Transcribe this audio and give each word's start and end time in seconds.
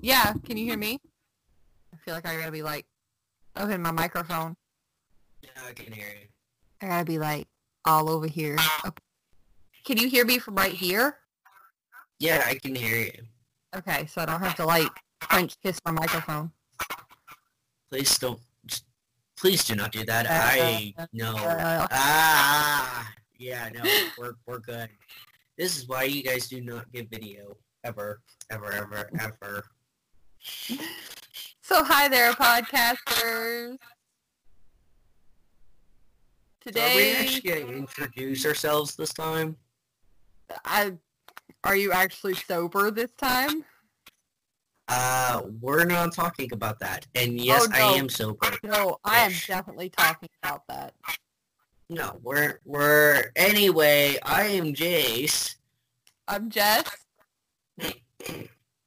Yeah, 0.00 0.32
can 0.44 0.56
you 0.56 0.64
hear 0.64 0.78
me? 0.78 0.98
I 1.92 1.96
feel 1.98 2.14
like 2.14 2.26
I 2.26 2.36
gotta 2.36 2.52
be 2.52 2.62
like, 2.62 2.86
open 3.56 3.82
my 3.82 3.90
microphone. 3.90 4.56
Yeah, 5.42 5.50
I 5.68 5.72
can 5.72 5.92
hear 5.92 6.06
you. 6.06 6.26
I 6.80 6.86
gotta 6.86 7.04
be 7.04 7.18
like 7.18 7.46
all 7.84 8.08
over 8.08 8.26
here. 8.26 8.56
Can 9.84 9.98
you 9.98 10.08
hear 10.08 10.24
me 10.24 10.38
from 10.38 10.54
right 10.54 10.72
here? 10.72 11.16
Yeah, 12.18 12.42
I 12.46 12.54
can 12.54 12.74
hear 12.74 12.96
you. 12.96 13.22
Okay, 13.76 14.06
so 14.06 14.22
I 14.22 14.26
don't 14.26 14.40
have 14.40 14.56
to 14.56 14.64
like 14.64 14.88
French 15.20 15.60
kiss 15.62 15.78
my 15.84 15.92
microphone. 15.92 16.50
Please 17.90 18.18
don't. 18.18 18.40
Just, 18.66 18.84
please 19.36 19.64
do 19.64 19.74
not 19.74 19.92
do 19.92 20.04
that. 20.04 20.26
Uh, 20.26 20.30
I 20.32 20.94
know. 21.12 21.36
uh. 21.36 21.86
ah, 21.90 23.12
yeah, 23.38 23.68
no, 23.74 23.82
we're 24.18 24.34
we're 24.46 24.60
good. 24.60 24.88
This 25.58 25.76
is 25.76 25.86
why 25.86 26.04
you 26.04 26.22
guys 26.22 26.48
do 26.48 26.62
not 26.62 26.90
get 26.92 27.10
video 27.10 27.56
ever, 27.84 28.20
ever, 28.50 28.72
ever, 28.72 29.10
ever. 29.20 29.64
So 30.42 31.84
hi 31.84 32.08
there, 32.08 32.32
podcasters. 32.32 33.76
So 36.72 36.80
are 36.80 36.96
we 36.96 37.10
actually 37.12 37.50
gonna 37.50 37.72
introduce 37.72 38.44
ourselves 38.46 38.96
this 38.96 39.12
time? 39.12 39.56
I 40.64 40.92
are 41.64 41.76
you 41.76 41.92
actually 41.92 42.34
sober 42.34 42.90
this 42.90 43.12
time? 43.12 43.64
Uh, 44.88 45.42
we're 45.60 45.84
not 45.84 46.12
talking 46.12 46.52
about 46.52 46.80
that. 46.80 47.06
And 47.14 47.40
yes, 47.40 47.68
Oh, 47.70 47.70
I 47.72 47.80
am 47.80 48.08
sober. 48.08 48.50
No, 48.64 48.98
I 49.04 49.20
am 49.20 49.32
definitely 49.46 49.90
talking 49.90 50.28
about 50.42 50.66
that. 50.68 50.94
No, 51.88 52.18
we're 52.22 52.60
we're 52.64 53.30
anyway. 53.36 54.18
I 54.22 54.44
am 54.46 54.72
Jace. 54.74 55.56
I'm 56.26 56.50
Jess, 56.50 56.84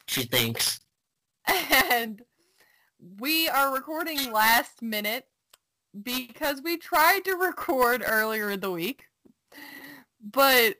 she 0.08 0.24
thinks. 0.24 0.80
and 1.92 2.22
we 3.20 3.50
are 3.50 3.74
recording 3.74 4.32
last 4.32 4.82
minute 4.82 5.26
because 6.02 6.62
we 6.64 6.78
tried 6.78 7.26
to 7.26 7.36
record 7.36 8.04
earlier 8.06 8.50
in 8.50 8.60
the 8.60 8.72
week, 8.72 9.06
but 10.22 10.76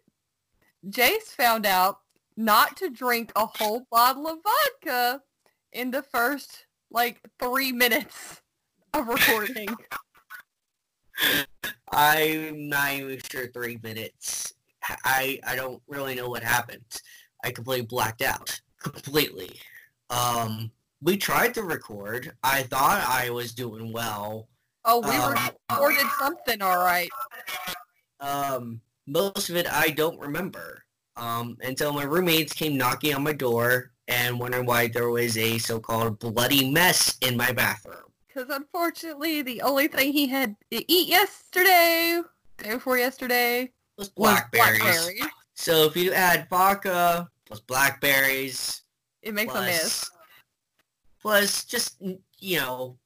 Jace 0.88 1.34
found 1.36 1.66
out 1.66 2.00
not 2.36 2.78
to 2.78 2.90
drink 2.90 3.32
a 3.36 3.46
whole 3.46 3.86
bottle 3.92 4.28
of 4.28 4.40
vodka 4.44 5.22
in 5.72 5.92
the 5.92 6.02
first 6.02 6.66
like 6.90 7.20
three 7.40 7.72
minutes 7.72 8.42
of 8.94 9.08
recording. 9.08 9.68
I'm 11.92 12.70
not 12.70 12.94
even 12.94 13.20
sure 13.30 13.48
three 13.48 13.80
minutes. 13.84 14.54
I 15.04 15.40
I 15.46 15.56
don't 15.56 15.82
really 15.88 16.16
know 16.16 16.30
what 16.30 16.44
happened. 16.44 17.02
I 17.44 17.52
completely 17.52 17.86
blacked 17.86 18.22
out. 18.22 18.60
Completely. 18.82 19.60
Um 20.14 20.72
we 21.02 21.18
tried 21.18 21.54
to 21.56 21.64
record. 21.64 22.34
I 22.44 22.64
thought 22.64 23.04
I 23.08 23.30
was 23.30 23.54
doing 23.54 23.92
well. 23.92 24.48
Oh, 24.86 25.00
we 25.02 25.10
Um, 25.16 25.36
recorded 25.70 26.08
something 26.20 26.62
all 26.62 26.78
right. 26.84 27.10
Um 28.20 28.82
most 29.08 29.50
of 29.50 29.56
it 29.56 29.68
I 29.72 29.90
don't 29.90 30.20
remember. 30.20 30.84
Um 31.18 31.58
until 31.62 31.94
my 31.94 32.04
roommates 32.04 32.54
came 32.54 32.78
knocking 32.78 33.16
on 33.16 33.24
my 33.24 33.34
door 33.34 33.92
and 34.08 34.40
wondering 34.40 34.66
why 34.66 34.88
there 34.88 35.10
was 35.10 35.38
a 35.38 35.58
so-called 35.58 36.20
bloody 36.20 36.70
mess 36.72 37.18
in 37.22 37.38
my 37.38 37.52
bathroom. 37.52 38.04
Because 38.28 38.50
unfortunately, 38.50 39.42
the 39.44 39.62
only 39.62 39.88
thing 39.88 40.12
he 40.12 40.28
had 40.28 40.56
to 40.72 40.92
eat 40.92 41.08
yesterday, 41.08 42.22
day 42.58 42.72
before 42.74 42.98
yesterday, 42.98 43.72
was 43.98 44.10
blackberries. 44.10 44.80
blackberry. 44.82 45.20
So 45.54 45.86
if 45.86 45.96
you 45.96 46.12
add 46.14 46.48
vodka 46.50 47.30
plus 47.46 47.60
blackberries 47.62 48.83
It 49.24 49.34
makes 49.34 49.56
a 49.56 49.62
mess. 49.62 50.12
plus 51.22 51.64
just 51.64 52.02
you 52.40 52.58
know 52.60 52.98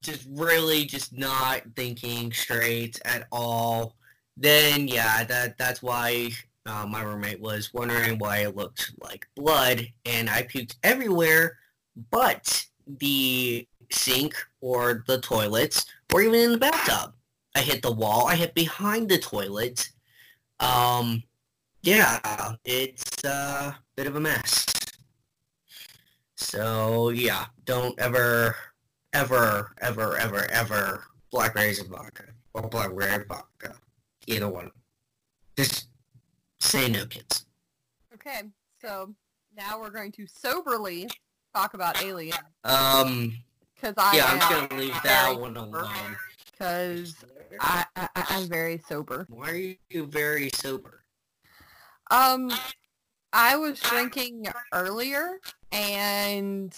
just 0.00 0.26
really 0.30 0.84
just 0.84 1.12
not 1.12 1.62
thinking 1.74 2.32
straight 2.32 3.00
at 3.04 3.26
all. 3.32 3.96
Then 4.36 4.86
yeah 4.86 5.24
that 5.24 5.58
that's 5.58 5.82
why 5.82 6.30
uh, 6.68 6.86
my 6.86 7.02
roommate 7.02 7.40
was 7.40 7.72
wondering 7.74 8.18
why 8.18 8.38
it 8.38 8.56
looked 8.56 8.92
like 9.00 9.26
blood 9.34 9.86
and 10.04 10.28
i 10.28 10.42
puked 10.42 10.76
everywhere 10.82 11.56
but 12.10 12.64
the 13.00 13.66
sink 13.90 14.34
or 14.60 15.02
the 15.06 15.18
toilets 15.20 15.86
or 16.12 16.20
even 16.20 16.40
in 16.40 16.52
the 16.52 16.58
bathtub. 16.58 17.14
I 17.54 17.60
hit 17.60 17.82
the 17.82 17.92
wall 17.92 18.26
i 18.28 18.36
hit 18.36 18.54
behind 18.54 19.08
the 19.08 19.18
toilet. 19.18 19.88
Um 20.60 21.22
yeah 21.82 22.54
it's 22.64 23.24
uh, 23.24 23.72
a 23.74 23.78
bit 23.96 24.06
of 24.06 24.16
a 24.16 24.20
mess 24.20 24.66
so 26.38 27.10
yeah, 27.10 27.46
don't 27.64 27.98
ever, 27.98 28.54
ever, 29.12 29.74
ever, 29.80 30.16
ever, 30.18 30.50
ever 30.50 31.04
blackberries 31.32 31.80
and 31.80 31.90
vodka 31.90 32.24
or 32.54 32.62
blackberry 32.68 33.10
and 33.10 33.26
vodka. 33.26 33.74
Either 34.28 34.48
one. 34.48 34.70
Just 35.56 35.88
say 36.60 36.88
no, 36.88 37.04
kids. 37.06 37.44
Okay, 38.14 38.42
so 38.80 39.12
now 39.56 39.80
we're 39.80 39.90
going 39.90 40.12
to 40.12 40.26
soberly 40.26 41.08
talk 41.54 41.74
about 41.74 42.02
Alien. 42.04 42.36
Um, 42.64 43.36
Because 43.74 43.94
I 43.96 44.16
yeah, 44.16 44.32
am, 44.32 44.38
I'm 44.40 44.68
gonna 44.68 44.80
leave 44.80 45.02
that 45.02 45.38
one 45.40 45.56
alone. 45.56 46.16
Because 46.52 47.16
I, 47.60 47.84
I- 47.96 48.08
I'm 48.14 48.48
very 48.48 48.80
sober. 48.88 49.26
Why 49.28 49.50
are 49.50 49.74
you 49.90 50.06
very 50.06 50.50
sober? 50.54 51.02
Um, 52.10 52.52
I 53.32 53.56
was 53.56 53.78
drinking 53.80 54.46
earlier, 54.72 55.38
and 55.70 56.74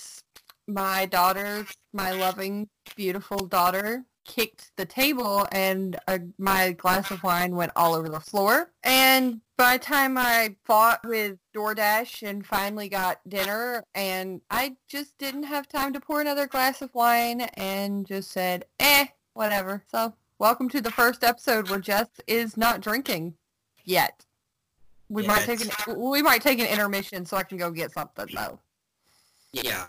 my 0.66 1.06
daughter, 1.06 1.64
my 1.92 2.10
loving, 2.10 2.68
beautiful 2.96 3.46
daughter, 3.46 4.04
kicked 4.24 4.72
the 4.76 4.84
table, 4.84 5.46
and 5.52 5.96
uh, 6.08 6.18
my 6.38 6.72
glass 6.72 7.10
of 7.10 7.22
wine 7.22 7.54
went 7.54 7.72
all 7.76 7.94
over 7.94 8.08
the 8.08 8.20
floor. 8.20 8.72
And 8.82 9.40
by 9.56 9.76
the 9.76 9.84
time 9.84 10.18
I 10.18 10.56
fought 10.64 11.00
with 11.06 11.38
DoorDash 11.54 12.28
and 12.28 12.46
finally 12.46 12.88
got 12.88 13.20
dinner, 13.28 13.84
and 13.94 14.40
I 14.50 14.76
just 14.88 15.18
didn't 15.18 15.44
have 15.44 15.68
time 15.68 15.92
to 15.92 16.00
pour 16.00 16.20
another 16.20 16.46
glass 16.46 16.82
of 16.82 16.94
wine, 16.94 17.42
and 17.54 18.06
just 18.06 18.32
said, 18.32 18.64
eh, 18.80 19.06
whatever. 19.34 19.84
So, 19.90 20.14
welcome 20.38 20.68
to 20.70 20.80
the 20.80 20.90
first 20.90 21.22
episode 21.22 21.70
where 21.70 21.80
Jess 21.80 22.08
is 22.26 22.56
not 22.56 22.80
drinking 22.80 23.34
yet. 23.84 24.24
We 25.10 25.26
might 25.26 25.42
take 25.42 25.60
an 25.60 26.00
we 26.00 26.22
might 26.22 26.40
take 26.40 26.60
an 26.60 26.66
intermission 26.66 27.26
so 27.26 27.36
I 27.36 27.42
can 27.42 27.58
go 27.58 27.70
get 27.70 27.90
something 27.92 28.26
though. 28.32 28.60
Yeah, 29.52 29.86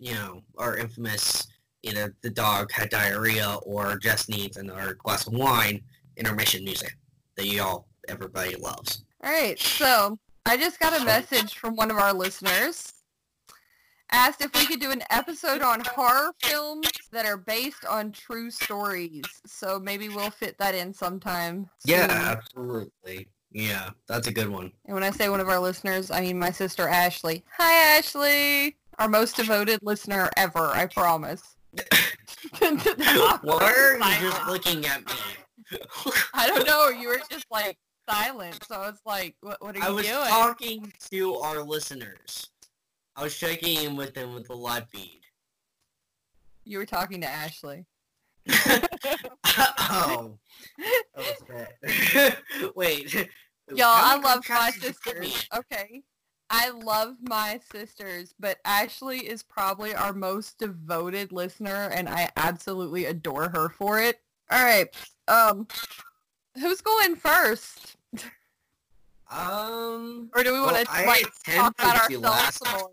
you 0.00 0.14
know, 0.14 0.42
our 0.58 0.76
infamous, 0.76 1.46
either 1.84 2.16
the 2.22 2.30
dog 2.30 2.72
had 2.72 2.90
diarrhea 2.90 3.58
or 3.62 3.96
just 3.96 4.28
needs 4.28 4.56
another 4.56 4.94
glass 4.94 5.28
of 5.28 5.34
wine 5.34 5.80
intermission 6.16 6.64
music 6.64 6.96
that 7.36 7.46
you 7.46 7.62
all, 7.62 7.86
everybody 8.08 8.56
loves. 8.56 9.04
All 9.22 9.30
right, 9.30 9.58
so 9.58 10.18
I 10.44 10.56
just 10.56 10.80
got 10.80 11.00
a 11.00 11.04
message 11.04 11.54
from 11.54 11.76
one 11.76 11.92
of 11.92 11.96
our 11.96 12.12
listeners. 12.12 12.94
Asked 14.10 14.40
if 14.40 14.52
we 14.54 14.66
could 14.66 14.80
do 14.80 14.90
an 14.90 15.02
episode 15.10 15.60
on 15.60 15.82
horror 15.84 16.32
films 16.42 16.90
that 17.12 17.26
are 17.26 17.36
based 17.36 17.84
on 17.84 18.10
true 18.10 18.50
stories. 18.50 19.22
So 19.46 19.78
maybe 19.78 20.08
we'll 20.08 20.30
fit 20.30 20.56
that 20.58 20.74
in 20.74 20.94
sometime. 20.94 21.68
Yeah, 21.84 22.06
absolutely. 22.10 23.28
Yeah, 23.50 23.90
that's 24.06 24.26
a 24.26 24.32
good 24.32 24.48
one. 24.48 24.72
And 24.84 24.94
when 24.94 25.02
I 25.02 25.10
say 25.10 25.28
one 25.28 25.40
of 25.40 25.48
our 25.48 25.58
listeners, 25.58 26.10
I 26.10 26.20
mean 26.20 26.38
my 26.38 26.50
sister 26.50 26.88
Ashley. 26.88 27.44
Hi 27.56 27.96
Ashley, 27.98 28.76
our 28.98 29.08
most 29.08 29.36
devoted 29.36 29.80
listener 29.82 30.28
ever. 30.36 30.66
I 30.66 30.86
promise. 30.86 31.56
Why 32.58 33.98
are 34.02 34.22
you 34.22 34.30
just 34.30 34.46
looking 34.48 34.86
at 34.86 35.06
me? 35.06 35.78
I 36.34 36.48
don't 36.48 36.66
know. 36.66 36.88
You 36.88 37.08
were 37.08 37.20
just 37.30 37.46
like 37.50 37.78
silent, 38.08 38.64
so 38.66 38.82
it's 38.84 39.00
like, 39.04 39.34
what, 39.40 39.62
what 39.62 39.76
are 39.76 39.78
you 39.78 39.84
doing?" 39.84 39.92
I 39.92 39.94
was 39.94 40.06
doing? 40.06 40.28
talking 40.28 40.92
to 41.10 41.34
our 41.36 41.62
listeners. 41.62 42.50
I 43.16 43.22
was 43.24 43.36
checking 43.36 43.82
in 43.82 43.96
with 43.96 44.14
them 44.14 44.34
with 44.34 44.46
the 44.46 44.54
live 44.54 44.88
feed. 44.88 45.20
You 46.64 46.78
were 46.78 46.86
talking 46.86 47.20
to 47.22 47.28
Ashley. 47.28 47.86
oh. 49.46 50.38
That 51.14 51.16
was 51.16 51.66
bad. 51.82 52.36
Wait. 52.76 53.14
Y'all, 53.74 53.86
I 53.86 54.16
love 54.16 54.44
my 54.48 54.56
podcasts 54.56 54.80
did 54.80 54.84
you 54.84 54.94
put 55.04 55.20
me 55.20 55.26
sisters. 55.28 55.48
Okay. 55.56 56.02
I 56.50 56.70
love 56.70 57.16
my 57.20 57.60
sisters, 57.70 58.34
but 58.40 58.58
Ashley 58.64 59.18
is 59.18 59.42
probably 59.42 59.94
our 59.94 60.14
most 60.14 60.58
devoted 60.58 61.30
listener, 61.30 61.90
and 61.92 62.08
I 62.08 62.30
absolutely 62.36 63.04
adore 63.04 63.50
her 63.50 63.68
for 63.68 64.00
it. 64.00 64.20
All 64.50 64.64
right. 64.64 64.88
Um, 65.26 65.66
who's 66.54 66.80
going 66.80 67.16
first? 67.16 67.96
Um. 69.30 70.30
Or 70.34 70.42
do 70.42 70.54
we 70.54 70.60
want 70.60 70.72
Well, 70.72 70.84
to 70.86 71.06
like 71.06 71.26
talk 71.44 71.74
about 71.78 72.10
ourselves 72.10 72.60
more? 72.72 72.90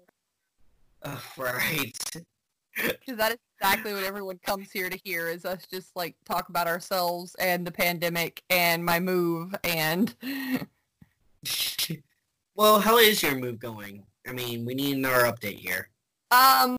Uh, 1.04 1.18
right. 1.38 1.98
Because 2.76 3.16
that 3.16 3.32
is 3.32 3.38
exactly 3.60 3.94
what 3.94 4.04
everyone 4.04 4.38
comes 4.40 4.72
here 4.72 4.90
to 4.90 5.00
hear 5.04 5.28
is 5.28 5.46
us 5.46 5.66
just 5.72 5.96
like 5.96 6.16
talk 6.26 6.50
about 6.50 6.68
ourselves 6.68 7.36
and 7.36 7.66
the 7.66 7.72
pandemic 7.72 8.44
and 8.50 8.84
my 8.84 9.00
move 9.00 9.56
and 9.64 10.16
well, 12.56 12.80
how 12.80 12.98
is 12.98 13.22
your 13.22 13.36
move 13.36 13.60
going? 13.60 14.04
I 14.28 14.32
mean, 14.32 14.66
we 14.66 14.74
need 14.74 14.98
another 14.98 15.26
update 15.26 15.60
here. 15.60 15.90
Um, 16.32 16.78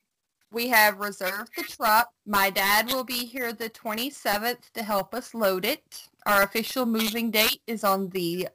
we 0.53 0.69
have 0.69 0.99
reserved 0.99 1.51
the 1.57 1.63
truck. 1.63 2.09
My 2.27 2.51
dad 2.51 2.91
will 2.93 3.05
be 3.05 3.25
here 3.27 3.53
the 3.53 3.71
27th 3.71 4.71
to 4.75 4.83
help 4.83 5.15
us 5.15 5.35
load 5.35 5.65
it. 5.65 6.09
Our 6.27 6.43
official 6.43 6.87
moving 6.87 7.31
date 7.31 7.61
is 7.67 7.85
on 7.85 8.09
the 8.11 8.49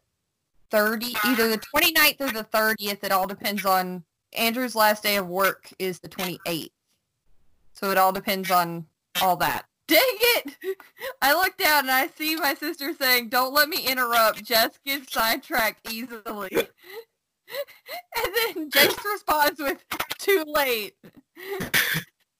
30, 0.71 1.15
either 1.25 1.49
the 1.49 1.59
29th 1.59 2.21
or 2.21 2.31
the 2.31 2.43
30th. 2.45 3.03
It 3.03 3.11
all 3.11 3.27
depends 3.27 3.65
on 3.65 4.03
Andrew's 4.33 4.75
last 4.75 5.03
day 5.03 5.17
of 5.17 5.27
work 5.27 5.71
is 5.79 5.99
the 5.99 6.09
28th. 6.09 6.71
So 7.73 7.91
it 7.91 7.97
all 7.97 8.11
depends 8.11 8.51
on 8.51 8.85
all 9.21 9.35
that. 9.37 9.65
Dang 9.87 9.99
it! 10.01 10.55
I 11.21 11.33
look 11.33 11.57
down 11.57 11.81
and 11.81 11.91
I 11.91 12.07
see 12.07 12.35
my 12.35 12.53
sister 12.53 12.93
saying, 12.93 13.29
don't 13.29 13.53
let 13.53 13.67
me 13.67 13.85
interrupt. 13.85 14.43
Jess 14.43 14.79
gets 14.85 15.11
sidetracked 15.11 15.91
easily. 15.91 16.49
and 16.53 18.35
then 18.55 18.69
Jace 18.69 19.03
responds 19.03 19.59
with, 19.59 19.83
too 20.17 20.45
late. 20.47 20.93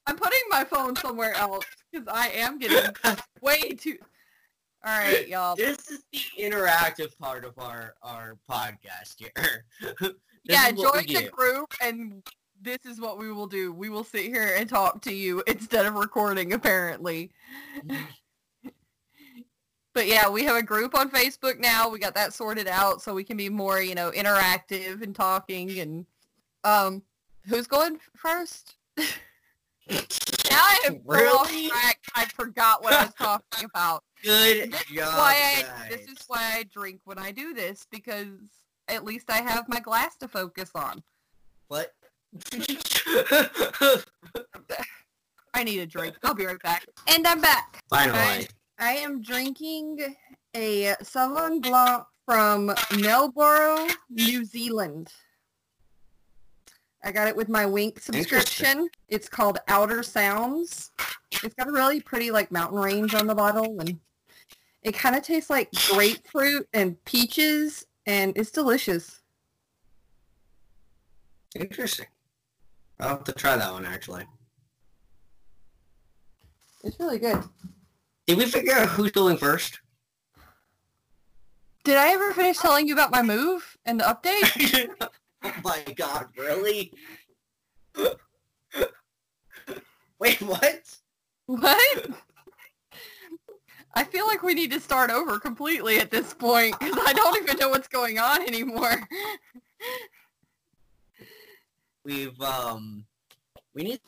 I'm 0.08 0.16
putting 0.16 0.40
my 0.50 0.64
phone 0.64 0.96
somewhere 0.96 1.34
else 1.36 1.66
because 1.92 2.08
I 2.08 2.30
am 2.30 2.58
getting 2.58 2.92
way 3.42 3.72
too... 3.72 3.98
All 4.84 4.98
right, 4.98 5.28
y'all. 5.28 5.56
This 5.56 5.92
is 5.92 6.04
the 6.12 6.20
interactive 6.42 7.16
part 7.20 7.46
of 7.46 7.54
our, 7.60 7.94
our 8.02 8.38
podcast 8.50 9.16
here. 9.18 9.66
Yeah, 10.44 10.70
is 10.70 10.78
what 10.78 10.98
we 10.98 11.14
join 11.14 11.24
the 11.26 11.30
group 11.30 11.74
and 11.84 12.24
this 12.62 12.86
is 12.86 13.00
what 13.02 13.18
we 13.18 13.32
will 13.32 13.48
do. 13.48 13.74
We 13.74 13.90
will 13.90 14.04
sit 14.04 14.26
here 14.26 14.56
and 14.58 14.70
talk 14.70 15.02
to 15.04 15.14
you 15.14 15.44
instead 15.48 15.86
of 15.86 15.96
recording, 15.96 16.54
apparently. 16.54 17.32
but 19.94 20.08
yeah, 20.08 20.30
we 20.30 20.44
have 20.44 20.56
a 20.56 20.64
group 20.64 20.96
on 20.96 21.10
Facebook 21.10 21.60
now. 21.60 21.90
We 21.90 22.00
got 22.00 22.16
that 22.16 22.34
sorted 22.34 22.68
out 22.68 23.02
so 23.02 23.14
we 23.14 23.24
can 23.24 23.38
be 23.38 23.50
more, 23.50 23.82
you 23.82 23.96
know, 23.96 24.12
interactive 24.12 25.02
and 25.02 25.16
talking 25.16 25.80
and 25.80 26.06
um 26.64 27.02
who's 27.48 27.68
going 27.68 27.98
first? 28.16 28.76
now 28.98 29.06
I 30.52 30.80
have 30.86 31.00
really? 31.06 31.70
track. 31.70 32.00
I 32.16 32.26
forgot 32.26 32.84
what 32.84 32.94
I 32.94 33.06
was 33.06 33.14
talking 33.18 33.66
about. 33.66 34.04
Good 34.24 34.72
This 34.72 34.82
is 34.82 34.88
job, 34.88 35.18
why 35.18 35.36
I 35.58 35.90
this 35.90 36.08
is 36.08 36.20
why 36.28 36.58
I 36.58 36.64
drink 36.72 37.02
when 37.06 37.18
I 37.18 37.32
do 37.32 37.54
this 37.56 37.88
because 37.90 38.28
at 38.88 39.04
least 39.04 39.32
I 39.32 39.38
have 39.38 39.68
my 39.68 39.80
glass 39.80 40.16
to 40.18 40.28
focus 40.28 40.70
on. 40.76 41.02
What? 41.68 41.94
I 45.54 45.64
need 45.64 45.80
a 45.80 45.86
drink. 45.86 46.16
I'll 46.24 46.34
be 46.34 46.46
right 46.46 46.62
back. 46.62 46.86
And 47.08 47.28
I'm 47.28 47.42
back. 47.42 47.84
Finally. 47.90 48.48
I 48.80 48.94
am 48.94 49.22
drinking 49.22 50.16
a 50.56 50.96
Sauvignon 51.04 51.62
Blanc 51.62 52.04
from 52.26 52.74
Melbourne, 53.00 53.90
New 54.10 54.46
Zealand. 54.46 55.12
I 57.04 57.12
got 57.12 57.28
it 57.28 57.36
with 57.36 57.50
my 57.50 57.66
Winc 57.66 58.00
subscription. 58.00 58.90
It's 59.10 59.28
called 59.28 59.60
Outer 59.68 60.04
Sounds. 60.04 60.92
It's 61.44 61.56
got 61.56 61.68
a 61.68 61.72
really 61.72 62.00
pretty 62.00 62.32
like 62.32 62.52
mountain 62.52 62.80
range 62.80 63.14
on 63.16 63.28
the 63.28 63.36
bottle 63.36 63.80
and 63.80 64.00
it 64.84 64.94
kind 64.94 65.16
of 65.16 65.24
tastes 65.24 65.50
like 65.50 65.70
grapefruit 65.90 66.68
and 66.74 67.04
peaches 67.06 67.86
and 68.06 68.34
it's 68.36 68.52
delicious. 68.52 69.22
Interesting. 71.56 72.08
I'll 73.02 73.10
have 73.10 73.24
to 73.26 73.34
try 73.34 73.58
that 73.58 73.74
one 73.74 73.86
actually. 73.86 74.26
It's 76.84 77.00
really 77.00 77.20
good. 77.20 77.44
Did 78.28 78.38
we 78.38 78.46
figure 78.46 78.74
out 78.74 78.90
who's 78.90 79.12
going 79.12 79.38
first? 79.38 79.82
Did 81.84 81.98
I 81.98 82.10
ever 82.10 82.32
finish 82.34 82.60
telling 82.60 82.88
you 82.88 82.94
about 82.94 83.12
my 83.12 83.24
move 83.24 83.78
and 83.86 84.00
the 84.00 84.04
update? 84.04 84.90
oh 85.44 85.54
my 85.64 85.84
god, 85.96 86.28
really? 86.38 86.94
Wait, 90.20 90.40
what? 90.42 90.82
What? 91.48 92.10
I 93.96 94.04
feel 94.04 94.28
like 94.28 94.44
we 94.44 94.54
need 94.54 94.72
to 94.72 94.80
start 94.80 95.10
over 95.10 95.40
completely 95.40 95.98
at 96.00 96.12
this 96.12 96.34
point 96.34 96.80
because 96.80 96.98
I 97.06 97.14
don't 97.14 97.42
even 97.42 97.58
know 97.58 97.70
what's 97.70 97.88
going 97.88 98.20
on 98.20 98.44
anymore. 98.44 99.08
We've 102.04 102.40
um 102.42 103.06
we 103.74 103.84
need 103.84 104.00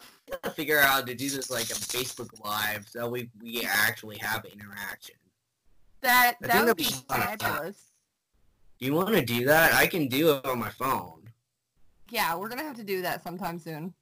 to 0.44 0.50
figure 0.52 0.80
out 0.80 0.90
how 0.90 1.02
to 1.02 1.16
do 1.16 1.30
this 1.30 1.50
like 1.50 1.70
a 1.70 1.76
Facebook 1.76 2.44
Live 2.44 2.88
so 2.88 3.08
we 3.10 3.30
we 3.42 3.66
actually 3.66 4.18
have 4.18 4.46
interaction. 4.46 5.16
That 6.02 6.36
I 6.44 6.48
that 6.48 6.66
would 6.66 6.78
be 6.78 6.84
that'd 6.84 6.98
be 7.08 7.08
fun. 7.08 7.38
fabulous. 7.38 7.92
Do 8.80 8.86
you 8.86 8.94
want 8.94 9.16
to 9.16 9.24
do 9.24 9.46
that? 9.46 9.74
I 9.74 9.88
can 9.88 10.08
do 10.08 10.36
it 10.36 10.46
on 10.46 10.60
my 10.60 10.70
phone. 10.70 11.22
Yeah, 12.10 12.36
we're 12.36 12.50
gonna 12.50 12.64
have 12.64 12.76
to 12.78 12.84
do 12.84 13.02
that 13.02 13.24
sometime 13.24 13.58
soon. 13.58 13.94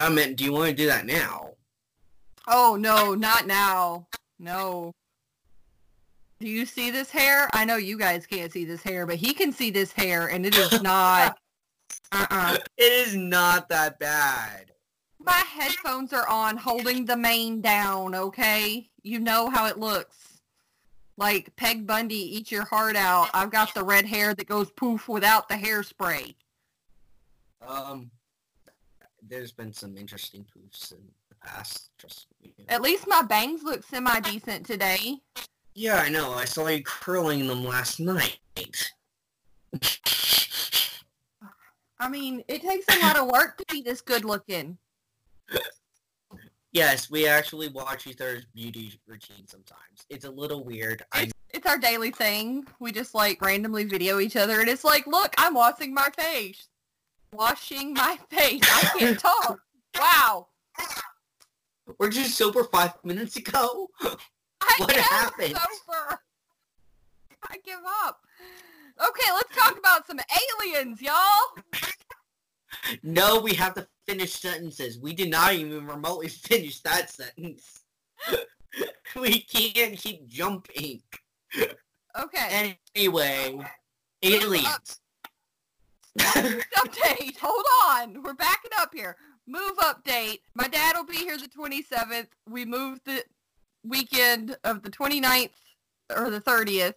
I 0.00 0.08
meant, 0.08 0.36
do 0.36 0.44
you 0.44 0.52
want 0.52 0.70
to 0.70 0.76
do 0.76 0.86
that 0.86 1.06
now? 1.06 1.50
Oh 2.46 2.76
no, 2.78 3.14
not 3.14 3.46
now. 3.46 4.06
No. 4.38 4.92
Do 6.40 6.48
you 6.48 6.66
see 6.66 6.90
this 6.90 7.10
hair? 7.10 7.48
I 7.52 7.64
know 7.64 7.76
you 7.76 7.98
guys 7.98 8.26
can't 8.26 8.52
see 8.52 8.64
this 8.64 8.82
hair, 8.82 9.06
but 9.06 9.16
he 9.16 9.34
can 9.34 9.52
see 9.52 9.70
this 9.70 9.92
hair, 9.92 10.28
and 10.28 10.46
it 10.46 10.56
is 10.56 10.80
not. 10.82 11.36
Uh-uh. 12.12 12.58
It 12.76 13.06
is 13.06 13.14
not 13.14 13.68
that 13.68 13.98
bad. 13.98 14.72
My 15.20 15.42
headphones 15.48 16.12
are 16.12 16.28
on, 16.28 16.56
holding 16.56 17.04
the 17.04 17.16
mane 17.16 17.60
down. 17.60 18.14
Okay, 18.14 18.88
you 19.02 19.18
know 19.18 19.50
how 19.50 19.66
it 19.66 19.78
looks. 19.78 20.40
Like 21.16 21.54
Peg 21.56 21.86
Bundy, 21.86 22.36
eat 22.36 22.52
your 22.52 22.64
heart 22.64 22.96
out. 22.96 23.28
I've 23.34 23.50
got 23.50 23.74
the 23.74 23.82
red 23.82 24.06
hair 24.06 24.34
that 24.34 24.46
goes 24.46 24.70
poof 24.70 25.08
without 25.08 25.48
the 25.48 25.56
hairspray. 25.56 26.34
Um, 27.66 28.10
there's 29.28 29.52
been 29.52 29.72
some 29.72 29.96
interesting 29.96 30.44
poofs 30.44 30.92
in 30.92 30.98
the 31.28 31.34
past. 31.34 31.90
Trust 31.98 32.28
me. 32.40 32.54
At 32.68 32.82
least 32.82 33.06
my 33.08 33.22
bangs 33.22 33.62
look 33.64 33.82
semi-decent 33.84 34.64
today. 34.64 35.16
Yeah, 35.74 35.96
I 35.96 36.08
know. 36.08 36.32
I 36.32 36.44
saw 36.44 36.68
you 36.68 36.82
curling 36.84 37.46
them 37.46 37.64
last 37.64 38.00
night. 38.00 38.38
I 42.00 42.08
mean, 42.08 42.42
it 42.48 42.62
takes 42.62 42.86
a 42.94 43.00
lot 43.04 43.16
of 43.18 43.28
work 43.30 43.58
to 43.58 43.64
be 43.70 43.82
this 43.82 44.00
good 44.00 44.24
looking. 44.24 44.78
Yes, 46.72 47.10
we 47.10 47.26
actually 47.26 47.68
watch 47.68 48.06
each 48.06 48.20
other's 48.20 48.44
beauty 48.54 48.92
routine 49.06 49.46
sometimes. 49.46 50.04
It's 50.10 50.24
a 50.24 50.30
little 50.30 50.62
weird. 50.64 51.02
It's, 51.16 51.32
it's 51.50 51.66
our 51.66 51.78
daily 51.78 52.10
thing. 52.10 52.66
We 52.78 52.92
just 52.92 53.14
like 53.14 53.40
randomly 53.42 53.84
video 53.84 54.20
each 54.20 54.36
other 54.36 54.60
and 54.60 54.68
it's 54.68 54.84
like, 54.84 55.06
look, 55.06 55.34
I'm 55.38 55.54
washing 55.54 55.92
my 55.94 56.08
face. 56.16 56.68
Washing 57.32 57.94
my 57.94 58.18
face. 58.30 58.60
I 58.62 58.98
can't 58.98 59.18
talk. 59.20 59.60
Wow. 59.98 60.48
We're 61.98 62.10
just 62.10 62.36
sober 62.36 62.64
five 62.64 62.92
minutes 63.02 63.36
ago. 63.36 63.88
I 64.02 64.74
What 64.78 64.92
happened? 64.92 65.56
sober. 65.56 66.20
I 67.50 67.56
give 67.64 67.80
up. 68.04 68.20
Okay, 69.00 69.32
let's 69.32 69.56
talk 69.56 69.78
about 69.78 70.06
some 70.06 70.18
aliens, 70.62 71.00
y'all. 71.00 71.62
No, 73.02 73.40
we 73.40 73.54
have 73.54 73.74
to 73.74 73.86
finish 74.06 74.32
sentences. 74.32 74.98
We 74.98 75.14
did 75.14 75.30
not 75.30 75.54
even 75.54 75.86
remotely 75.86 76.28
finish 76.28 76.80
that 76.80 77.10
sentence. 77.10 77.84
we 79.20 79.40
can't 79.40 79.96
keep 79.96 80.26
jumping. 80.28 81.02
Okay. 82.18 82.74
Anyway, 82.94 83.58
aliens. 84.22 85.00
update. 86.18 87.36
Hold 87.40 87.64
on. 87.86 88.22
We're 88.22 88.34
backing 88.34 88.72
up 88.78 88.92
here. 88.92 89.16
Move 89.46 89.76
update. 89.78 90.40
My 90.54 90.68
dad 90.68 90.96
will 90.96 91.06
be 91.06 91.16
here 91.16 91.38
the 91.38 91.48
27th. 91.48 92.28
We 92.48 92.64
moved 92.64 93.02
the 93.04 93.24
weekend 93.84 94.56
of 94.64 94.82
the 94.82 94.90
29th 94.90 95.50
or 96.14 96.30
the 96.30 96.40
30th. 96.40 96.94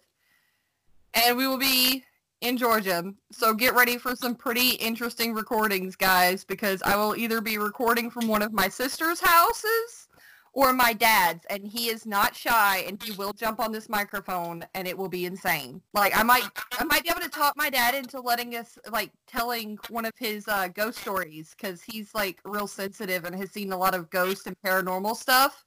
And 1.14 1.36
we 1.36 1.46
will 1.46 1.58
be 1.58 2.04
in 2.42 2.56
Georgia. 2.56 3.04
So 3.30 3.54
get 3.54 3.74
ready 3.74 3.96
for 3.96 4.14
some 4.14 4.34
pretty 4.34 4.70
interesting 4.72 5.32
recordings, 5.32 5.96
guys, 5.96 6.44
because 6.44 6.82
I 6.82 6.96
will 6.96 7.16
either 7.16 7.40
be 7.40 7.56
recording 7.56 8.10
from 8.10 8.28
one 8.28 8.42
of 8.42 8.52
my 8.52 8.68
sister's 8.68 9.20
houses 9.20 10.08
or 10.54 10.72
my 10.72 10.92
dad's 10.92 11.46
and 11.46 11.66
he 11.66 11.88
is 11.88 12.04
not 12.04 12.36
shy 12.36 12.84
and 12.86 13.02
he 13.02 13.12
will 13.12 13.32
jump 13.32 13.58
on 13.58 13.72
this 13.72 13.88
microphone 13.88 14.62
and 14.74 14.86
it 14.86 14.98
will 14.98 15.08
be 15.08 15.24
insane. 15.24 15.80
Like 15.94 16.16
I 16.16 16.22
might 16.22 16.44
I 16.78 16.84
might 16.84 17.04
be 17.04 17.10
able 17.10 17.22
to 17.22 17.28
talk 17.28 17.56
my 17.56 17.70
dad 17.70 17.94
into 17.94 18.20
letting 18.20 18.54
us 18.56 18.78
like 18.90 19.12
telling 19.26 19.78
one 19.88 20.04
of 20.04 20.12
his 20.18 20.46
uh, 20.48 20.68
ghost 20.68 20.98
stories 20.98 21.54
cuz 21.58 21.82
he's 21.82 22.14
like 22.14 22.40
real 22.44 22.66
sensitive 22.66 23.24
and 23.24 23.34
has 23.36 23.50
seen 23.50 23.72
a 23.72 23.78
lot 23.78 23.94
of 23.94 24.10
ghost 24.10 24.46
and 24.46 24.56
paranormal 24.60 25.16
stuff. 25.16 25.64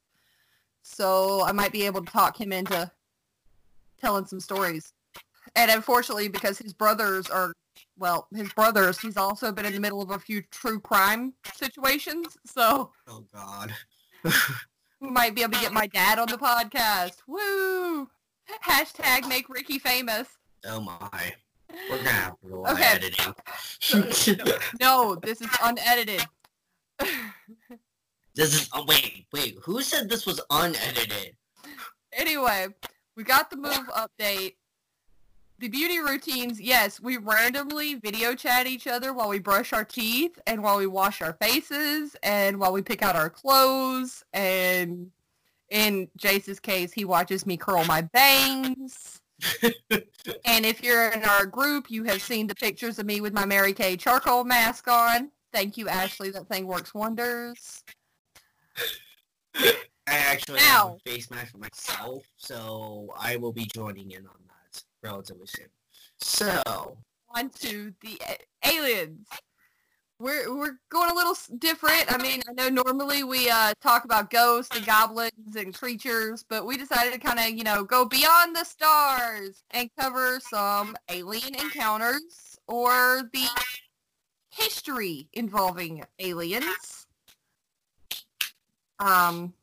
So 0.83 1.43
I 1.43 1.51
might 1.51 1.71
be 1.71 1.83
able 1.83 2.03
to 2.03 2.11
talk 2.11 2.39
him 2.39 2.51
into 2.51 2.91
telling 3.97 4.25
some 4.25 4.39
stories. 4.39 4.93
And 5.55 5.71
unfortunately 5.71 6.27
because 6.27 6.57
his 6.57 6.73
brothers 6.73 7.29
are 7.29 7.53
well, 7.97 8.27
his 8.33 8.51
brothers, 8.53 8.99
he's 8.99 9.17
also 9.17 9.51
been 9.51 9.65
in 9.65 9.73
the 9.73 9.79
middle 9.79 10.01
of 10.01 10.11
a 10.11 10.19
few 10.19 10.41
true 10.51 10.79
crime 10.79 11.33
situations. 11.53 12.37
So 12.45 12.91
Oh 13.07 13.23
God. 13.33 13.73
we 14.99 15.09
might 15.09 15.35
be 15.35 15.43
able 15.43 15.53
to 15.53 15.59
get 15.61 15.73
my 15.73 15.87
dad 15.87 16.19
on 16.19 16.27
the 16.27 16.37
podcast. 16.37 17.17
Woo! 17.27 18.09
Hashtag 18.63 19.27
make 19.27 19.49
Ricky 19.49 19.79
famous. 19.79 20.27
Oh 20.65 20.79
my. 20.81 21.33
We're 21.89 21.97
gonna 21.97 22.09
have 22.09 22.39
to 22.41 22.47
rely 22.47 22.71
Okay. 22.71 22.83
editing. 22.85 23.33
No, 24.79 25.15
this 25.15 25.41
is 25.41 25.49
unedited. 25.63 26.25
This 28.35 28.53
is 28.53 28.69
oh 28.73 28.83
wait, 28.85 29.27
wait, 29.31 29.55
who 29.63 29.81
said 29.81 30.09
this 30.09 30.25
was 30.25 30.41
unedited? 30.49 31.37
Anyway, 32.11 32.67
we 33.15 33.23
got 33.23 33.49
the 33.49 33.55
move 33.55 33.87
update. 33.95 34.55
The 35.57 35.69
beauty 35.69 35.99
routines, 35.99 36.59
yes, 36.59 36.99
we 36.99 37.15
randomly 37.15 37.95
video 37.95 38.35
chat 38.35 38.67
each 38.67 38.87
other 38.87 39.13
while 39.13 39.29
we 39.29 39.39
brush 39.39 39.71
our 39.71 39.85
teeth 39.85 40.37
and 40.45 40.61
while 40.61 40.77
we 40.77 40.85
wash 40.85 41.21
our 41.21 41.33
faces 41.41 42.15
and 42.23 42.59
while 42.59 42.73
we 42.73 42.81
pick 42.81 43.01
out 43.01 43.15
our 43.15 43.29
clothes 43.29 44.21
and 44.33 45.11
in 45.69 46.09
Jace's 46.17 46.59
case, 46.59 46.91
he 46.91 47.05
watches 47.05 47.45
me 47.45 47.55
curl 47.55 47.85
my 47.85 48.01
bangs. 48.01 49.21
and 50.43 50.65
if 50.65 50.83
you're 50.83 51.09
in 51.09 51.23
our 51.23 51.45
group, 51.45 51.89
you 51.89 52.03
have 52.03 52.21
seen 52.21 52.47
the 52.47 52.55
pictures 52.55 52.99
of 52.99 53.05
me 53.05 53.21
with 53.21 53.33
my 53.33 53.45
Mary 53.45 53.73
Kay 53.73 53.95
charcoal 53.95 54.43
mask 54.43 54.89
on. 54.89 55.31
Thank 55.53 55.77
you, 55.77 55.87
Ashley. 55.87 56.31
That 56.31 56.49
thing 56.49 56.67
works 56.67 56.93
wonders. 56.93 57.83
I 60.07 60.17
actually 60.17 60.59
now, 60.59 60.89
have 60.89 60.97
a 61.05 61.09
face 61.09 61.31
mask 61.31 61.53
for 61.53 61.57
myself, 61.59 62.23
so 62.35 63.09
I 63.17 63.37
will 63.37 63.53
be 63.53 63.65
joining 63.65 64.11
in 64.11 64.27
on 64.27 64.35
relatively 65.05 65.47
soon. 65.47 65.67
So, 66.17 66.97
on 67.35 67.49
to 67.61 67.93
the 68.01 68.19
aliens. 68.65 69.27
We're 70.17 70.55
we're 70.55 70.79
going 70.89 71.11
a 71.11 71.13
little 71.13 71.35
different. 71.57 72.05
I 72.07 72.17
mean, 72.17 72.41
I 72.47 72.53
know 72.53 72.69
normally 72.69 73.23
we 73.25 73.49
uh, 73.49 73.73
talk 73.81 74.05
about 74.05 74.29
ghosts 74.29 74.75
and 74.75 74.85
goblins 74.85 75.57
and 75.57 75.73
creatures, 75.73 76.45
but 76.47 76.65
we 76.65 76.77
decided 76.77 77.11
to 77.13 77.19
kind 77.19 77.37
of 77.37 77.49
you 77.49 77.65
know 77.65 77.83
go 77.83 78.05
beyond 78.05 78.55
the 78.55 78.63
stars 78.63 79.63
and 79.71 79.89
cover 79.99 80.39
some 80.39 80.95
alien 81.09 81.55
encounters 81.55 82.57
or 82.67 83.29
the 83.33 83.45
history 84.49 85.27
involving 85.33 86.03
aliens. 86.19 87.07
Um, 88.99 89.53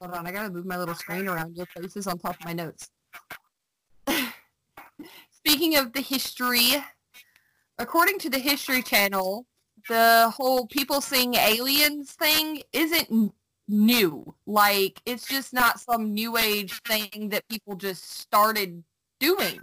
hold 0.00 0.12
on, 0.12 0.26
I 0.26 0.32
gotta 0.32 0.50
move 0.50 0.66
my 0.66 0.76
little 0.76 0.94
screen 0.94 1.26
around. 1.26 1.56
Your 1.56 1.66
faces 1.66 2.06
on 2.06 2.18
top 2.18 2.38
of 2.38 2.44
my 2.44 2.52
notes. 2.52 2.90
Speaking 5.60 5.76
of 5.76 5.92
the 5.92 6.00
history, 6.00 6.82
according 7.78 8.18
to 8.20 8.30
the 8.30 8.38
History 8.38 8.80
Channel, 8.82 9.44
the 9.90 10.32
whole 10.34 10.66
people 10.66 11.02
seeing 11.02 11.34
aliens 11.34 12.12
thing 12.12 12.62
isn't 12.72 13.34
new. 13.68 14.34
Like, 14.46 15.02
it's 15.04 15.26
just 15.26 15.52
not 15.52 15.78
some 15.78 16.14
new 16.14 16.38
age 16.38 16.80
thing 16.88 17.28
that 17.28 17.46
people 17.50 17.76
just 17.76 18.10
started 18.10 18.82
doing. 19.18 19.60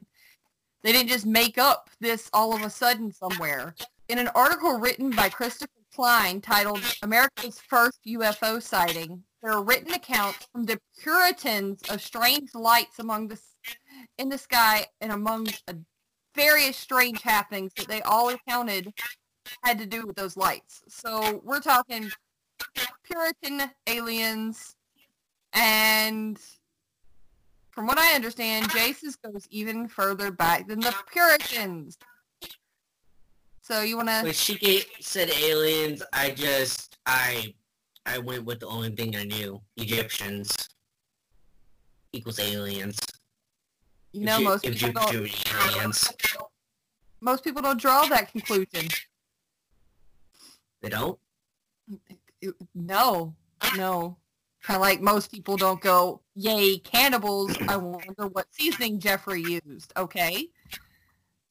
They 0.84 0.92
didn't 0.92 1.10
just 1.10 1.26
make 1.26 1.58
up 1.58 1.90
this 2.00 2.30
all 2.32 2.56
of 2.56 2.62
a 2.62 2.70
sudden 2.70 3.12
somewhere. 3.12 3.74
In 4.08 4.20
an 4.20 4.28
article 4.36 4.78
written 4.78 5.10
by 5.10 5.30
Christopher 5.30 5.72
Klein 5.96 6.42
titled 6.42 6.84
America's 7.02 7.60
First 7.60 8.02
UFO 8.06 8.62
Sighting, 8.62 9.24
there 9.42 9.52
are 9.52 9.64
written 9.64 9.96
accounts 9.96 10.48
from 10.52 10.66
the 10.66 10.80
Puritans 11.02 11.82
of 11.90 12.04
strange 12.04 12.54
lights 12.54 13.00
among 13.00 13.30
the 13.30 13.40
in 14.18 14.30
the 14.30 14.38
sky 14.38 14.86
and 15.02 15.12
among 15.12 15.48
various 16.36 16.78
strange 16.78 17.22
happenings 17.22 17.72
that 17.78 17.88
they 17.88 18.02
all 18.02 18.30
accounted 18.30 18.94
had 19.64 19.78
to 19.80 19.86
do 19.86 20.06
with 20.06 20.16
those 20.16 20.38
lights. 20.38 20.84
So 20.88 21.42
we're 21.44 21.62
talking 21.62 22.10
Puritan 23.04 23.72
aliens, 23.88 24.76
and 25.54 26.40
from 27.72 27.88
what 27.88 27.98
I 27.98 28.16
understand, 28.16 28.70
Jace's 28.72 29.16
goes 29.16 29.48
even 29.50 29.88
further 29.88 30.32
back 30.32 30.68
than 30.68 30.80
the 30.80 30.94
Puritans. 31.12 31.98
So 33.62 33.82
you 33.82 33.98
want 33.98 34.10
to? 34.10 34.22
When 34.24 34.34
she 34.34 34.84
said 35.00 35.30
aliens, 35.30 36.02
I 36.14 36.32
just 36.32 36.98
I 37.06 37.54
I 38.06 38.18
went 38.18 38.46
with 38.46 38.60
the 38.60 38.68
only 38.68 38.90
thing 38.92 39.16
I 39.16 39.26
knew: 39.26 39.62
Egyptians 39.78 40.56
equals 42.14 42.40
aliens. 42.40 42.98
You 44.18 44.26
know, 44.26 44.42
most 44.42 44.64
people 44.64 44.92
don't. 44.94 45.14
Aliens. 45.14 46.14
Most 47.22 47.44
people 47.44 47.62
don't 47.62 47.80
draw 47.80 48.06
that 48.06 48.32
conclusion. 48.32 48.88
They 50.82 50.90
don't. 50.90 51.20
No, 52.74 53.36
no. 53.76 54.18
Kind 54.64 54.76
of 54.76 54.82
like 54.82 55.02
most 55.02 55.32
people 55.32 55.56
don't 55.56 55.80
go, 55.80 56.22
"Yay, 56.34 56.80
cannibals!" 56.80 57.56
I 57.68 57.78
wonder 57.78 58.28
what 58.28 58.48
seasoning 58.52 59.00
Jeffrey 59.00 59.42
used. 59.42 59.94
Okay. 59.96 60.50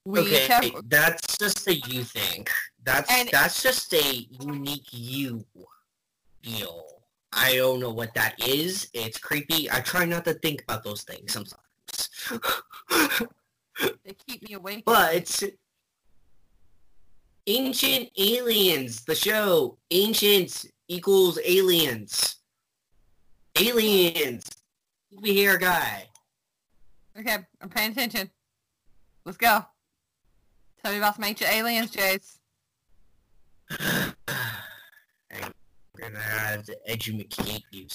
We 0.05 0.21
okay, 0.21 0.47
have, 0.47 0.89
that's 0.89 1.37
just 1.37 1.67
a 1.67 1.75
you 1.75 2.05
thing. 2.05 2.47
That's 2.85 3.11
and, 3.13 3.29
that's 3.31 3.63
just 3.63 3.93
a 3.93 4.27
unique 4.41 4.89
you 4.93 5.45
deal. 6.43 6.85
I 7.33 7.57
don't 7.57 7.81
know 7.81 7.91
what 7.91 8.15
that 8.15 8.35
is. 8.45 8.89
It's 8.93 9.19
creepy. 9.19 9.71
I 9.71 9.81
try 9.81 10.05
not 10.05 10.25
to 10.25 10.35
think 10.35 10.63
about 10.63 10.85
those 10.85 11.03
things 11.03 11.33
sometimes. 11.33 11.66
They 14.05 14.15
keep 14.27 14.49
me 14.49 14.55
awake. 14.55 14.85
But 14.85 15.43
Ancient 17.49 18.11
Aliens, 18.19 19.05
the 19.05 19.15
show. 19.15 19.79
Ancient 19.93 20.67
equals 20.89 21.39
aliens. 21.45 22.37
Aliens. 23.59 24.45
We 25.21 25.33
here, 25.33 25.57
guy. 25.57 26.09
Okay, 27.19 27.39
I'm 27.61 27.69
paying 27.69 27.93
attention. 27.93 28.31
Let's 29.25 29.39
go. 29.39 29.65
Tell 30.83 30.93
me 30.93 30.99
about 30.99 31.15
some 31.15 31.25
ancient 31.25 31.53
aliens, 31.53 31.93
Jace. 31.93 32.39
I'm 33.81 35.53
gonna 35.97 36.19
have 36.19 36.65
to 36.65 36.77
educate 36.87 37.65
you. 37.71 37.87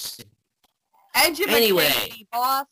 Educate 1.14 1.52
anyway, 1.52 1.92
me, 2.10 2.26
boss. 2.32 2.66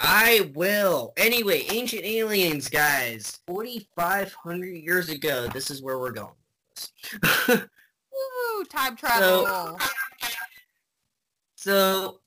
I 0.00 0.50
will. 0.54 1.12
Anyway, 1.16 1.66
ancient 1.70 2.04
aliens, 2.04 2.68
guys. 2.68 3.40
4,500 3.46 4.66
years 4.66 5.08
ago, 5.08 5.48
this 5.48 5.70
is 5.70 5.82
where 5.82 5.98
we're 5.98 6.12
going. 6.12 6.34
Woo, 7.48 8.64
time 8.70 8.96
travel. 8.96 9.46
So, 9.46 9.78
so 11.56 12.20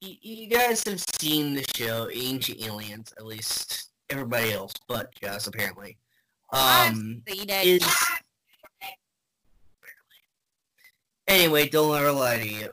you, 0.00 0.16
you 0.20 0.46
guys 0.48 0.82
have 0.84 1.00
seen 1.00 1.54
the 1.54 1.64
show 1.74 2.08
Ancient 2.12 2.64
Aliens, 2.64 3.12
at 3.18 3.26
least 3.26 3.90
everybody 4.10 4.52
else, 4.52 4.72
but 4.88 5.14
Jess 5.14 5.46
apparently. 5.46 5.98
Um, 6.52 7.22
is 7.26 7.82
anyway, 11.26 11.68
don't 11.68 11.96
ever 11.96 12.12
lie 12.12 12.38
to 12.38 12.48
you. 12.48 12.68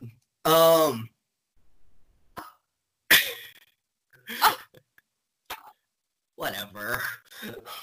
Um. 0.52 1.10
Whatever. 6.36 7.02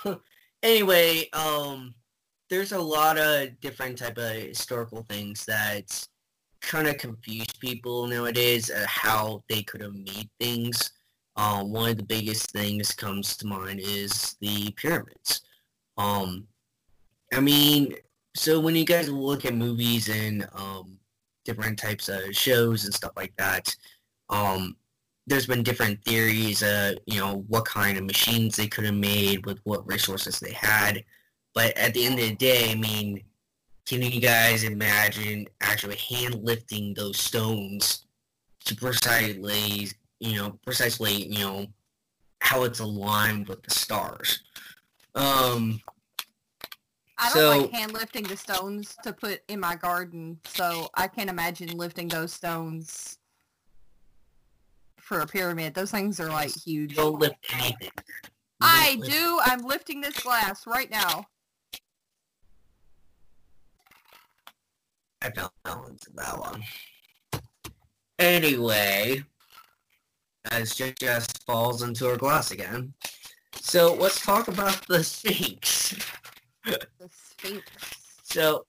anyway, 0.63 1.29
um, 1.33 1.95
there's 2.49 2.73
a 2.73 2.81
lot 2.81 3.19
of 3.19 3.61
different 3.61 3.99
type 3.99 4.19
of 4.19 4.33
historical 4.33 5.05
things 5.09 5.45
that 5.47 6.07
kind 6.63 6.89
of 6.89 6.99
confuse 6.99 7.47
people 7.61 8.07
nowadays 8.07 8.71
at 8.71 8.87
how 8.87 9.43
they 9.49 9.63
could 9.63 9.81
have 9.81 9.95
made 9.95 10.29
things. 10.41 10.91
Um, 11.37 11.71
one 11.71 11.91
of 11.91 11.97
the 11.99 12.03
biggest 12.03 12.51
things 12.53 12.93
comes 12.93 13.37
to 13.37 13.47
mind 13.47 13.81
is 13.81 14.37
the 14.41 14.71
pyramids. 14.73 15.43
Um, 15.99 16.47
I 17.35 17.41
mean, 17.41 17.95
so 18.35 18.59
when 18.61 18.75
you 18.75 18.85
guys 18.85 19.09
look 19.09 19.45
at 19.45 19.55
movies 19.55 20.09
and 20.09 20.49
um, 20.55 20.99
different 21.45 21.79
types 21.79 22.09
of 22.09 22.35
shows 22.35 22.85
and 22.85 22.95
stuff 22.95 23.13
like 23.17 23.35
that, 23.37 23.75
um, 24.31 24.77
there's 25.27 25.47
been 25.47 25.63
different 25.63 26.03
theories, 26.05 26.63
uh, 26.63 26.95
you 27.07 27.19
know, 27.19 27.45
what 27.49 27.65
kind 27.65 27.99
of 27.99 28.05
machines 28.05 28.57
they 28.57 28.69
could 28.69 28.85
have 28.85 28.95
made 28.95 29.45
with 29.45 29.59
what 29.65 29.87
resources 29.87 30.39
they 30.39 30.53
had. 30.53 31.05
But 31.55 31.77
at 31.77 31.95
the 31.95 32.07
end 32.07 32.19
of 32.19 32.29
the 32.29 32.37
day, 32.37 32.71
I 32.71 32.75
mean, 32.75 33.23
can 33.87 34.03
you 34.03 34.21
guys 34.21 34.63
imagine 34.63 35.47
actually 35.61 35.97
hand 35.97 36.43
lifting 36.43 36.95
those 36.95 37.19
stones 37.19 38.07
to 38.67 38.77
precisely, 38.77 39.89
you 40.21 40.37
know, 40.37 40.59
precisely, 40.65 41.27
you 41.27 41.41
know, 41.41 41.67
how 42.41 42.65
it's 42.65 42.81
aligned 42.81 43.49
with 43.49 43.63
the 43.63 43.71
stars? 43.71 44.43
Um, 45.15 45.81
I 47.19 47.31
don't 47.31 47.33
so, 47.33 47.59
like 47.59 47.71
hand 47.73 47.93
lifting 47.95 48.25
the 48.25 48.37
stones 48.37 48.97
to 49.03 49.13
put 49.13 49.41
in 49.49 49.59
my 49.59 49.75
garden, 49.75 50.39
so 50.45 50.89
I 50.95 51.09
can't 51.09 51.31
imagine 51.31 51.77
lifting 51.77 52.09
those 52.09 52.33
stones 52.33 53.19
for 55.07 55.21
a 55.21 55.27
pyramid. 55.27 55.73
Those 55.73 55.93
things 55.93 56.19
are 56.19 56.29
like 56.29 56.51
huge. 56.51 56.97
Don't 56.97 57.19
lift 57.21 57.37
anything. 57.55 57.91
I 58.61 58.99
do. 59.05 59.39
I'm 59.45 59.61
lifting 59.61 60.01
this 60.01 60.19
glass 60.19 60.67
right 60.67 60.91
now. 60.91 61.27
I 65.23 65.31
don't 65.31 65.53
balance 65.65 66.07
that 66.15 66.39
one. 66.39 66.63
Anyway, 68.19 69.23
as 70.51 70.75
just, 70.75 70.99
just 70.99 71.45
falls 71.45 71.83
into 71.83 72.07
her 72.07 72.17
glass 72.17 72.51
again. 72.51 72.93
So 73.55 73.95
let's 73.95 74.21
talk 74.25 74.49
about 74.49 74.87
the 74.89 75.05
Sphinx. 75.05 75.97
the 76.65 76.79
Sphinx. 77.11 77.63
So, 78.25 78.67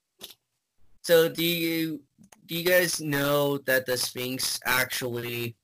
So 1.01 1.29
do 1.29 1.43
you 1.43 2.01
do 2.45 2.55
you 2.55 2.63
guys 2.63 3.01
know 3.01 3.57
that 3.59 3.85
the 3.85 3.97
Sphinx 3.97 4.59
actually 4.65 5.55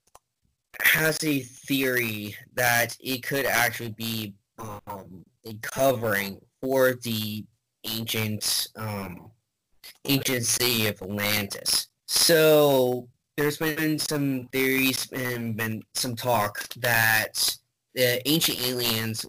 has 0.82 1.24
a 1.24 1.39
theory 1.42 2.36
that 2.56 2.98
it 3.00 3.24
could 3.24 3.46
actually 3.46 3.92
be 3.92 4.34
um, 4.58 5.24
a 5.46 5.53
covering 5.62 6.39
for 6.62 6.94
the 7.03 7.46
ancient 7.86 8.68
um, 8.75 9.32
ancient 10.06 10.46
city 10.46 10.88
of 10.88 11.01
Atlantis. 11.01 11.88
So 12.08 13.08
there's 13.38 13.58
been 13.58 13.98
some 14.00 14.48
theories 14.51 15.12
and 15.12 15.56
been 15.56 15.84
some 15.94 16.15
talk 16.15 16.68
that 16.77 17.58
the 17.96 18.27
ancient 18.27 18.62
aliens 18.62 19.25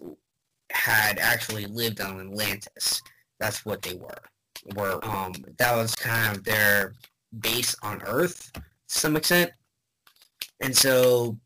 had 0.71 1.19
actually 1.19 1.65
lived 1.65 2.01
on 2.01 2.19
Atlantis. 2.19 3.01
That's 3.39 3.65
what 3.65 3.81
they 3.81 3.95
were. 3.95 4.17
Were 4.75 4.99
um 5.03 5.33
that 5.57 5.75
was 5.75 5.95
kind 5.95 6.35
of 6.35 6.43
their 6.43 6.93
base 7.39 7.75
on 7.83 8.01
Earth 8.05 8.51
to 8.53 8.61
some 8.87 9.15
extent. 9.15 9.51
And 10.61 10.75
so 10.75 11.37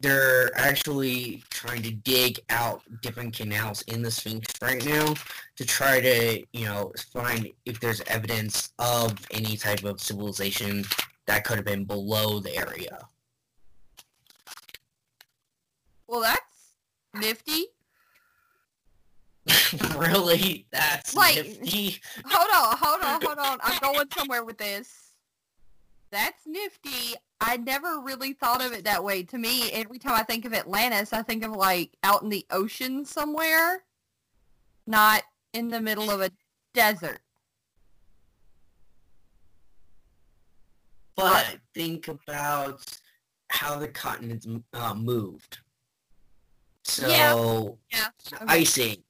they're 0.00 0.50
actually 0.58 1.42
trying 1.50 1.82
to 1.82 1.90
dig 1.92 2.38
out 2.50 2.82
different 3.02 3.34
canals 3.34 3.82
in 3.82 4.02
the 4.02 4.10
Sphinx 4.10 4.52
right 4.60 4.84
now 4.84 5.14
to 5.56 5.64
try 5.64 6.00
to, 6.00 6.42
you 6.52 6.64
know, 6.66 6.92
find 7.12 7.48
if 7.64 7.80
there's 7.80 8.02
evidence 8.06 8.72
of 8.78 9.14
any 9.30 9.56
type 9.56 9.84
of 9.84 10.00
civilization 10.00 10.84
that 11.26 11.44
could 11.44 11.56
have 11.56 11.64
been 11.64 11.84
below 11.84 12.38
the 12.38 12.54
area. 12.56 12.98
Well, 16.06 16.20
that's 16.20 16.76
nifty. 17.14 17.66
really? 19.96 20.66
That's 20.70 21.14
Like- 21.14 21.36
nifty. 21.36 22.00
Hold 22.26 22.48
on, 22.54 22.76
hold 22.78 23.02
on, 23.02 23.22
hold 23.22 23.38
on. 23.38 23.58
I'm 23.62 23.78
going 23.80 24.06
somewhere 24.16 24.44
with 24.44 24.58
this. 24.58 25.03
That's 26.14 26.46
nifty. 26.46 27.16
I 27.40 27.56
never 27.56 27.98
really 28.00 28.34
thought 28.34 28.64
of 28.64 28.72
it 28.72 28.84
that 28.84 29.02
way. 29.02 29.24
To 29.24 29.36
me, 29.36 29.72
every 29.72 29.98
time 29.98 30.14
I 30.14 30.22
think 30.22 30.44
of 30.44 30.54
Atlantis, 30.54 31.12
I 31.12 31.22
think 31.22 31.44
of 31.44 31.50
like 31.50 31.90
out 32.04 32.22
in 32.22 32.28
the 32.28 32.46
ocean 32.52 33.04
somewhere, 33.04 33.82
not 34.86 35.24
in 35.52 35.70
the 35.70 35.80
middle 35.80 36.12
of 36.12 36.20
a 36.20 36.30
desert. 36.72 37.18
But 41.16 41.58
think 41.74 42.06
about 42.06 42.84
how 43.48 43.80
the 43.80 43.88
continents 43.88 44.46
uh, 44.72 44.94
moved. 44.94 45.58
So, 46.84 47.78
Yeah. 47.92 48.06
Okay. 48.32 48.44
ice 48.46 48.78
age. 48.78 49.00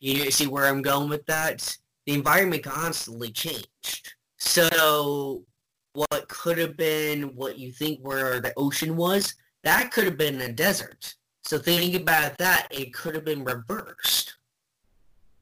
You 0.00 0.30
see 0.30 0.48
where 0.48 0.66
I'm 0.66 0.82
going 0.82 1.08
with 1.08 1.24
that? 1.26 1.78
The 2.04 2.12
environment 2.12 2.62
constantly 2.62 3.30
changed. 3.30 4.12
So, 4.36 5.46
what 5.94 6.28
could 6.28 6.58
have 6.58 6.76
been 6.76 7.34
what 7.34 7.58
you 7.58 7.72
think 7.72 8.00
where 8.00 8.40
the 8.40 8.52
ocean 8.56 8.96
was, 8.96 9.34
that 9.62 9.90
could 9.90 10.04
have 10.04 10.18
been 10.18 10.40
a 10.42 10.52
desert. 10.52 11.14
So 11.44 11.58
thinking 11.58 12.00
about 12.00 12.36
that, 12.38 12.68
it 12.70 12.92
could 12.92 13.14
have 13.14 13.24
been 13.24 13.44
reversed. 13.44 14.34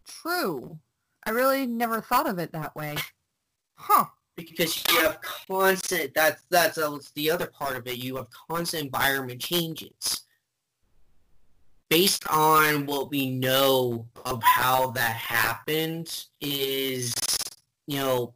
True. 0.07 0.79
I 1.25 1.31
really 1.31 1.67
never 1.67 2.01
thought 2.01 2.29
of 2.29 2.39
it 2.39 2.53
that 2.53 2.75
way. 2.77 2.97
Huh. 3.75 4.05
because 4.37 4.83
you 4.89 5.01
have 5.03 5.21
constant 5.21 6.15
that's 6.15 6.43
that's 6.51 6.77
that's 6.77 7.11
the 7.13 7.31
other 7.31 7.47
part 7.47 7.77
of 7.77 7.87
it 7.87 7.99
you 7.99 8.17
have 8.17 8.29
constant 8.49 8.85
environment 8.85 9.41
changes 9.41 10.23
based 11.91 12.27
on 12.31 12.87
what 12.87 13.11
we 13.11 13.29
know 13.31 14.07
of 14.25 14.43
how 14.43 14.91
that 14.93 15.17
happened 15.17 16.27
is 16.41 17.13
you 17.87 17.99
know 17.99 18.33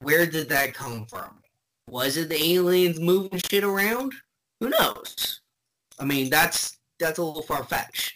where 0.00 0.26
did 0.26 0.48
that 0.48 0.74
come 0.74 1.06
from? 1.06 1.42
Was 1.88 2.16
it 2.16 2.28
the 2.28 2.42
aliens 2.54 3.00
moving 3.00 3.40
shit 3.50 3.64
around? 3.64 4.12
Who 4.60 4.70
knows? 4.70 5.40
I 5.98 6.04
mean 6.04 6.30
that's 6.30 6.78
that's 6.98 7.18
a 7.18 7.22
little 7.22 7.42
far-fetched. 7.42 8.14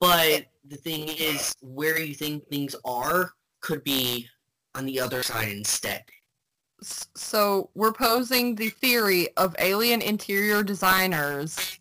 But 0.00 0.46
the 0.68 0.76
thing 0.76 1.08
is 1.08 1.54
where 1.60 1.98
you 1.98 2.14
think 2.14 2.46
things 2.48 2.74
are 2.84 3.32
could 3.60 3.82
be 3.82 4.28
on 4.74 4.84
the 4.84 5.00
other 5.00 5.22
side 5.22 5.48
instead. 5.48 6.04
So 6.82 7.70
we're 7.74 7.92
posing 7.92 8.54
the 8.54 8.68
theory 8.68 9.28
of 9.36 9.56
alien 9.58 10.02
interior 10.02 10.62
designers 10.62 11.78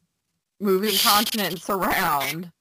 moving 0.60 0.98
continents 1.04 1.70
around. 1.70 2.52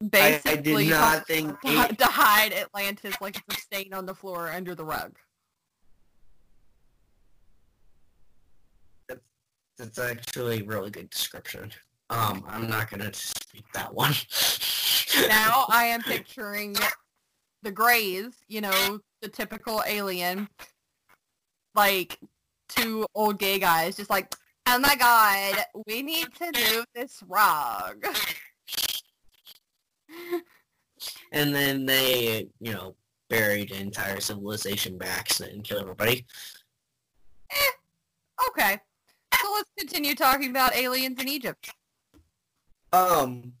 I, 0.00 0.06
Basically, 0.06 0.52
I 0.52 0.84
did 0.84 0.90
not 0.90 1.26
think 1.26 1.60
to, 1.60 1.68
hi- 1.68 1.88
to 1.88 2.04
hide 2.04 2.52
Atlantis 2.52 3.14
like 3.20 3.36
it's 3.48 3.58
a 3.58 3.60
stain 3.60 3.92
on 3.92 4.06
the 4.06 4.14
floor 4.14 4.48
under 4.48 4.74
the 4.74 4.84
rug. 4.84 5.18
that's 9.78 9.98
actually 9.98 10.60
a 10.60 10.64
really 10.64 10.90
good 10.90 11.08
description. 11.08 11.70
Um, 12.10 12.44
I'm 12.48 12.68
not 12.68 12.90
gonna 12.90 13.12
speak 13.14 13.64
that 13.74 13.94
one. 13.94 14.12
Now 15.26 15.64
I 15.70 15.84
am 15.84 16.02
picturing 16.02 16.76
the 17.62 17.72
Greys, 17.72 18.34
you 18.46 18.60
know, 18.60 19.00
the 19.22 19.28
typical 19.28 19.82
alien, 19.86 20.48
like 21.74 22.18
two 22.68 23.06
old 23.14 23.38
gay 23.38 23.58
guys, 23.58 23.96
just 23.96 24.10
like, 24.10 24.34
oh 24.66 24.78
my 24.78 24.94
god, 24.96 25.64
we 25.86 26.02
need 26.02 26.28
to 26.34 26.52
move 26.74 26.84
this 26.94 27.22
rug. 27.26 28.04
and 31.32 31.54
then 31.54 31.86
they, 31.86 32.48
you 32.60 32.72
know, 32.72 32.94
buried 33.28 33.70
an 33.70 33.80
entire 33.82 34.20
civilization 34.20 34.98
by 34.98 35.06
accident 35.06 35.54
and 35.54 35.64
killed 35.64 35.82
everybody. 35.82 36.24
Okay. 38.48 38.78
So 39.40 39.52
let's 39.54 39.70
continue 39.78 40.14
talking 40.14 40.50
about 40.50 40.74
aliens 40.74 41.20
in 41.20 41.28
Egypt. 41.28 41.70
Um, 42.92 43.52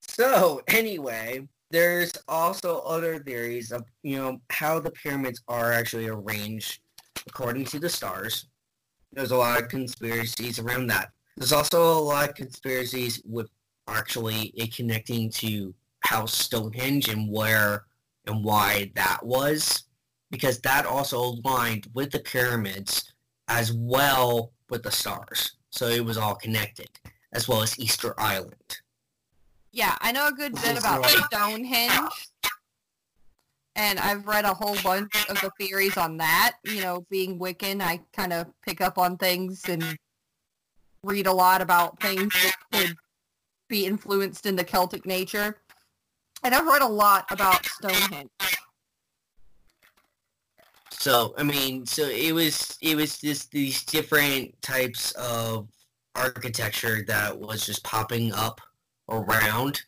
so 0.00 0.62
anyway, 0.68 1.48
there's 1.70 2.12
also 2.28 2.80
other 2.80 3.18
theories 3.18 3.72
of, 3.72 3.84
you 4.02 4.16
know, 4.16 4.40
how 4.50 4.80
the 4.80 4.90
pyramids 4.90 5.42
are 5.48 5.72
actually 5.72 6.08
arranged 6.08 6.80
according 7.26 7.64
to 7.66 7.78
the 7.78 7.88
stars. 7.88 8.46
There's 9.12 9.32
a 9.32 9.36
lot 9.36 9.60
of 9.60 9.68
conspiracies 9.68 10.58
around 10.58 10.86
that. 10.88 11.10
There's 11.36 11.52
also 11.52 11.92
a 11.92 12.00
lot 12.00 12.28
of 12.28 12.34
conspiracies 12.34 13.22
with 13.24 13.48
actually 13.86 14.52
it 14.56 14.74
connecting 14.74 15.30
to 15.30 15.74
how 16.00 16.26
Stonehenge 16.26 17.08
and 17.08 17.30
where 17.30 17.84
and 18.26 18.44
why 18.44 18.90
that 18.94 19.24
was, 19.24 19.84
because 20.30 20.60
that 20.60 20.86
also 20.86 21.18
aligned 21.18 21.88
with 21.94 22.10
the 22.10 22.20
pyramids 22.20 23.12
as 23.48 23.72
well 23.72 24.52
with 24.70 24.82
the 24.82 24.90
stars. 24.90 25.56
So 25.70 25.88
it 25.88 26.04
was 26.04 26.18
all 26.18 26.34
connected, 26.34 26.90
as 27.32 27.48
well 27.48 27.62
as 27.62 27.78
Easter 27.78 28.14
Island. 28.18 28.78
Yeah, 29.72 29.96
I 30.00 30.12
know 30.12 30.28
a 30.28 30.32
good 30.32 30.54
bit 30.54 30.78
about 30.78 31.06
Stonehenge. 31.06 32.10
And 33.76 34.00
I've 34.00 34.26
read 34.26 34.44
a 34.44 34.52
whole 34.52 34.76
bunch 34.82 35.14
of 35.30 35.40
the 35.40 35.52
theories 35.56 35.96
on 35.96 36.16
that. 36.16 36.56
You 36.64 36.80
know, 36.80 37.06
being 37.10 37.38
Wiccan, 37.38 37.80
I 37.80 38.00
kind 38.12 38.32
of 38.32 38.48
pick 38.66 38.80
up 38.80 38.98
on 38.98 39.16
things 39.16 39.68
and 39.68 39.96
read 41.04 41.28
a 41.28 41.32
lot 41.32 41.62
about 41.62 42.00
things 42.00 42.34
that 42.42 42.56
could 42.72 42.96
be 43.68 43.86
influenced 43.86 44.46
in 44.46 44.56
the 44.56 44.64
Celtic 44.64 45.06
nature. 45.06 45.58
And 46.44 46.54
I've 46.54 46.66
read 46.66 46.82
a 46.82 46.88
lot 46.88 47.26
about 47.30 47.64
Stonehenge. 47.66 48.30
So 50.90 51.34
I 51.38 51.42
mean, 51.42 51.86
so 51.86 52.08
it 52.08 52.32
was 52.32 52.76
it 52.80 52.96
was 52.96 53.18
just 53.18 53.50
these 53.50 53.84
different 53.84 54.60
types 54.62 55.12
of 55.12 55.68
architecture 56.16 57.04
that 57.06 57.38
was 57.38 57.64
just 57.64 57.84
popping 57.84 58.32
up 58.32 58.60
around, 59.08 59.80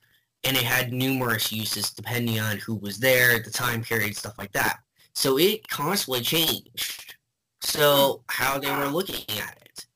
and 0.45 0.57
it 0.57 0.63
had 0.63 0.93
numerous 0.93 1.53
uses 1.53 1.91
depending 1.91 2.39
on 2.39 2.59
who 2.59 2.77
was 2.77 2.99
there, 2.99 3.41
the 3.41 3.51
time 3.51 3.83
period, 3.83 4.17
stuff 4.17 4.39
like 4.39 4.53
that. 4.53 4.79
So 5.15 5.39
it 5.39 5.69
constantly 5.69 6.23
changed. 6.23 7.17
So 7.63 8.23
how 8.29 8.59
they 8.59 8.71
were 8.71 8.87
looking 8.87 9.25
at 9.39 9.59
it, 9.63 9.87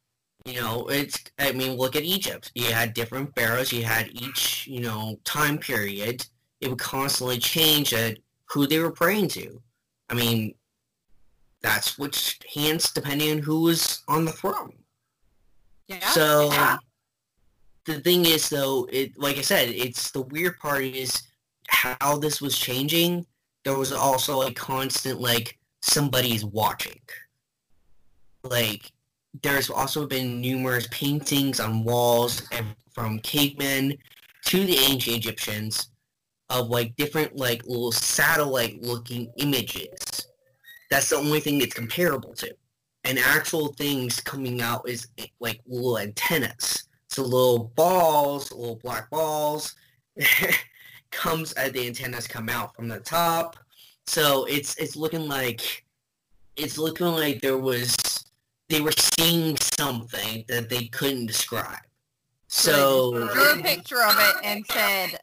you 0.44 0.60
know, 0.60 0.86
it's 0.88 1.22
I 1.38 1.52
mean, 1.52 1.76
look 1.76 1.96
at 1.96 2.02
Egypt. 2.02 2.50
You 2.54 2.66
had 2.66 2.92
different 2.92 3.34
pharaohs. 3.34 3.72
You 3.72 3.84
had 3.84 4.10
each 4.12 4.66
you 4.66 4.80
know 4.80 5.18
time 5.24 5.58
period. 5.58 6.26
It 6.60 6.68
would 6.68 6.78
constantly 6.78 7.38
change 7.38 7.92
at 7.92 8.18
who 8.50 8.66
they 8.66 8.78
were 8.78 8.92
praying 8.92 9.28
to. 9.28 9.60
I 10.08 10.14
mean, 10.14 10.54
that's 11.62 11.98
which 11.98 12.38
hands 12.54 12.90
depending 12.92 13.32
on 13.32 13.38
who 13.38 13.62
was 13.62 14.02
on 14.08 14.24
the 14.24 14.32
throne. 14.32 14.72
Yeah. 15.88 16.06
So 16.10 16.50
Yeah. 16.52 16.78
the 17.84 18.00
thing 18.00 18.26
is 18.26 18.48
though, 18.48 18.88
it 18.92 19.18
like 19.18 19.38
I 19.38 19.42
said, 19.42 19.68
it's 19.70 20.10
the 20.10 20.22
weird 20.22 20.58
part 20.58 20.84
is 20.84 21.22
how 21.68 22.18
this 22.18 22.40
was 22.40 22.58
changing. 22.58 23.26
There 23.64 23.78
was 23.78 23.92
also 23.92 24.42
a 24.42 24.52
constant 24.52 25.20
like 25.20 25.58
somebody's 25.80 26.44
watching. 26.44 27.00
Like 28.42 28.92
there's 29.42 29.70
also 29.70 30.06
been 30.06 30.40
numerous 30.40 30.86
paintings 30.90 31.60
on 31.60 31.82
walls 31.82 32.42
and 32.52 32.66
from 32.92 33.18
cavemen 33.20 33.96
to 34.46 34.64
the 34.64 34.76
ancient 34.76 35.16
Egyptians 35.16 35.88
of 36.50 36.68
like 36.68 36.96
different 36.96 37.36
like 37.36 37.64
little 37.66 37.92
satellite 37.92 38.82
looking 38.82 39.32
images. 39.38 40.26
That's 40.90 41.10
the 41.10 41.16
only 41.16 41.40
thing 41.40 41.60
it's 41.60 41.74
comparable 41.74 42.34
to. 42.34 42.54
And 43.04 43.18
actual 43.18 43.68
things 43.74 44.20
coming 44.20 44.62
out 44.62 44.88
is 44.88 45.08
like 45.40 45.60
little 45.66 45.98
antennas. 45.98 46.88
So 47.08 47.22
little 47.22 47.72
balls, 47.76 48.50
little 48.52 48.76
black 48.76 49.10
balls 49.10 49.74
comes 51.10 51.52
as 51.52 51.72
the 51.72 51.86
antennas 51.86 52.26
come 52.26 52.48
out 52.48 52.74
from 52.74 52.88
the 52.88 53.00
top. 53.00 53.56
So 54.06 54.44
it's 54.46 54.76
it's 54.76 54.96
looking 54.96 55.28
like 55.28 55.84
it's 56.56 56.78
looking 56.78 57.06
like 57.06 57.40
there 57.40 57.58
was 57.58 57.96
they 58.68 58.80
were 58.80 58.92
seeing 58.92 59.56
something 59.58 60.44
that 60.48 60.68
they 60.68 60.86
couldn't 60.86 61.26
describe. 61.26 61.80
So 62.48 63.28
drew 63.32 63.52
a 63.52 63.62
picture 63.62 64.02
of 64.02 64.14
it 64.16 64.36
and 64.44 64.64
said, 64.70 65.18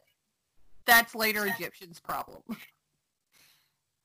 "That's 0.86 1.14
later 1.14 1.46
Egyptians' 1.46 2.00
problem." 2.00 2.42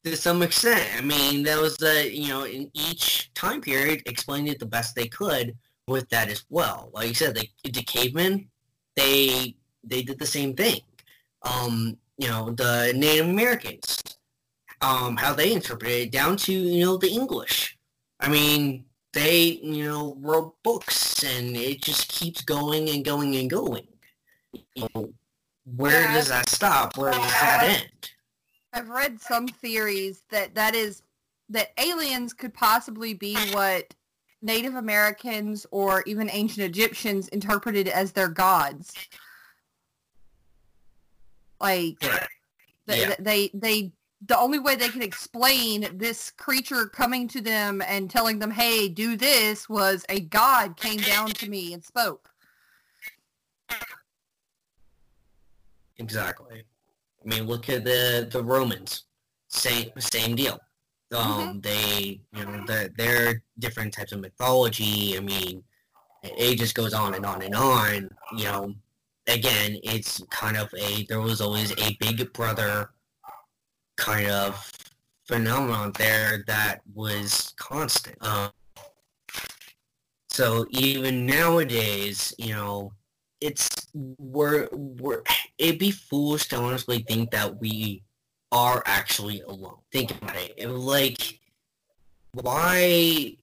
To 0.04 0.16
some 0.16 0.42
extent, 0.42 0.88
I 0.98 1.02
mean, 1.02 1.44
that 1.44 1.60
was 1.60 1.76
the 1.76 2.10
you 2.10 2.30
know 2.30 2.46
in 2.46 2.72
each 2.74 3.34
time 3.34 3.60
period 3.60 4.04
explained 4.06 4.48
it 4.48 4.58
the 4.58 4.66
best 4.66 4.96
they 4.96 5.08
could 5.08 5.58
with 5.86 6.08
that 6.10 6.30
as 6.30 6.46
well. 6.50 6.92
Like 6.94 7.10
you 7.10 7.14
said, 7.14 7.36
the 7.36 7.84
cavemen, 7.84 8.48
they 8.96 9.56
they 9.84 10.04
did 10.04 10.20
the 10.20 10.26
same 10.26 10.54
thing. 10.54 10.80
Um, 11.42 11.98
you 12.18 12.30
know, 12.30 12.52
the 12.52 12.94
Native 12.96 13.28
Americans, 13.28 14.02
um, 14.80 15.18
how 15.18 15.34
they 15.34 15.52
interpreted 15.52 16.08
it 16.08 16.12
down 16.12 16.38
to 16.38 16.54
you 16.54 16.86
know 16.86 16.98
the 16.98 17.10
English. 17.10 17.78
I 18.20 18.30
mean, 18.30 18.86
they, 19.14 19.60
you 19.64 19.86
know, 19.86 20.16
wrote 20.20 20.56
books 20.64 21.24
and 21.24 21.56
it 21.56 21.82
just 21.82 22.08
keeps 22.10 22.42
going 22.42 22.90
and 22.90 23.04
going 23.04 23.36
and 23.36 23.50
going. 23.50 23.88
You 24.76 24.88
know, 24.96 25.14
where 25.76 26.04
yeah. 26.04 26.14
does 26.14 26.30
that 26.30 26.50
stop? 26.50 26.98
Where 26.98 27.12
does 27.12 27.32
that 27.32 27.82
end? 27.82 28.12
I've 28.74 28.90
read 28.90 29.20
some 29.20 29.48
theories 29.48 30.24
that 30.30 30.56
that 30.56 30.76
is 30.76 31.02
that 31.50 31.72
aliens 31.80 32.34
could 32.34 32.54
possibly 32.54 33.14
be 33.14 33.36
what 33.52 33.94
Native 34.42 34.76
Americans 34.76 35.66
or 35.72 36.04
even 36.06 36.30
ancient 36.32 36.66
Egyptians 36.66 37.28
interpreted 37.30 37.88
as 37.88 38.12
their 38.12 38.28
gods. 38.28 38.94
Like 41.60 41.98
yeah. 42.02 42.26
they, 42.86 43.16
they 43.20 43.50
they 43.54 43.92
the 44.26 44.38
only 44.38 44.60
way 44.60 44.76
they 44.76 44.90
could 44.90 45.04
explain 45.04 45.88
this 45.94 46.32
creature 46.32 46.88
coming 46.88 47.28
to 47.30 47.42
them 47.42 47.82
and 47.88 48.10
telling 48.10 48.40
them, 48.40 48.52
"Hey, 48.52 48.90
do 48.90 49.18
this," 49.18 49.68
was 49.68 50.06
a 50.10 50.20
god 50.20 50.78
came 50.78 51.00
down 51.00 51.30
to 51.32 51.50
me 51.50 51.74
and 51.74 51.84
spoke. 51.84 52.30
Exactly. 56.00 56.64
I 57.26 57.30
mean, 57.30 57.48
look 57.48 57.70
at 57.70 57.84
the 57.84 58.28
the 58.32 58.44
Romans. 58.44 59.04
Same 59.48 59.90
same 60.00 60.36
deal. 60.36 60.60
Um, 61.16 61.26
mm-hmm. 61.26 61.60
they 61.62 62.20
you 62.34 62.46
know 62.46 62.66
the, 62.66 62.92
their 62.98 63.42
different 63.60 63.94
types 63.94 64.12
of 64.12 64.20
mythology. 64.20 65.18
I 65.18 65.22
mean, 65.22 65.64
it 66.24 66.58
just 66.58 66.76
goes 66.76 66.94
on 66.94 67.14
and 67.14 67.26
on 67.26 67.42
and 67.42 67.56
on. 67.56 68.10
You 68.36 68.44
know, 68.46 68.74
again, 69.28 69.80
it's 69.84 70.22
kind 70.30 70.58
of 70.58 70.74
a 70.78 71.06
there 71.10 71.22
was 71.22 71.42
always 71.42 71.72
a 71.72 71.98
big 72.00 72.32
brother 72.34 72.92
kind 73.98 74.30
of 74.30 74.72
phenomenon 75.28 75.92
there 75.98 76.44
that 76.48 76.82
was 76.94 77.54
constant. 77.58 78.18
Um, 78.26 78.52
so 80.30 80.66
even 80.70 81.26
nowadays, 81.26 82.34
you 82.38 82.54
know, 82.54 82.94
it's 83.42 83.88
we're 83.94 84.68
we're 84.72 85.24
it'd 85.58 85.80
be 85.80 85.92
foolish 85.92 86.48
to 86.50 86.58
honestly 86.58 87.06
think 87.08 87.32
that 87.32 87.60
we 87.60 88.04
are 88.52 88.82
actually 88.86 89.42
alone. 89.42 89.78
Think 89.92 90.12
about 90.12 90.36
it. 90.36 90.54
it 90.58 90.70
like 90.70 91.40
why 92.34 93.36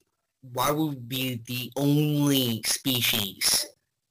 why 0.53 0.71
would 0.71 0.89
we 0.89 0.95
be 0.95 1.41
the 1.47 1.71
only 1.75 2.61
species? 2.65 3.65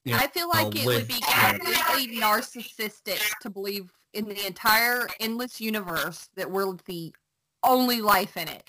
You 0.05 0.13
know, 0.13 0.19
I 0.19 0.27
feel 0.27 0.49
like 0.49 0.75
it 0.77 0.85
would 0.85 1.09
be 1.09 1.21
completely 1.21 2.19
narcissistic 2.19 3.21
to 3.41 3.51
believe 3.51 3.91
in 4.13 4.27
the 4.27 4.47
entire 4.47 5.09
endless 5.19 5.61
universe 5.61 6.29
that 6.37 6.51
we're 6.51 6.73
the 6.87 7.15
only 7.63 8.01
life 8.01 8.37
in 8.37 8.49
it. 8.49 8.65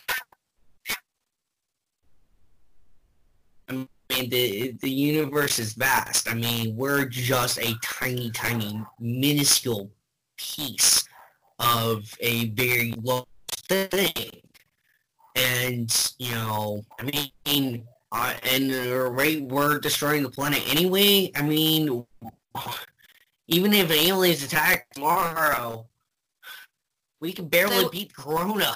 I 4.10 4.22
mean, 4.22 4.30
the 4.30 4.72
the 4.82 4.90
universe 4.90 5.60
is 5.60 5.74
vast. 5.74 6.30
I 6.30 6.34
mean, 6.36 6.76
we're 6.76 7.06
just 7.06 7.58
a 7.60 7.76
tiny, 7.84 8.30
tiny, 8.32 8.82
minuscule 9.00 9.92
piece 10.38 11.08
of 11.60 12.14
a 12.20 12.50
very 12.50 12.94
large 13.02 13.26
thing. 13.68 14.42
And 15.36 16.14
you 16.20 16.32
know, 16.32 16.84
I 17.00 17.32
mean, 17.46 17.88
uh, 18.12 18.34
and 18.44 18.70
the 18.70 19.10
rate 19.10 19.44
we're 19.44 19.80
destroying 19.80 20.24
the 20.24 20.30
planet 20.30 20.64
anyway. 20.70 21.32
I 21.36 21.42
mean, 21.42 22.06
even 23.48 23.74
if 23.74 23.92
aliens 23.92 24.44
attack 24.44 24.88
tomorrow, 24.92 25.88
we 27.20 27.34
can 27.34 27.48
barely 27.48 27.84
they, 27.84 27.90
beat 27.90 28.16
Corona. 28.16 28.74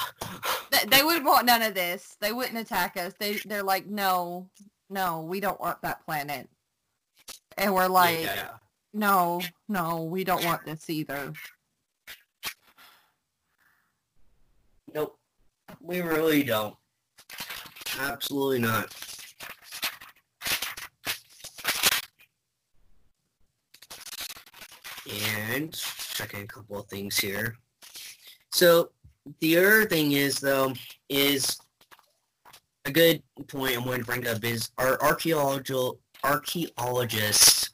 They, 0.71 0.97
they 0.97 1.03
would 1.03 1.23
want 1.23 1.45
none 1.45 1.61
of 1.61 1.73
this. 1.73 2.17
They 2.19 2.33
wouldn't 2.33 2.57
attack 2.57 2.97
us. 2.97 3.13
They 3.19 3.35
they're 3.45 3.63
like, 3.63 3.85
no, 3.87 4.49
no, 4.89 5.21
we 5.21 5.39
don't 5.39 5.59
want 5.59 5.81
that 5.81 6.03
planet. 6.05 6.49
And 7.57 7.73
we're 7.73 7.87
like, 7.87 8.21
yeah. 8.21 8.49
no, 8.93 9.41
no, 9.67 10.03
we 10.03 10.23
don't 10.23 10.43
want 10.45 10.65
this 10.65 10.89
either. 10.89 11.33
Nope, 14.93 15.17
we 15.81 16.01
really 16.01 16.43
don't. 16.43 16.75
Absolutely 17.99 18.59
not. 18.59 18.93
and 25.51 25.73
checking 26.13 26.43
a 26.43 26.47
couple 26.47 26.79
of 26.79 26.87
things 26.87 27.17
here. 27.17 27.57
So 28.51 28.91
the 29.39 29.57
other 29.57 29.85
thing 29.85 30.13
is 30.13 30.39
though 30.39 30.73
is 31.07 31.59
a 32.89 32.91
good 32.91 33.21
point 33.47 33.77
I'm 33.77 33.83
going 33.83 33.99
to 33.99 34.05
bring 34.05 34.27
up 34.27 34.43
is 34.43 34.71
our 34.79 34.99
archaeological 35.01 35.99
archaeologists. 36.23 37.69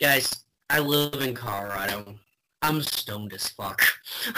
Guys, 0.00 0.44
I 0.70 0.78
live 0.78 1.20
in 1.20 1.34
Colorado. 1.34 2.14
I'm 2.62 2.80
stoned 2.80 3.34
as 3.34 3.48
fuck. 3.48 3.82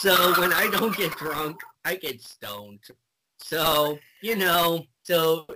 so 0.00 0.40
when 0.40 0.52
I 0.52 0.68
don't 0.72 0.96
get 0.96 1.12
drunk, 1.12 1.60
I 1.84 1.94
get 1.94 2.20
stoned. 2.20 2.80
So, 3.38 3.98
you 4.22 4.34
know, 4.34 4.86
so 5.04 5.46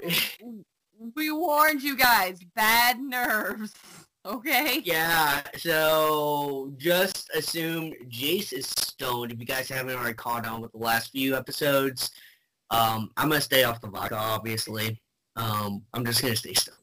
we 1.17 1.33
warned 1.33 1.83
you 1.83 1.97
guys, 1.97 2.39
bad 2.55 3.01
nerves. 3.01 3.75
Okay. 4.27 4.81
Yeah, 4.83 5.43
so 5.59 6.73
just 6.79 7.29
assume 7.35 7.93
Jace 8.09 8.55
is 8.55 8.67
stoned. 8.67 9.33
If 9.33 9.39
you 9.39 9.45
guys 9.45 9.69
haven't 9.69 9.95
already 9.95 10.15
caught 10.15 10.47
on 10.47 10.63
with 10.63 10.73
the 10.73 10.79
last 10.79 11.13
few 11.13 11.37
episodes, 11.37 12.11
um, 12.75 13.11
I'm 13.17 13.29
gonna 13.29 13.41
stay 13.41 13.65
off 13.65 13.81
the 13.81 13.89
vodka, 13.89 14.17
obviously. 14.17 15.01
Um, 15.37 15.83
I'm 15.93 16.05
just 16.05 16.21
gonna 16.21 16.35
stay 16.35 16.55
stoned. 16.55 16.79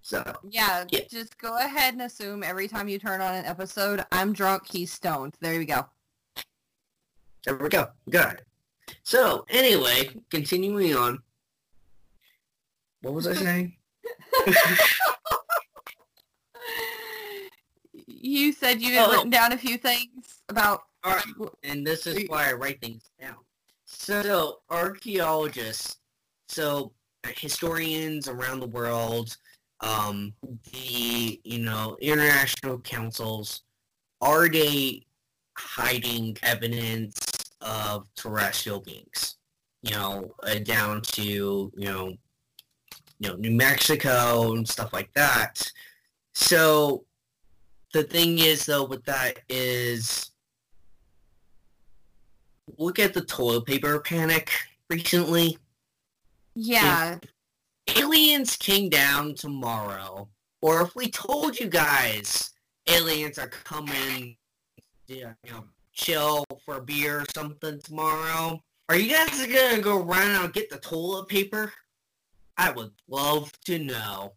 So 0.00 0.22
yeah, 0.48 0.84
yeah, 0.90 1.00
just 1.10 1.36
go 1.38 1.58
ahead 1.58 1.92
and 1.92 2.02
assume 2.02 2.42
every 2.42 2.68
time 2.68 2.88
you 2.88 2.98
turn 2.98 3.20
on 3.20 3.34
an 3.34 3.44
episode, 3.44 4.04
I'm 4.12 4.32
drunk, 4.32 4.62
he's 4.66 4.92
stoned. 4.92 5.34
There 5.40 5.58
we 5.58 5.66
go. 5.66 5.86
There 7.44 7.56
we 7.56 7.68
go. 7.68 7.88
Good. 8.08 8.42
So 9.02 9.44
anyway, 9.50 10.10
continuing 10.30 10.96
on. 10.96 11.18
What 13.02 13.14
was 13.14 13.26
I 13.26 13.34
saying? 13.34 13.76
you 18.06 18.52
said 18.52 18.80
you 18.80 18.94
had 18.94 19.08
oh, 19.08 19.12
written 19.12 19.30
down 19.30 19.52
a 19.52 19.58
few 19.58 19.76
things 19.76 20.40
about. 20.48 20.82
All 21.04 21.14
right, 21.14 21.50
and 21.62 21.86
this 21.86 22.06
is 22.06 22.28
why 22.28 22.48
I 22.48 22.52
write 22.54 22.80
things 22.80 23.10
down. 23.20 23.36
So 23.86 24.58
archaeologists, 24.68 25.98
so 26.48 26.92
historians 27.36 28.26
around 28.26 28.58
the 28.58 28.66
world, 28.66 29.36
um, 29.80 30.34
the 30.72 31.40
you 31.44 31.60
know 31.60 31.96
international 32.00 32.80
councils, 32.80 33.62
are 34.20 34.48
they 34.48 35.06
hiding 35.56 36.36
evidence 36.42 37.16
of 37.60 38.08
terrestrial 38.16 38.80
beings? 38.80 39.36
You 39.82 39.92
know, 39.92 40.34
uh, 40.42 40.58
down 40.58 41.02
to 41.12 41.22
you 41.22 41.72
know, 41.76 42.08
you 43.20 43.28
know 43.28 43.36
New 43.36 43.52
Mexico 43.52 44.52
and 44.54 44.68
stuff 44.68 44.92
like 44.92 45.12
that. 45.14 45.70
So 46.34 47.04
the 47.92 48.02
thing 48.02 48.40
is 48.40 48.66
though 48.66 48.84
with 48.84 49.04
that 49.04 49.38
is 49.48 50.32
look 52.78 52.98
at 52.98 53.14
the 53.14 53.22
toilet 53.22 53.66
paper 53.66 53.98
panic 54.00 54.50
recently. 54.90 55.58
Yeah. 56.54 57.18
If 57.86 57.98
aliens 57.98 58.56
came 58.56 58.88
down 58.88 59.34
tomorrow, 59.34 60.28
or 60.62 60.82
if 60.82 60.94
we 60.96 61.08
told 61.08 61.58
you 61.58 61.68
guys 61.68 62.50
aliens 62.88 63.38
are 63.38 63.48
coming, 63.48 64.36
you 65.06 65.34
know, 65.50 65.64
chill 65.92 66.44
for 66.64 66.76
a 66.76 66.82
beer 66.82 67.20
or 67.20 67.24
something 67.34 67.80
tomorrow. 67.80 68.60
Are 68.88 68.96
you 68.96 69.12
guys 69.12 69.46
gonna 69.46 69.82
go 69.82 70.02
run 70.02 70.30
out 70.30 70.44
and 70.44 70.52
get 70.52 70.70
the 70.70 70.78
toilet 70.78 71.28
paper? 71.28 71.72
I 72.56 72.70
would 72.70 72.92
love 73.08 73.50
to 73.64 73.78
know. 73.78 74.34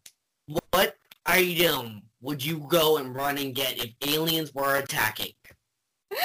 What 0.71 0.95
item 1.25 2.01
would 2.21 2.43
you 2.43 2.65
go 2.67 2.97
and 2.97 3.15
run 3.15 3.37
and 3.37 3.53
get 3.53 3.83
if 3.83 3.91
aliens 4.07 4.53
were 4.53 4.77
attacking? 4.77 5.33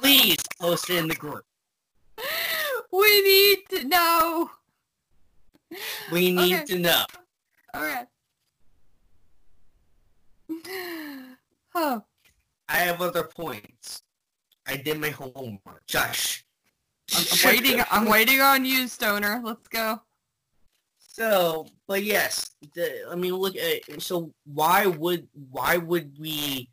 Please 0.00 0.38
post 0.60 0.90
it 0.90 0.96
in 0.96 1.08
the 1.08 1.14
group. 1.14 1.44
we 2.92 3.22
need 3.22 3.58
to 3.70 3.84
know. 3.84 4.50
We 6.10 6.32
need 6.32 6.54
Okay. 6.54 6.64
to 6.66 6.78
know. 6.78 7.04
Okay. 7.76 8.04
Oh, 11.74 12.02
I 12.68 12.76
have 12.78 13.00
other 13.00 13.24
points. 13.24 14.02
I 14.66 14.76
did 14.76 15.00
my 15.00 15.10
homework. 15.10 15.86
Josh. 15.86 16.44
I'm, 17.14 17.24
I'm 17.32 17.38
waiting. 17.46 17.82
I'm 17.90 18.04
waiting 18.10 18.40
on 18.40 18.64
you, 18.64 18.88
Stoner. 18.88 19.40
Let's 19.44 19.68
go. 19.68 20.00
So, 20.98 21.66
but 21.86 22.02
yes, 22.04 22.50
the, 22.74 23.08
I 23.10 23.14
mean, 23.14 23.34
look 23.34 23.56
at 23.56 24.00
so 24.02 24.32
why 24.44 24.86
would 24.86 25.28
why 25.50 25.76
would 25.76 26.18
we 26.18 26.70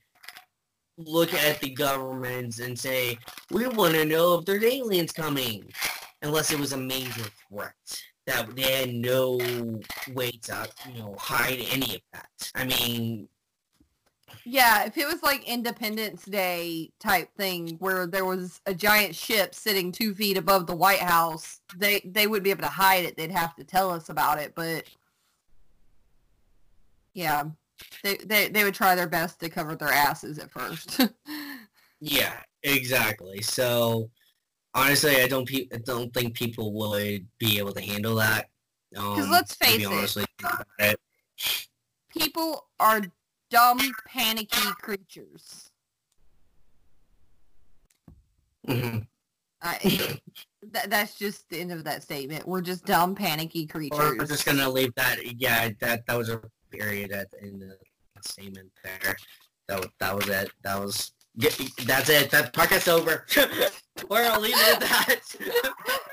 look 0.98 1.34
at 1.34 1.60
the 1.60 1.70
governments 1.70 2.60
and 2.60 2.78
say 2.78 3.18
we 3.52 3.68
want 3.68 3.94
to 3.96 4.06
know 4.06 4.36
if 4.36 4.46
there's 4.46 4.64
aliens 4.64 5.12
coming, 5.12 5.66
unless 6.22 6.52
it 6.52 6.60
was 6.60 6.74
a 6.74 6.78
major 6.78 7.26
threat 7.50 7.74
that 8.26 8.56
they 8.56 8.80
had 8.82 8.94
no 8.94 9.38
way 10.14 10.32
to 10.32 10.68
you 10.92 11.00
know 11.00 11.16
hide 11.20 11.60
any 11.72 11.96
of 11.96 12.02
that. 12.14 12.52
I 12.56 12.66
mean, 12.66 13.28
Yeah, 14.46 14.86
if 14.86 14.98
it 14.98 15.08
was 15.08 15.22
like 15.24 15.44
Independence 15.48 16.24
Day 16.26 16.92
type 17.00 17.30
thing 17.36 17.78
where 17.80 18.08
there 18.08 18.26
was 18.26 18.62
a 18.66 18.74
giant 18.74 19.16
ship 19.16 19.54
sitting 19.56 19.92
two 19.92 20.14
feet 20.16 20.38
above 20.38 20.68
the 20.68 20.76
White 20.76 21.00
House, 21.00 21.62
they 21.78 22.02
they 22.06 22.28
wouldn't 22.28 22.44
be 22.46 22.52
able 22.52 22.64
to 22.64 22.68
hide 22.70 23.06
it. 23.06 23.18
They'd 23.18 23.32
have 23.32 23.56
to 23.56 23.64
tell 23.64 23.92
us 23.92 24.10
about 24.10 24.40
it. 24.40 24.54
But 24.56 24.86
yeah, 27.14 27.46
they 28.04 28.18
they 28.18 28.48
they 28.50 28.64
would 28.64 28.74
try 28.74 28.96
their 28.96 29.08
best 29.08 29.40
to 29.40 29.50
cover 29.50 29.76
their 29.76 29.90
asses 29.90 30.40
at 30.40 30.52
first. 30.52 31.02
yeah, 32.00 32.40
exactly. 32.64 33.42
So 33.42 34.10
honestly, 34.74 35.22
I 35.22 35.28
don't 35.28 35.48
pe- 35.48 35.68
I 35.74 35.78
don't 35.78 36.14
think 36.14 36.36
people 36.36 36.74
would 36.74 37.28
be 37.40 37.58
able 37.58 37.74
to 37.74 37.82
handle 37.82 38.16
that. 38.16 38.50
Because 38.92 39.26
Um, 39.26 39.32
let's 39.32 39.56
face 39.56 39.82
it, 39.82 39.86
honestly 39.86 40.26
it. 40.80 41.00
people 42.10 42.68
are 42.80 43.02
dumb, 43.50 43.80
panicky 44.08 44.70
creatures. 44.82 45.70
Mhm. 48.68 49.08
I, 49.62 49.78
that, 50.72 50.90
that's 50.90 51.18
just 51.18 51.50
the 51.50 51.60
end 51.60 51.72
of 51.72 51.84
that 51.84 52.04
statement. 52.04 52.48
We're 52.48 52.62
just 52.62 52.86
dumb, 52.86 53.16
panicky 53.16 53.66
Or 53.66 53.68
creatures. 53.68 54.18
we're 54.18 54.26
just 54.26 54.46
gonna 54.46 54.70
leave 54.70 54.94
that. 54.96 55.18
Yeah, 55.40 55.70
that 55.80 56.06
that 56.06 56.18
was 56.18 56.30
a 56.30 56.42
period 56.78 57.12
at 57.12 57.30
the 57.32 57.44
end 57.44 57.64
of 57.64 57.70
the 57.70 58.30
statement 58.30 58.70
there. 58.84 59.16
That 59.68 59.80
was, 59.80 59.90
that 60.00 60.16
was 60.16 60.28
it. 60.30 60.52
That 60.64 60.80
was. 60.80 61.12
That's 61.38 62.10
it. 62.10 62.32
That 62.32 62.54
podcast's 62.54 62.88
over. 62.88 63.26
we're 64.10 64.24
gonna 64.24 64.40
leave 64.40 64.56
it 64.56 64.76
at 64.76 64.80
that. 64.80 65.20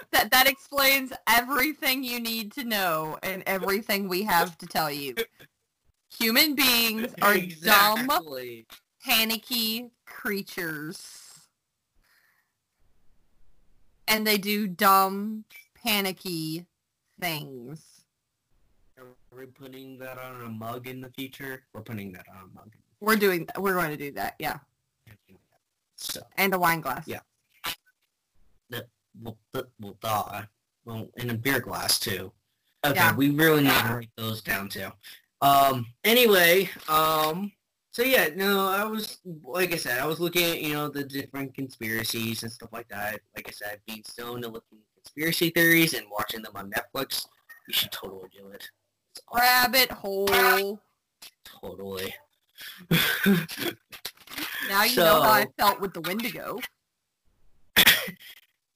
that 0.13 0.31
that 0.33 0.49
explains 0.49 1.13
everything 1.29 2.03
you 2.03 2.19
need 2.19 2.53
to 2.53 2.65
know 2.65 3.19
and 3.23 3.45
everything 3.47 4.09
we 4.09 4.25
have 4.25 4.59
to 4.59 4.67
tell 4.67 4.91
you. 4.91 5.15
Human 6.19 6.55
beings 6.55 7.15
are 7.23 7.37
dumb, 7.63 8.09
panicky 9.05 9.91
creatures. 10.07 11.19
And 14.09 14.27
they 14.27 14.39
do 14.39 14.67
dumb, 14.67 15.45
panicky 15.75 16.67
things. 17.21 17.92
Are 19.33 19.39
we 19.39 19.47
putting 19.47 19.99
that 19.99 20.19
on 20.19 20.43
a 20.43 20.49
mug 20.49 20.87
in 20.87 21.01
the 21.01 21.09
future? 21.11 21.63
We're 21.73 21.81
putting 21.81 22.13
that 22.13 22.27
on 22.29 22.51
a 22.51 22.55
mug. 22.55 22.75
We're 23.01 23.17
doing 23.17 23.49
we're 23.59 23.75
going 23.75 23.91
to 23.91 23.97
do 23.97 24.13
that, 24.13 24.35
yeah. 24.39 24.59
So 25.97 26.21
And 26.37 26.53
a 26.55 26.59
wine 26.59 26.81
glass. 26.81 27.07
Yeah. 27.07 27.21
we'll 29.21 29.37
we'll 29.81 29.97
die. 30.03 30.45
Well, 30.85 31.09
in 31.17 31.31
a 31.31 31.35
beer 31.35 31.61
glass 31.61 31.99
too. 31.99 32.33
Okay, 32.85 32.95
Yeah. 32.97 33.15
we 33.15 33.31
really 33.31 33.63
need 33.63 33.73
to 33.73 33.95
write 33.95 34.11
those 34.17 34.43
down 34.43 34.69
too. 34.69 34.91
Um. 35.41 35.87
Anyway. 36.05 36.69
Um. 36.89 37.53
So 37.93 38.03
yeah, 38.03 38.29
no, 38.35 38.69
I 38.69 38.85
was 38.85 39.19
like 39.45 39.73
I 39.73 39.77
said, 39.77 39.99
I 40.01 40.07
was 40.07 40.19
looking 40.21 40.45
at 40.45 40.61
you 40.63 40.73
know 40.75 40.89
the 40.89 41.05
different 41.05 41.55
conspiracies 41.55 42.43
and 42.43 42.51
stuff 42.53 42.71
like 42.73 42.89
that. 42.89 43.21
Like 43.37 43.49
I 43.49 43.53
said, 43.53 43.81
being 43.87 44.03
stoned 44.07 44.45
and 44.45 44.53
looking 44.53 44.79
at 44.79 45.03
conspiracy 45.05 45.51
theories 45.51 45.95
and 45.95 46.07
watching 46.11 46.43
them 46.43 46.53
on 46.57 46.71
Netflix. 46.71 47.27
You 47.69 47.75
should 47.75 47.93
totally 47.93 48.29
do 48.37 48.49
it. 48.49 48.69
Rabbit 49.35 49.91
hole. 49.91 50.81
Totally. 51.45 52.15
Now 54.69 54.85
you 54.85 54.97
know 54.97 55.23
how 55.23 55.31
I 55.31 55.47
felt 55.59 55.81
with 55.81 55.93
the 55.93 56.01
Wendigo. 56.01 56.61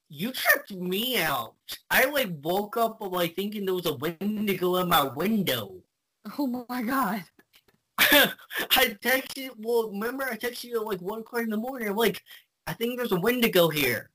you 0.09 0.31
tripped 0.31 0.71
me 0.71 1.17
out. 1.17 1.55
I 1.89 2.05
like 2.05 2.29
woke 2.41 2.77
up 2.77 3.01
like 3.01 3.35
thinking 3.35 3.65
there 3.65 3.73
was 3.73 3.85
a 3.85 3.93
Wendigo 3.95 4.75
in 4.77 4.89
my 4.89 5.03
window. 5.03 5.75
Oh 6.37 6.65
my 6.69 6.81
god. 6.81 7.23
I 7.99 8.95
texted. 9.01 9.51
Well, 9.57 9.89
remember 9.89 10.25
I 10.25 10.35
texted 10.35 10.65
you 10.65 10.81
at 10.81 10.85
like 10.85 11.01
one 11.01 11.21
o'clock 11.21 11.43
in 11.43 11.49
the 11.49 11.57
morning. 11.57 11.89
I'm 11.89 11.95
like, 11.95 12.21
I 12.67 12.73
think 12.73 12.97
there's 12.97 13.11
a 13.11 13.19
Wendigo 13.19 13.69
here. 13.69 14.09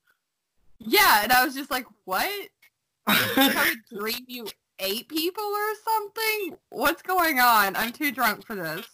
Yeah, 0.78 1.22
and 1.22 1.32
I 1.32 1.44
was 1.44 1.54
just 1.54 1.70
like, 1.70 1.86
what? 2.04 2.30
A 3.08 3.74
dream 3.92 4.24
you 4.26 4.46
ate 4.78 5.08
people 5.08 5.44
or 5.44 5.74
something? 5.84 6.56
What's 6.70 7.02
going 7.02 7.38
on? 7.40 7.76
I'm 7.76 7.92
too 7.92 8.12
drunk 8.12 8.46
for 8.46 8.54
this. 8.56 8.86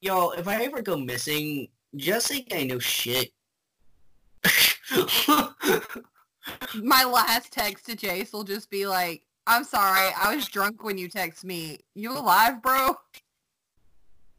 Yo, 0.00 0.30
if 0.30 0.46
I 0.46 0.64
ever 0.64 0.82
go 0.82 0.96
missing, 0.96 1.68
just 1.96 2.28
think 2.28 2.54
I 2.54 2.64
know 2.64 2.78
shit. 2.78 3.30
My 6.74 7.04
last 7.04 7.52
text 7.52 7.86
to 7.86 7.96
Jace 7.96 8.32
will 8.32 8.44
just 8.44 8.70
be 8.70 8.86
like, 8.86 9.22
I'm 9.46 9.64
sorry, 9.64 10.10
I 10.16 10.34
was 10.34 10.48
drunk 10.48 10.84
when 10.84 10.98
you 10.98 11.08
text 11.08 11.44
me. 11.44 11.78
You 11.94 12.12
alive, 12.12 12.62
bro? 12.62 12.96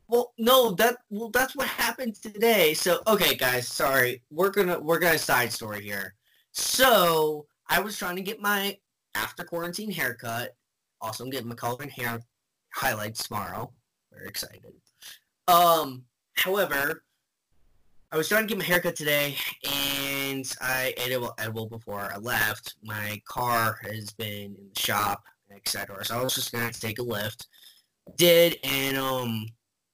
well, 0.08 0.34
no, 0.38 0.72
that 0.72 0.98
well, 1.10 1.30
that's 1.30 1.56
what 1.56 1.68
happened 1.68 2.16
today. 2.16 2.74
So, 2.74 3.02
okay, 3.08 3.36
guys, 3.36 3.68
sorry, 3.68 4.22
we're 4.32 4.50
gonna 4.50 4.80
we're 4.80 5.00
gonna 5.00 5.18
side 5.18 5.52
story 5.52 5.82
here. 5.82 6.14
So, 6.52 7.46
I 7.70 7.80
was 7.80 7.98
trying 7.98 8.16
to 8.16 8.22
get 8.22 8.42
my 8.42 8.78
after 9.18 9.44
quarantine 9.44 9.92
haircut. 9.92 10.56
Also, 11.02 11.24
I'm 11.24 11.30
getting 11.30 11.50
my 11.50 11.56
color 11.56 11.78
and 11.82 11.92
hair 11.92 12.20
highlights 12.74 13.28
tomorrow. 13.28 13.72
Very 14.12 14.28
excited. 14.28 14.74
Um, 15.48 16.04
however, 16.36 17.04
I 18.12 18.18
was 18.18 18.30
trying 18.30 18.44
to 18.44 18.48
get 18.48 18.58
my 18.58 18.64
haircut 18.64 18.96
today, 18.96 19.36
and 19.64 20.50
I 20.62 20.94
ate 20.98 21.08
edible 21.08 21.34
edible 21.38 21.68
before 21.68 22.10
I 22.14 22.18
left. 22.18 22.76
My 22.84 23.22
car 23.28 23.80
has 23.84 24.12
been 24.12 24.56
in 24.56 24.70
the 24.74 24.80
shop, 24.80 25.24
etc. 25.54 26.06
So 26.06 26.18
I 26.18 26.24
was 26.24 26.36
just 26.36 26.52
gonna 26.52 26.72
take 26.72 27.00
a 27.00 27.04
Lyft. 27.04 27.46
Did 28.16 28.58
and 28.64 28.98
um, 28.98 29.46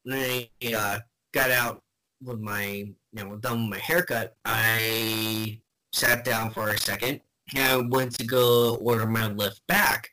when 0.03 0.19
I 0.19 0.49
uh, 0.75 0.99
got 1.33 1.49
out 1.49 1.81
with 2.21 2.39
my 2.39 2.65
you 2.65 2.95
know 3.13 3.35
done 3.37 3.63
with 3.63 3.79
my 3.79 3.79
haircut, 3.79 4.35
I 4.45 5.59
sat 5.91 6.23
down 6.23 6.51
for 6.51 6.69
a 6.69 6.77
second. 6.77 7.21
And 7.55 7.63
I 7.63 7.77
went 7.77 8.17
to 8.17 8.25
go 8.25 8.75
order 8.75 9.05
my 9.05 9.21
Lyft 9.29 9.61
back. 9.67 10.09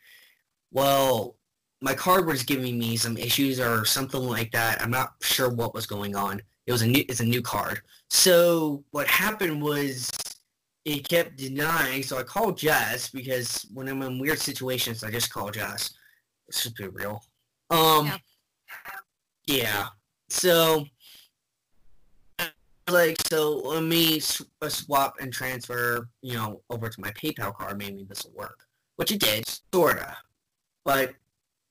Well, 0.72 1.36
my 1.80 1.94
card 1.94 2.26
was 2.26 2.42
giving 2.42 2.78
me 2.78 2.96
some 2.96 3.16
issues 3.16 3.58
or 3.58 3.84
something 3.84 4.20
like 4.20 4.50
that. 4.52 4.82
I'm 4.82 4.90
not 4.90 5.14
sure 5.22 5.48
what 5.48 5.74
was 5.74 5.86
going 5.86 6.14
on. 6.14 6.42
It 6.66 6.72
was 6.72 6.82
a 6.82 6.86
new, 6.86 7.04
it's 7.08 7.20
a 7.20 7.24
new 7.24 7.40
card. 7.42 7.80
So 8.10 8.84
what 8.90 9.06
happened 9.06 9.62
was 9.62 10.10
it 10.84 11.08
kept 11.08 11.36
denying. 11.36 12.02
So 12.02 12.18
I 12.18 12.22
called 12.22 12.58
Jess 12.58 13.08
because 13.10 13.66
when 13.72 13.88
I'm 13.88 14.02
in 14.02 14.18
weird 14.18 14.38
situations, 14.38 15.02
I 15.02 15.10
just 15.10 15.32
call 15.32 15.50
Jess. 15.50 15.90
Let's 16.48 16.64
just 16.64 16.76
be 16.76 16.88
real. 16.88 17.22
Um, 17.70 18.06
Yeah. 18.06 18.18
yeah. 19.46 19.86
So 20.28 20.84
like 22.90 23.20
so 23.22 23.58
let 23.58 23.82
me 23.82 24.20
sw- 24.20 24.42
uh, 24.62 24.68
swap 24.68 25.16
and 25.20 25.32
transfer 25.32 26.08
you 26.22 26.34
know 26.34 26.60
over 26.70 26.88
to 26.88 27.00
my 27.00 27.10
paypal 27.10 27.54
card 27.54 27.78
maybe 27.78 28.04
this 28.04 28.24
will 28.24 28.32
work 28.32 28.60
which 28.96 29.12
it 29.12 29.20
did 29.20 29.44
sorta 29.72 30.16
but 30.84 31.14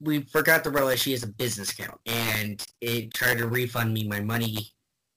we 0.01 0.21
forgot 0.21 0.63
to 0.63 0.69
realize 0.69 0.99
she 0.99 1.11
has 1.11 1.23
a 1.23 1.27
business 1.27 1.71
account 1.71 1.99
and 2.05 2.65
it 2.81 3.13
tried 3.13 3.37
to 3.37 3.47
refund 3.47 3.93
me 3.93 4.07
my 4.07 4.21
money 4.21 4.71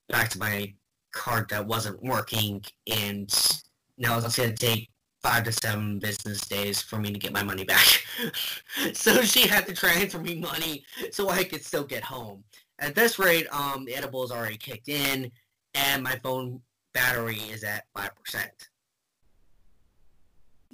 back 0.09 0.29
to 0.29 0.39
my 0.39 0.73
card 1.13 1.47
that 1.49 1.65
wasn't 1.65 2.01
working 2.03 2.61
and 2.87 3.61
now 3.97 4.17
it's 4.17 4.35
going 4.35 4.53
to 4.53 4.55
take 4.55 4.89
five 5.23 5.45
to 5.45 5.51
seven 5.51 5.99
business 5.99 6.45
days 6.47 6.81
for 6.81 6.97
me 6.97 7.11
to 7.11 7.17
get 7.17 7.31
my 7.31 7.43
money 7.43 7.63
back. 7.63 8.05
so 8.93 9.21
she 9.21 9.47
had 9.47 9.65
to 9.65 9.73
transfer 9.73 10.19
me 10.19 10.35
money 10.35 10.83
so 11.11 11.29
I 11.29 11.45
could 11.45 11.63
still 11.63 11.85
get 11.85 12.03
home. 12.03 12.43
At 12.79 12.93
this 12.93 13.17
rate, 13.17 13.47
um, 13.51 13.85
the 13.85 13.95
edible 13.95 14.23
is 14.23 14.31
already 14.31 14.57
kicked 14.57 14.89
in, 14.89 15.31
and 15.73 16.03
my 16.03 16.15
phone 16.17 16.61
battery 16.93 17.37
is 17.51 17.63
at 17.63 17.85
five 17.95 18.15
percent. 18.15 18.69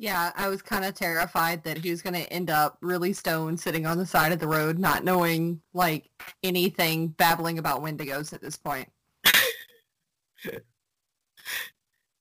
Yeah, 0.01 0.31
I 0.37 0.47
was 0.47 0.61
kind 0.61 0.85
of 0.85 0.95
terrified 0.95 1.61
that 1.65 1.77
he 1.77 1.89
was 1.89 2.01
going 2.01 2.13
to 2.13 2.31
end 2.31 2.49
up 2.49 2.77
really 2.79 3.11
stoned 3.11 3.59
sitting 3.59 3.85
on 3.85 3.97
the 3.97 4.05
side 4.05 4.31
of 4.31 4.39
the 4.39 4.47
road, 4.47 4.79
not 4.79 5.03
knowing 5.03 5.59
like 5.73 6.09
anything, 6.41 7.09
babbling 7.09 7.59
about 7.59 7.83
Wendigos 7.83 8.31
at 8.31 8.41
this 8.41 8.55
point. 8.55 8.89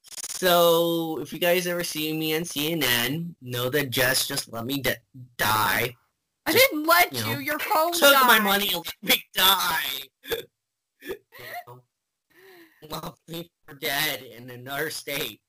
so, 0.03 1.21
if 1.21 1.33
you 1.33 1.39
guys 1.39 1.69
ever 1.69 1.85
see 1.85 2.13
me 2.13 2.35
on 2.35 2.43
CNN, 2.43 3.37
know 3.41 3.71
that 3.71 3.91
Jess 3.91 4.27
just 4.27 4.53
let 4.53 4.67
me 4.67 4.83
die. 5.37 5.95
I 6.47 6.53
just, 6.53 6.71
didn't 6.71 6.85
let 6.85 7.13
you. 7.13 7.35
Know, 7.35 7.39
Your 7.39 7.61
phone 7.61 7.93
took 7.93 8.13
died. 8.13 8.27
my 8.27 8.41
money 8.41 8.73
and 8.75 8.85
let 9.05 9.17
me 9.17 9.23
die. 9.35 9.85
left 12.91 13.21
me 13.29 13.51
for 13.67 13.75
dead 13.75 14.23
in 14.23 14.51
another 14.51 14.91
state. 14.91 15.41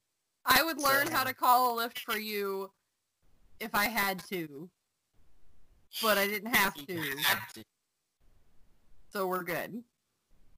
I 0.46 0.64
would 0.64 0.80
learn 0.82 1.08
so. 1.08 1.14
how 1.14 1.24
to 1.24 1.34
call 1.34 1.80
a 1.80 1.84
Lyft 1.84 2.00
for 2.00 2.18
you 2.18 2.72
if 3.60 3.74
I 3.74 3.86
had 3.86 4.20
to. 4.30 4.70
But 6.02 6.18
I 6.18 6.28
didn't 6.28 6.54
have 6.54 6.74
to. 6.74 6.98
Have 7.24 7.54
to. 7.54 7.64
So 9.12 9.28
we're 9.28 9.44
good. 9.44 9.84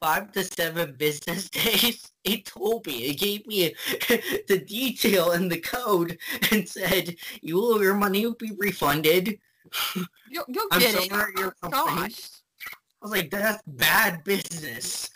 Five 0.02 0.32
to 0.34 0.44
seven 0.44 0.96
business 0.98 1.50
days. 1.50 2.12
It 2.24 2.46
told 2.46 2.86
me. 2.86 3.06
It 3.06 3.20
gave 3.20 3.46
me 3.48 3.74
the 4.48 4.64
detail 4.66 5.32
and 5.32 5.52
the 5.52 5.60
code 5.60 6.18
and 6.52 6.68
said, 6.68 7.16
"You 7.42 7.56
will, 7.56 7.82
your 7.82 7.96
money 7.96 8.26
will 8.26 8.36
be 8.36 8.52
refunded." 8.58 9.40
You'll, 10.30 10.46
you'll 10.48 10.68
get 10.70 10.96
it. 10.96 11.12
Your 11.12 11.56
oh, 11.64 11.70
Gosh. 11.70 12.30
I 12.66 13.02
was 13.02 13.12
like, 13.12 13.30
"That's 13.30 13.62
bad 13.68 14.24
business." 14.24 15.10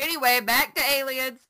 Anyway, 0.00 0.40
back 0.40 0.74
to 0.74 0.82
aliens. 0.82 1.40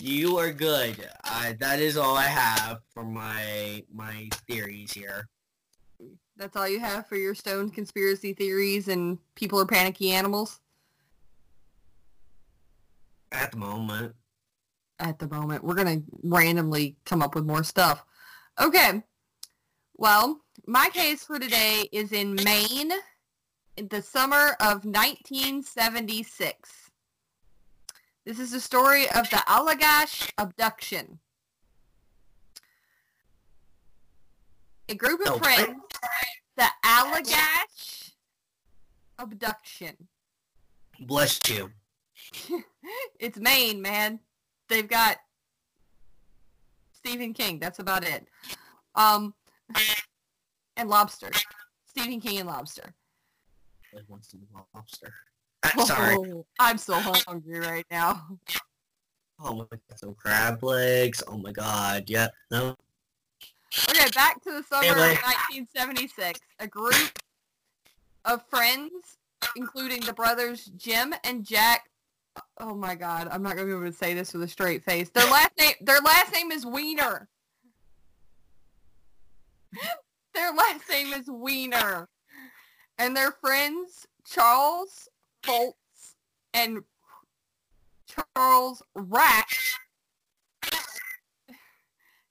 You 0.00 0.38
are 0.38 0.52
good. 0.52 0.96
Uh, 1.24 1.52
that 1.58 1.80
is 1.80 1.96
all 1.96 2.16
I 2.16 2.22
have 2.24 2.80
for 2.94 3.04
my 3.04 3.82
my 3.92 4.28
theories 4.46 4.92
here. 4.92 5.28
That's 6.36 6.56
all 6.56 6.68
you 6.68 6.78
have 6.78 7.06
for 7.06 7.16
your 7.16 7.34
stone 7.34 7.68
conspiracy 7.68 8.32
theories 8.32 8.88
and 8.88 9.18
people 9.34 9.60
are 9.60 9.66
panicky 9.66 10.12
animals? 10.12 10.60
At 13.32 13.50
the 13.50 13.56
moment. 13.56 14.14
At 15.00 15.18
the 15.18 15.28
moment. 15.28 15.64
We're 15.64 15.74
going 15.74 16.00
to 16.00 16.06
randomly 16.22 16.96
come 17.04 17.22
up 17.22 17.34
with 17.34 17.44
more 17.44 17.64
stuff. 17.64 18.04
Okay. 18.60 19.02
Well, 19.96 20.40
my 20.66 20.88
case 20.92 21.24
for 21.24 21.40
today 21.40 21.88
is 21.90 22.12
in 22.12 22.36
Maine 22.36 22.92
in 23.78 23.88
the 23.88 24.02
summer 24.02 24.56
of 24.60 24.84
1976. 24.84 26.90
This 28.26 28.38
is 28.40 28.50
the 28.50 28.60
story 28.60 29.08
of 29.10 29.30
the 29.30 29.36
Allagash 29.46 30.28
abduction. 30.36 31.20
A 34.88 34.96
group 34.96 35.24
of 35.26 35.38
friends, 35.38 35.76
the 36.56 36.66
Allagash 36.84 38.10
abduction. 39.18 39.94
Bless 41.00 41.40
you. 41.48 41.70
it's 43.20 43.38
Maine, 43.38 43.80
man. 43.80 44.18
They've 44.68 44.88
got 44.88 45.18
Stephen 46.92 47.32
King. 47.32 47.60
That's 47.60 47.78
about 47.78 48.02
it. 48.02 48.26
Um, 48.96 49.34
and 50.76 50.90
lobster. 50.90 51.30
Stephen 51.86 52.20
King 52.20 52.38
and 52.38 52.48
lobster. 52.48 52.92
Lobster. 54.74 55.14
I'm 55.62 55.72
oh, 55.78 55.84
sorry. 55.84 56.14
Oh, 56.16 56.46
I'm 56.60 56.78
so 56.78 56.94
hungry 56.94 57.58
right 57.58 57.86
now. 57.90 58.26
Oh 59.40 59.54
my 59.54 59.64
god, 59.70 59.80
some 59.96 60.14
crab 60.14 60.62
legs. 60.62 61.22
Oh 61.26 61.38
my 61.38 61.52
god, 61.52 62.04
yeah, 62.08 62.28
no. 62.50 62.74
Okay, 63.90 64.08
back 64.14 64.42
to 64.42 64.50
the 64.50 64.62
summer 64.62 64.84
anyway. 64.84 65.12
of 65.12 65.22
1976. 65.22 66.40
A 66.58 66.66
group 66.66 67.18
of 68.24 68.42
friends, 68.48 69.18
including 69.56 70.00
the 70.00 70.12
brothers 70.12 70.70
Jim 70.76 71.14
and 71.24 71.44
Jack. 71.44 71.88
Oh 72.60 72.74
my 72.74 72.94
god, 72.94 73.28
I'm 73.30 73.42
not 73.42 73.56
gonna 73.56 73.66
be 73.66 73.72
able 73.72 73.84
to 73.84 73.92
say 73.92 74.14
this 74.14 74.32
with 74.32 74.42
a 74.42 74.48
straight 74.48 74.84
face. 74.84 75.10
Their 75.10 75.30
last 75.30 75.52
name, 75.58 75.74
their 75.80 76.00
last 76.00 76.32
name 76.32 76.50
is 76.50 76.64
Wiener. 76.64 77.28
their 80.34 80.52
last 80.52 80.88
name 80.90 81.12
is 81.12 81.28
Wiener, 81.28 82.08
and 82.98 83.16
their 83.16 83.32
friends 83.32 84.06
Charles, 84.24 85.08
Foltz 85.42 86.14
and 86.52 86.82
Charles 88.06 88.82
Rak 88.94 89.48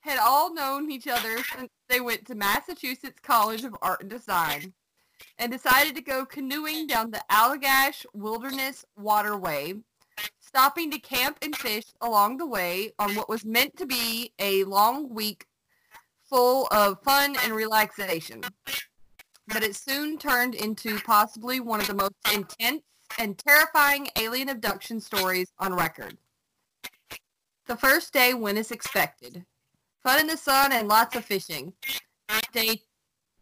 had 0.02 0.20
all 0.20 0.54
known 0.54 0.92
each 0.92 1.08
other 1.08 1.44
since 1.44 1.70
they 1.90 2.00
went 2.00 2.26
to 2.26 2.36
Massachusetts 2.36 3.20
College 3.22 3.64
of 3.64 3.76
Art 3.82 4.02
and 4.02 4.10
Design 4.10 4.74
and 5.40 5.52
decided 5.52 5.96
to 5.96 6.02
go 6.02 6.26
canoeing 6.26 6.88
down 6.88 7.12
the 7.12 7.24
Allagash 7.32 8.06
Wilderness 8.14 8.86
Waterway, 8.96 9.74
stopping 10.40 10.92
to 10.92 11.00
camp 11.00 11.38
and 11.42 11.56
fish 11.56 11.86
along 12.02 12.38
the 12.38 12.46
way 12.46 12.92
on 13.00 13.16
what 13.16 13.30
was 13.30 13.44
meant 13.44 13.76
to 13.78 13.86
be 13.86 14.32
a 14.40 14.64
long 14.66 15.10
week 15.14 15.46
full 16.30 16.68
of 16.72 17.02
fun 17.04 17.36
and 17.44 17.54
relaxation 17.54 18.42
but 19.48 19.64
it 19.64 19.76
soon 19.76 20.18
turned 20.18 20.56
into 20.56 21.00
possibly 21.00 21.60
one 21.60 21.80
of 21.80 21.88
the 21.88 21.94
most 21.94 22.14
intense 22.34 22.84
and 23.20 23.38
terrifying 23.38 24.08
alien 24.20 24.50
abduction 24.50 25.00
stories 25.00 25.52
on 25.60 25.74
record. 25.74 26.18
The 27.68 27.78
first 27.78 28.14
day 28.14 28.34
went 28.34 28.58
as 28.58 28.72
expected. 28.72 29.46
Fun 30.04 30.20
in 30.20 30.28
the 30.28 30.38
sun 30.38 30.72
and 30.72 30.88
lots 30.88 31.16
of 31.16 31.26
fishing. 31.26 31.74
Day, 32.54 32.82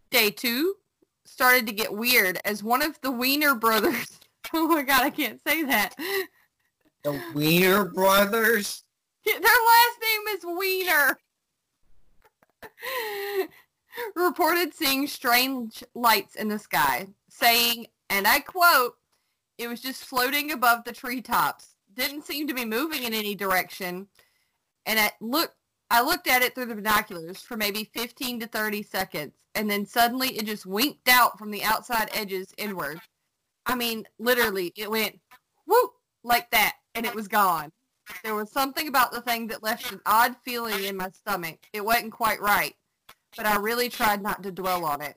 day 0.10 0.30
two 0.32 0.76
started 1.26 1.68
to 1.68 1.74
get 1.74 1.94
weird 1.94 2.40
as 2.46 2.64
one 2.64 2.82
of 2.82 3.00
the 3.02 3.12
Wiener 3.12 3.56
brothers, 3.56 4.20
oh 4.54 4.68
my 4.68 4.84
god, 4.84 5.04
I 5.04 5.10
can't 5.10 5.40
say 5.46 5.64
that. 5.64 5.96
The 7.04 7.22
Wiener 7.34 7.86
brothers? 7.86 8.84
Their 9.26 9.40
last 9.42 10.00
name 10.02 10.22
is 10.38 10.46
Wiener 10.46 11.18
reported 14.16 14.74
seeing 14.74 15.08
strange 15.08 15.84
lights 15.94 16.36
in 16.36 16.48
the 16.48 16.60
sky, 16.60 17.08
saying, 17.30 17.88
and 18.10 18.28
I 18.28 18.40
quote, 18.40 18.96
it 19.58 19.68
was 19.68 19.82
just 19.82 20.04
floating 20.06 20.52
above 20.52 20.84
the 20.84 20.92
treetops. 20.92 21.76
Didn't 21.94 22.26
seem 22.26 22.48
to 22.48 22.54
be 22.54 22.66
moving 22.66 23.04
in 23.04 23.14
any 23.14 23.36
direction. 23.36 24.08
And 24.86 25.00
I 25.00 25.12
looked 25.22 25.56
I 25.92 26.02
looked 26.02 26.28
at 26.28 26.42
it 26.42 26.56
through 26.56 26.66
the 26.66 26.76
binoculars 26.76 27.42
for 27.42 27.56
maybe 27.56 27.90
15 27.94 28.40
to 28.40 28.48
30 28.48 28.82
seconds, 28.82 29.34
and 29.54 29.70
then 29.70 29.86
suddenly 29.86 30.30
it 30.30 30.48
just 30.48 30.66
winked 30.66 31.08
out 31.08 31.38
from 31.38 31.52
the 31.52 31.64
outside 31.64 32.10
edges 32.12 32.48
inward. 32.58 33.00
I 33.68 33.76
mean, 33.76 34.06
literally, 34.18 34.74
it 34.76 34.90
went 34.90 35.20
whoop 35.68 35.92
like 36.24 36.50
that, 36.52 36.74
and 36.96 37.06
it 37.06 37.14
was 37.14 37.28
gone. 37.28 37.72
There 38.24 38.34
was 38.34 38.52
something 38.52 38.88
about 38.88 39.12
the 39.12 39.22
thing 39.22 39.48
that 39.48 39.62
left 39.62 39.92
an 39.92 40.02
odd 40.08 40.36
feeling 40.44 40.84
in 40.86 40.98
my 40.98 41.12
stomach. 41.12 41.60
It 41.72 41.86
wasn't 41.86 42.12
quite 42.12 42.42
right 42.42 42.76
but 43.36 43.46
I 43.46 43.58
really 43.58 43.90
tried 43.90 44.22
not 44.22 44.44
to 44.44 44.52
dwell 44.52 44.86
on 44.86 45.02
it. 45.02 45.16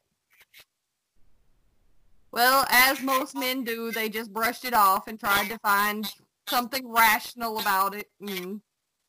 Well, 2.30 2.66
as 2.70 3.00
most 3.02 3.34
men 3.34 3.64
do, 3.64 3.90
they 3.90 4.08
just 4.08 4.32
brushed 4.32 4.64
it 4.64 4.74
off 4.74 5.08
and 5.08 5.18
tried 5.18 5.48
to 5.48 5.58
find 5.58 6.10
something 6.46 6.86
rational 6.90 7.58
about 7.58 7.94
it 7.94 8.08
and 8.20 8.60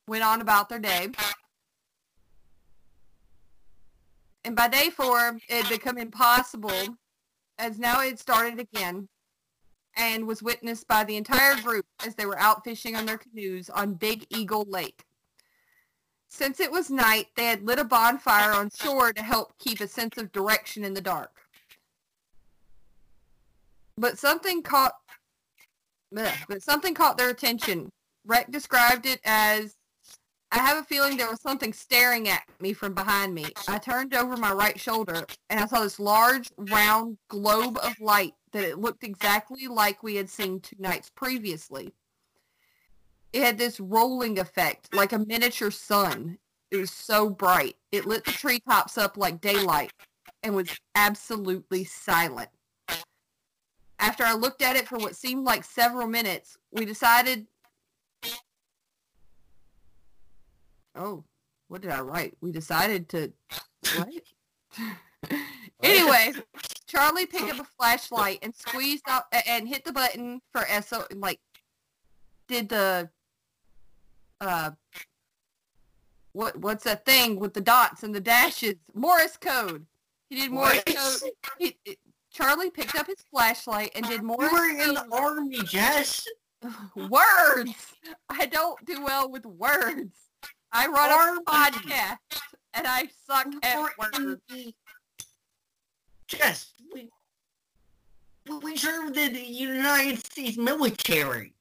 went 0.08 0.24
on 0.24 0.42
about 0.42 0.70
their 0.70 0.80
day. 0.80 1.10
And 4.46 4.56
by 4.56 4.68
day 4.68 4.90
four, 4.90 5.38
it 5.50 5.64
had 5.64 5.70
become 5.70 5.98
impossible 5.98 6.98
as 7.58 7.78
now 7.78 8.02
it 8.02 8.20
started 8.20 8.60
again 8.60 9.10
and 9.96 10.26
was 10.26 10.42
witnessed 10.42 10.88
by 10.88 11.04
the 11.04 11.18
entire 11.18 11.56
group 11.62 11.86
as 12.06 12.16
they 12.16 12.26
were 12.26 12.40
out 12.40 12.64
fishing 12.64 12.96
on 12.96 13.06
their 13.06 13.18
canoes 13.18 13.70
on 13.70 13.96
Big 13.96 14.26
Eagle 14.30 14.66
Lake. 14.68 15.04
Since 16.30 16.60
it 16.60 16.72
was 16.72 16.90
night, 16.90 17.28
they 17.36 17.46
had 17.46 17.66
lit 17.66 17.80
a 17.80 17.84
bonfire 17.84 18.54
on 18.54 18.70
shore 18.70 19.12
to 19.12 19.22
help 19.22 19.58
keep 19.58 19.82
a 19.82 19.88
sense 19.88 20.18
of 20.18 20.32
direction 20.32 20.84
in 20.84 20.94
the 20.94 21.02
dark. 21.02 21.32
But 23.98 24.18
something 24.18 24.62
caught 24.62 24.94
but 26.12 26.64
something 26.64 26.96
caught 26.96 27.18
their 27.18 27.30
attention. 27.30 27.90
Rec 28.26 28.50
described 28.52 29.06
it 29.06 29.20
as 29.26 29.76
I 30.52 30.58
have 30.60 30.78
a 30.78 30.84
feeling 30.84 31.18
there 31.18 31.30
was 31.30 31.42
something 31.42 31.74
staring 31.74 32.28
at 32.28 32.44
me 32.60 32.74
from 32.74 32.94
behind 32.94 33.36
me. 33.36 33.46
I 33.68 33.78
turned 33.78 34.16
over 34.16 34.36
my 34.36 34.52
right 34.52 34.80
shoulder 34.80 35.26
and 35.50 35.60
I 35.60 35.68
saw 35.68 35.82
this 35.82 36.00
large, 36.00 36.50
round 36.58 37.18
globe 37.28 37.78
of 37.84 38.00
light 38.00 38.34
that 38.54 38.64
it 38.64 38.80
looked 38.80 39.04
exactly 39.04 39.68
like 39.68 40.02
we 40.02 40.16
had 40.16 40.30
seen 40.30 40.60
two 40.60 40.76
nights 40.80 41.12
previously. 41.16 41.94
It 43.34 43.44
had 43.44 43.58
this 43.58 43.80
rolling 43.80 44.40
effect, 44.40 44.94
like 44.94 45.14
a 45.14 45.20
miniature 45.20 45.72
sun. 45.72 46.38
It 46.72 46.78
was 46.78 46.92
so 46.92 47.30
bright. 47.30 47.76
It 47.92 48.06
lit 48.06 48.26
the 48.26 48.32
treetops 48.32 48.98
up 48.98 49.18
like 49.18 49.42
daylight 49.42 49.92
and 50.44 50.56
was 50.56 50.70
absolutely 50.96 51.84
silent. 51.84 52.50
After 54.00 54.24
I 54.24 54.34
looked 54.34 54.62
at 54.62 54.76
it 54.76 54.88
for 54.88 54.98
what 54.98 55.16
seemed 55.16 55.44
like 55.44 55.64
several 55.64 56.08
minutes, 56.08 56.58
we 56.72 56.86
decided. 56.86 57.48
Oh, 60.96 61.24
what 61.68 61.82
did 61.82 61.92
I 61.92 62.02
write? 62.02 62.36
We 62.42 62.52
decided 62.52 63.10
to. 63.10 63.32
What? 63.96 64.10
anyway, 65.84 66.34
Charlie 66.88 67.26
picked 67.26 67.52
up 67.52 67.60
a 67.60 67.68
flashlight 67.78 68.40
and 68.42 68.56
squeezed 68.56 69.04
out 69.08 69.26
and 69.48 69.68
hit 69.68 69.84
the 69.84 69.92
button 69.92 70.42
for 70.52 70.66
SO. 70.82 71.06
Like, 71.14 71.40
did 72.48 72.70
the 72.70 73.10
uh, 74.42 74.72
what 76.34 76.58
what's 76.58 76.84
that 76.84 77.06
thing 77.06 77.40
with 77.40 77.54
the 77.54 77.62
dots 77.62 78.04
and 78.04 78.14
the 78.14 78.22
dashes? 78.22 78.76
Morse 78.94 79.38
code. 79.38 79.86
He 80.30 80.36
did 80.38 80.52
Morse 80.52 80.84
code. 80.86 81.32
He, 81.58 81.78
Charlie 82.32 82.70
picked 82.70 82.96
up 82.96 83.08
his 83.08 83.24
flashlight 83.32 83.92
and 83.96 84.06
did 84.06 84.22
Morse. 84.24 84.52
You 84.52 84.58
were 84.58 84.84
in 84.90 84.94
the 84.94 85.06
army, 85.12 85.62
Jess. 85.64 86.26
words. 86.96 87.94
I 88.30 88.46
don't 88.46 88.84
do 88.86 89.04
well 89.04 89.30
with 89.30 89.46
words. 89.46 90.14
I 90.72 90.88
run 90.88 91.12
army. 91.12 91.40
a 91.40 91.52
podcast 91.52 92.18
and 92.74 92.86
I 92.88 93.10
suck 93.26 93.48
at 93.64 93.90
words. 93.98 94.74
Jess, 96.28 96.74
we 96.94 97.10
we 98.62 98.78
served 98.78 99.18
in 99.18 99.34
the 99.34 99.42
United 99.42 100.24
States 100.24 100.58
military 100.58 101.54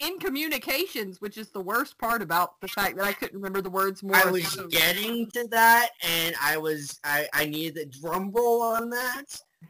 in 0.00 0.18
communications, 0.18 1.20
which 1.20 1.36
is 1.36 1.50
the 1.50 1.60
worst 1.60 1.98
part 1.98 2.22
about 2.22 2.60
the 2.60 2.68
fact 2.68 2.96
that 2.96 3.04
I 3.04 3.12
couldn't 3.12 3.36
remember 3.36 3.60
the 3.60 3.70
words 3.70 4.02
more. 4.02 4.16
I 4.16 4.30
was 4.30 4.56
getting 4.70 5.30
to 5.32 5.46
that, 5.48 5.90
and 6.02 6.34
I 6.40 6.56
was 6.56 6.98
I, 7.04 7.28
I 7.32 7.46
needed 7.46 7.74
the 7.74 8.00
drum 8.00 8.30
roll 8.32 8.62
on 8.62 8.90
that. 8.90 9.24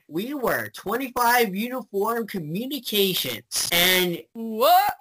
We 0.09 0.35
were 0.35 0.69
25 0.71 1.55
uniform 1.55 2.27
communications, 2.27 3.69
and 3.73 4.23
what? 4.33 4.95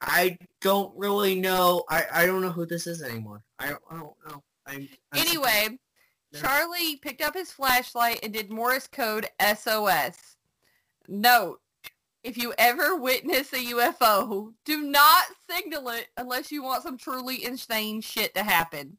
I 0.00 0.36
don't 0.60 0.92
really 0.96 1.36
know. 1.36 1.84
I, 1.88 2.04
I 2.12 2.26
don't 2.26 2.42
know 2.42 2.50
who 2.50 2.66
this 2.66 2.86
is 2.86 3.02
anymore. 3.02 3.42
I 3.58 3.70
don't, 3.70 3.82
I 3.90 3.94
don't 3.94 4.14
know. 4.26 4.42
I'm, 4.66 4.88
I'm 5.12 5.20
anyway, 5.20 5.78
Charlie 6.34 6.96
picked 6.96 7.22
up 7.22 7.34
his 7.34 7.52
flashlight 7.52 8.20
and 8.22 8.32
did 8.32 8.50
Morse 8.50 8.86
code 8.86 9.28
SOS. 9.40 10.36
Note, 11.08 11.60
if 12.22 12.38
you 12.38 12.54
ever 12.56 12.96
witness 12.96 13.52
a 13.52 13.56
UFO, 13.56 14.52
do 14.64 14.82
not 14.82 15.24
signal 15.50 15.88
it 15.88 16.08
unless 16.16 16.52
you 16.52 16.62
want 16.62 16.84
some 16.84 16.96
truly 16.96 17.44
insane 17.44 18.00
shit 18.00 18.34
to 18.34 18.42
happen. 18.42 18.96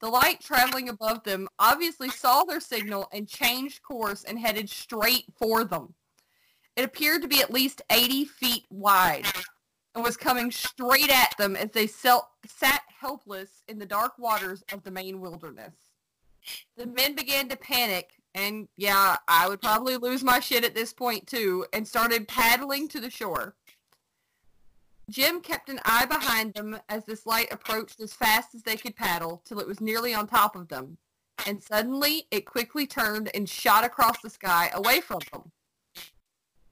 The 0.00 0.08
light 0.08 0.40
traveling 0.40 0.88
above 0.88 1.24
them 1.24 1.48
obviously 1.58 2.10
saw 2.10 2.44
their 2.44 2.60
signal 2.60 3.08
and 3.12 3.28
changed 3.28 3.82
course 3.82 4.24
and 4.24 4.38
headed 4.38 4.68
straight 4.68 5.24
for 5.38 5.64
them. 5.64 5.94
It 6.76 6.84
appeared 6.84 7.22
to 7.22 7.28
be 7.28 7.40
at 7.40 7.52
least 7.52 7.82
80 7.90 8.24
feet 8.26 8.64
wide 8.70 9.26
and 9.94 10.04
was 10.04 10.16
coming 10.16 10.50
straight 10.50 11.10
at 11.10 11.36
them 11.36 11.56
as 11.56 11.70
they 11.70 11.86
sat 11.86 12.82
helpless 13.00 13.62
in 13.68 13.78
the 13.78 13.86
dark 13.86 14.18
waters 14.18 14.62
of 14.72 14.82
the 14.82 14.90
Maine 14.90 15.20
wilderness. 15.20 15.74
The 16.76 16.86
men 16.86 17.14
began 17.14 17.48
to 17.48 17.56
panic 17.56 18.19
and 18.34 18.68
yeah, 18.76 19.16
I 19.28 19.48
would 19.48 19.60
probably 19.60 19.96
lose 19.96 20.22
my 20.22 20.40
shit 20.40 20.64
at 20.64 20.74
this 20.74 20.92
point 20.92 21.26
too, 21.26 21.66
and 21.72 21.86
started 21.86 22.28
paddling 22.28 22.88
to 22.88 23.00
the 23.00 23.10
shore. 23.10 23.54
Jim 25.10 25.40
kept 25.40 25.68
an 25.68 25.80
eye 25.84 26.06
behind 26.06 26.54
them 26.54 26.78
as 26.88 27.04
this 27.04 27.26
light 27.26 27.52
approached 27.52 28.00
as 28.00 28.12
fast 28.12 28.54
as 28.54 28.62
they 28.62 28.76
could 28.76 28.94
paddle 28.94 29.42
till 29.44 29.58
it 29.58 29.66
was 29.66 29.80
nearly 29.80 30.14
on 30.14 30.26
top 30.26 30.54
of 30.54 30.68
them. 30.68 30.96
And 31.46 31.60
suddenly 31.60 32.26
it 32.30 32.46
quickly 32.46 32.86
turned 32.86 33.30
and 33.34 33.48
shot 33.48 33.82
across 33.82 34.20
the 34.20 34.30
sky 34.30 34.70
away 34.72 35.00
from 35.00 35.20
them. 35.32 35.50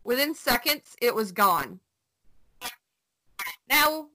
Within 0.05 0.35
seconds, 0.35 0.95
it 1.03 1.15
was 1.15 1.33
gone. 1.33 1.81
Now, 3.69 4.09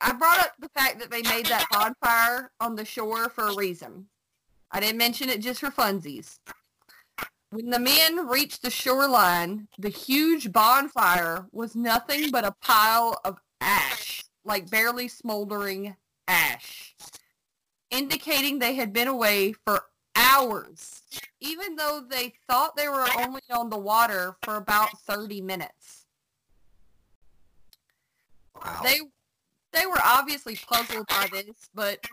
I 0.00 0.12
brought 0.12 0.40
up 0.40 0.54
the 0.58 0.68
fact 0.70 0.98
that 0.98 1.10
they 1.10 1.22
made 1.22 1.46
that 1.46 1.66
bonfire 1.70 2.50
on 2.60 2.74
the 2.74 2.84
shore 2.84 3.28
for 3.28 3.46
a 3.48 3.54
reason. 3.54 4.06
I 4.70 4.80
didn't 4.80 4.98
mention 4.98 5.28
it 5.28 5.40
just 5.40 5.60
for 5.60 5.70
funsies. 5.70 6.38
When 7.50 7.70
the 7.70 7.78
men 7.78 8.26
reached 8.28 8.62
the 8.62 8.70
shoreline, 8.70 9.68
the 9.78 9.88
huge 9.88 10.52
bonfire 10.52 11.46
was 11.50 11.74
nothing 11.74 12.30
but 12.30 12.44
a 12.44 12.54
pile 12.60 13.18
of 13.24 13.38
ash, 13.60 14.24
like 14.44 14.70
barely 14.70 15.08
smoldering 15.08 15.96
ash, 16.26 16.94
indicating 17.90 18.58
they 18.58 18.74
had 18.74 18.92
been 18.92 19.08
away 19.08 19.54
for 19.64 19.84
hours, 20.14 21.02
even 21.40 21.76
though 21.76 22.02
they 22.06 22.34
thought 22.48 22.76
they 22.76 22.88
were 22.88 23.08
only 23.18 23.40
on 23.50 23.70
the 23.70 23.78
water 23.78 24.36
for 24.42 24.56
about 24.56 24.98
30 25.00 25.40
minutes. 25.40 26.04
Wow. 28.62 28.80
They 28.82 29.00
they 29.72 29.86
were 29.86 30.00
obviously 30.02 30.56
puzzled 30.56 31.06
by 31.08 31.28
this, 31.30 31.68
but 31.74 32.04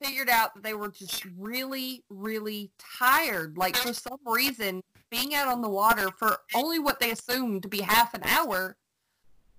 figured 0.00 0.28
out 0.28 0.54
that 0.54 0.62
they 0.62 0.74
were 0.74 0.90
just 0.90 1.24
really, 1.36 2.04
really 2.08 2.70
tired. 2.78 3.56
Like 3.56 3.76
for 3.76 3.92
some 3.92 4.18
reason, 4.24 4.82
being 5.10 5.34
out 5.34 5.48
on 5.48 5.62
the 5.62 5.68
water 5.68 6.10
for 6.16 6.38
only 6.54 6.78
what 6.78 7.00
they 7.00 7.10
assumed 7.10 7.62
to 7.62 7.68
be 7.68 7.80
half 7.80 8.14
an 8.14 8.22
hour, 8.24 8.76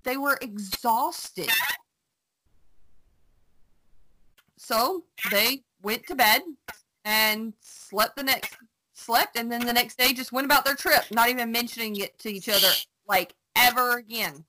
they 0.03 0.17
were 0.17 0.37
exhausted. 0.41 1.49
So 4.57 5.05
they 5.31 5.63
went 5.81 6.05
to 6.07 6.15
bed 6.15 6.41
and 7.05 7.53
slept 7.61 8.15
the 8.15 8.23
next 8.23 8.55
slept 8.93 9.37
and 9.37 9.51
then 9.51 9.65
the 9.65 9.73
next 9.73 9.97
day 9.97 10.13
just 10.13 10.31
went 10.31 10.45
about 10.45 10.65
their 10.65 10.75
trip, 10.75 11.03
not 11.11 11.29
even 11.29 11.51
mentioning 11.51 11.95
it 11.95 12.17
to 12.19 12.29
each 12.29 12.49
other 12.49 12.67
like 13.07 13.33
ever 13.55 13.97
again. 13.97 14.43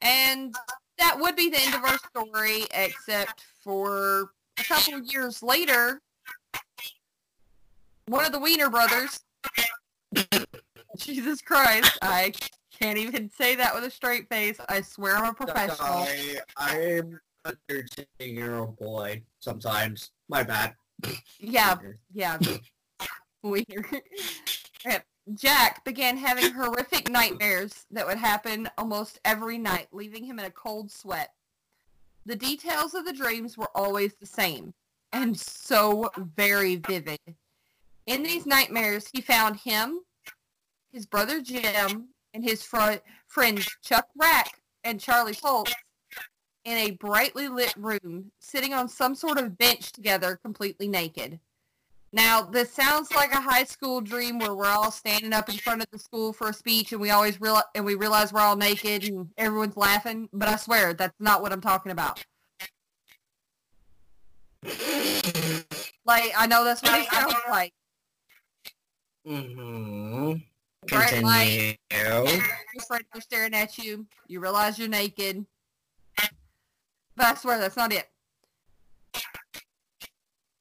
And 0.00 0.54
that 0.98 1.18
would 1.18 1.36
be 1.36 1.50
the 1.50 1.60
end 1.60 1.74
of 1.74 1.84
our 1.84 1.98
story, 1.98 2.64
except 2.72 3.42
for 3.62 4.30
a 4.60 4.64
couple 4.64 4.94
of 4.94 5.06
years 5.12 5.42
later, 5.42 6.00
one 8.06 8.24
of 8.24 8.32
the 8.32 8.40
Wiener 8.40 8.70
brothers, 8.70 9.20
Jesus 10.96 11.40
Christ, 11.40 11.98
I 12.02 12.32
can't 12.78 12.98
even 12.98 13.30
say 13.30 13.56
that 13.56 13.74
with 13.74 13.84
a 13.84 13.90
straight 13.90 14.28
face. 14.28 14.58
I 14.68 14.80
swear 14.80 15.16
I'm 15.16 15.30
a 15.30 15.34
professional. 15.34 15.78
I, 15.80 16.38
I'm 16.56 17.20
a 17.44 17.54
13 17.68 18.06
year 18.18 18.56
old 18.56 18.76
boy 18.76 19.22
sometimes. 19.40 20.10
My 20.28 20.42
bad. 20.42 20.74
Yeah, 21.38 21.76
yeah. 22.12 22.38
Wiener. 23.42 23.86
Jack 25.34 25.84
began 25.84 26.16
having 26.16 26.52
horrific 26.52 27.08
nightmares 27.08 27.86
that 27.90 28.06
would 28.06 28.18
happen 28.18 28.68
almost 28.76 29.20
every 29.24 29.58
night, 29.58 29.86
leaving 29.92 30.24
him 30.24 30.38
in 30.38 30.46
a 30.46 30.50
cold 30.50 30.90
sweat. 30.90 31.30
The 32.26 32.36
details 32.36 32.94
of 32.94 33.04
the 33.04 33.12
dreams 33.12 33.56
were 33.56 33.70
always 33.74 34.14
the 34.14 34.26
same 34.26 34.74
and 35.12 35.38
so 35.38 36.10
very 36.36 36.76
vivid. 36.76 37.18
In 38.06 38.22
these 38.22 38.46
nightmares, 38.46 39.08
he 39.12 39.20
found 39.20 39.56
him, 39.56 40.00
his 40.92 41.06
brother 41.06 41.40
Jim, 41.40 42.08
and 42.34 42.44
his 42.44 42.62
fr- 42.62 43.02
friends 43.26 43.68
Chuck 43.82 44.08
Rak 44.16 44.60
and 44.84 45.00
Charlie 45.00 45.34
Polk 45.34 45.68
in 46.64 46.76
a 46.76 46.92
brightly 46.92 47.48
lit 47.48 47.74
room, 47.76 48.30
sitting 48.38 48.74
on 48.74 48.88
some 48.88 49.14
sort 49.14 49.38
of 49.38 49.56
bench 49.56 49.92
together, 49.92 50.38
completely 50.42 50.88
naked. 50.88 51.40
Now, 52.12 52.42
this 52.42 52.72
sounds 52.72 53.12
like 53.12 53.32
a 53.32 53.40
high 53.40 53.62
school 53.62 54.00
dream 54.00 54.40
where 54.40 54.54
we're 54.54 54.66
all 54.66 54.90
standing 54.90 55.32
up 55.32 55.48
in 55.48 55.56
front 55.56 55.80
of 55.80 55.86
the 55.92 55.98
school 55.98 56.32
for 56.32 56.48
a 56.48 56.52
speech 56.52 56.90
and 56.90 57.00
we 57.00 57.10
always 57.10 57.40
real 57.40 57.62
and 57.76 57.84
we 57.84 57.94
realize 57.94 58.32
we're 58.32 58.40
all 58.40 58.56
naked 58.56 59.04
and 59.04 59.28
everyone's 59.38 59.76
laughing, 59.76 60.28
but 60.32 60.48
I 60.48 60.56
swear 60.56 60.92
that's 60.92 61.14
not 61.20 61.40
what 61.40 61.52
I'm 61.52 61.60
talking 61.60 61.92
about. 61.92 62.24
like, 66.04 66.32
I 66.36 66.46
know 66.48 66.64
that's 66.64 66.82
what 66.82 67.00
it 67.00 67.08
sounds 67.12 67.34
like. 67.48 67.72
Mm-hmm. 69.26 70.32
Bright 70.88 71.22
light, 71.22 71.76
your 71.92 72.82
friends 72.88 73.04
are 73.14 73.20
staring 73.20 73.54
at 73.54 73.78
you. 73.78 74.06
You 74.26 74.40
realize 74.40 74.78
you're 74.78 74.88
naked. 74.88 75.44
But 76.16 77.26
I 77.26 77.34
swear 77.34 77.58
that's 77.60 77.76
not 77.76 77.92
it 77.92 78.08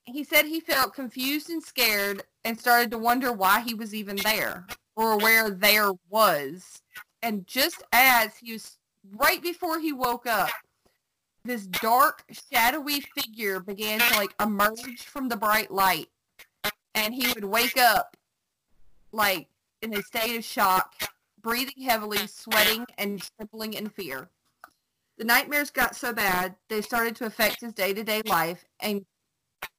he 0.10 0.24
said 0.24 0.46
he 0.46 0.60
felt 0.60 0.94
confused 0.94 1.50
and 1.50 1.62
scared 1.62 2.24
and 2.44 2.60
started 2.60 2.92
to 2.92 2.98
wonder 2.98 3.32
why 3.32 3.62
he 3.62 3.74
was 3.74 3.94
even 3.94 4.16
there 4.18 4.66
or 4.96 5.18
where 5.18 5.50
there 5.50 5.92
was. 6.10 6.82
And 7.22 7.46
just 7.46 7.84
as 7.92 8.38
he 8.38 8.54
was 8.54 8.78
right 9.16 9.42
before 9.42 9.80
he 9.80 9.94
woke 9.94 10.28
up, 10.28 10.50
this 11.44 11.68
dark, 11.68 12.24
shadowy 12.52 13.02
figure 13.02 13.60
began 13.60 14.00
to 14.00 14.18
like 14.18 14.34
emerge 14.42 15.04
from 15.04 15.30
the 15.30 15.38
bright 15.38 15.72
light. 15.72 16.08
And 16.96 17.14
he 17.14 17.32
would 17.34 17.46
wake 17.46 17.78
up 17.78 18.18
like 19.12 19.48
in 19.82 19.94
a 19.96 20.02
state 20.02 20.38
of 20.38 20.44
shock, 20.44 20.94
breathing 21.42 21.84
heavily, 21.84 22.28
sweating, 22.28 22.86
and 22.98 23.24
trembling 23.38 23.74
in 23.74 23.90
fear. 23.90 24.30
The 25.18 25.24
nightmares 25.26 25.72
got 25.72 25.96
so 25.96 26.14
bad, 26.14 26.56
they 26.70 26.82
started 26.82 27.16
to 27.18 27.26
affect 27.26 27.62
his 27.62 27.74
day-to-day 27.74 28.22
life 28.26 28.64
and 28.80 29.06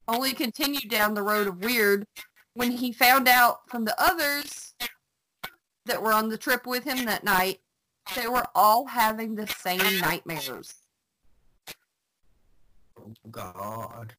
only 0.09 0.33
continued 0.33 0.89
down 0.89 1.15
the 1.15 1.23
road 1.23 1.47
of 1.47 1.63
weird 1.65 2.07
when 2.55 2.73
he 2.73 2.93
found 2.93 3.29
out 3.29 3.69
from 3.69 3.85
the 3.85 3.95
others 3.99 4.75
that 5.87 6.03
were 6.03 6.13
on 6.13 6.29
the 6.29 6.39
trip 6.39 6.67
with 6.67 6.85
him 6.85 7.05
that 7.05 7.25
night, 7.25 7.61
they 8.17 8.27
were 8.27 8.47
all 8.55 8.87
having 8.87 9.35
the 9.35 9.47
same 9.47 10.01
nightmares. 10.01 10.75
Oh, 12.99 13.13
God. 13.31 14.15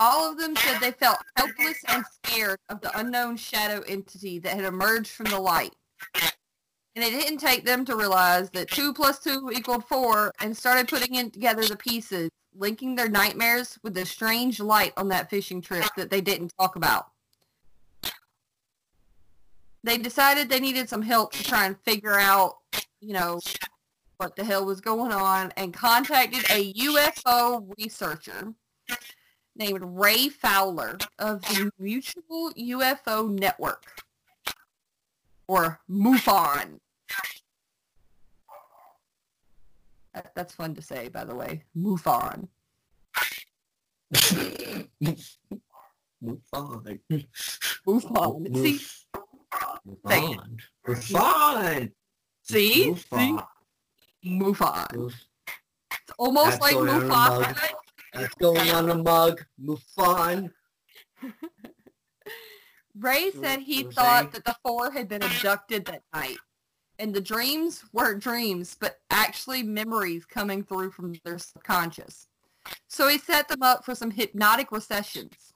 All 0.00 0.30
of 0.30 0.38
them 0.38 0.54
said 0.54 0.78
they 0.78 0.92
felt 0.92 1.18
helpless 1.36 1.78
and 1.88 2.04
scared 2.24 2.58
of 2.68 2.80
the 2.80 2.96
unknown 2.98 3.36
shadow 3.36 3.82
entity 3.88 4.38
that 4.38 4.54
had 4.54 4.64
emerged 4.64 5.10
from 5.10 5.26
the 5.26 5.40
light. 5.40 5.74
And 6.94 7.04
it 7.04 7.10
didn't 7.10 7.38
take 7.38 7.64
them 7.64 7.84
to 7.84 7.96
realize 7.96 8.48
that 8.50 8.70
2 8.70 8.94
plus 8.94 9.18
2 9.18 9.50
equaled 9.54 9.84
4 9.84 10.32
and 10.40 10.56
started 10.56 10.88
putting 10.88 11.16
in 11.16 11.30
together 11.30 11.64
the 11.64 11.76
pieces, 11.76 12.30
linking 12.56 12.94
their 12.94 13.08
nightmares 13.08 13.78
with 13.82 13.94
the 13.94 14.06
strange 14.06 14.60
light 14.60 14.92
on 14.96 15.08
that 15.08 15.30
fishing 15.30 15.60
trip 15.60 15.86
that 15.96 16.10
they 16.10 16.20
didn't 16.20 16.52
talk 16.58 16.76
about. 16.76 17.08
They 19.84 19.98
decided 19.98 20.48
they 20.48 20.60
needed 20.60 20.88
some 20.88 21.02
help 21.02 21.32
to 21.32 21.44
try 21.44 21.66
and 21.66 21.78
figure 21.80 22.18
out, 22.18 22.56
you 23.00 23.12
know, 23.12 23.40
what 24.16 24.34
the 24.34 24.44
hell 24.44 24.64
was 24.64 24.80
going 24.80 25.12
on 25.12 25.52
and 25.56 25.72
contacted 25.72 26.44
a 26.50 26.72
UFO 26.74 27.72
researcher 27.78 28.54
named 29.54 29.80
Ray 29.82 30.28
Fowler 30.28 30.98
of 31.18 31.42
the 31.42 31.70
Mutual 31.78 32.52
UFO 32.56 33.30
Network, 33.30 34.02
or 35.46 35.80
MUFON. 35.88 36.80
That, 40.18 40.34
that's 40.34 40.52
fun 40.52 40.74
to 40.74 40.82
say, 40.82 41.06
by 41.08 41.24
the 41.24 41.34
way. 41.34 41.62
MUFON. 41.76 42.48
Move 46.20 46.42
on. 46.52 46.98
MUFON. 47.86 48.56
See, 48.56 48.80
Move 49.86 49.98
Say 50.08 50.18
on. 50.18 50.58
Move 50.88 51.14
on. 51.14 51.92
see, 52.42 52.88
Move 52.88 53.06
see, 53.12 53.32
Move 53.32 54.60
on. 54.62 54.86
MUFON. 54.90 54.96
Move- 54.96 55.24
It's 55.92 56.12
almost 56.18 56.50
That's 56.50 56.60
like 56.62 56.74
going 56.74 56.88
on 56.90 57.44
a 57.44 57.54
That's 58.12 58.34
going 58.34 58.70
on 58.70 58.90
a 58.90 58.94
mug. 58.96 59.44
Move 59.56 59.84
on. 59.98 60.50
Ray 62.98 63.30
said 63.40 63.60
he 63.60 63.84
thought 63.84 64.32
that 64.32 64.44
the 64.44 64.56
four 64.64 64.90
had 64.90 65.08
been 65.08 65.22
abducted 65.22 65.84
that 65.84 66.02
night. 66.12 66.38
And 66.98 67.14
the 67.14 67.20
dreams 67.20 67.84
weren't 67.92 68.22
dreams, 68.22 68.76
but 68.78 68.98
actually 69.10 69.62
memories 69.62 70.24
coming 70.24 70.64
through 70.64 70.90
from 70.90 71.14
their 71.24 71.38
subconscious. 71.38 72.26
So 72.88 73.08
he 73.08 73.18
set 73.18 73.48
them 73.48 73.62
up 73.62 73.84
for 73.84 73.94
some 73.94 74.10
hypnotic 74.10 74.72
recessions 74.72 75.52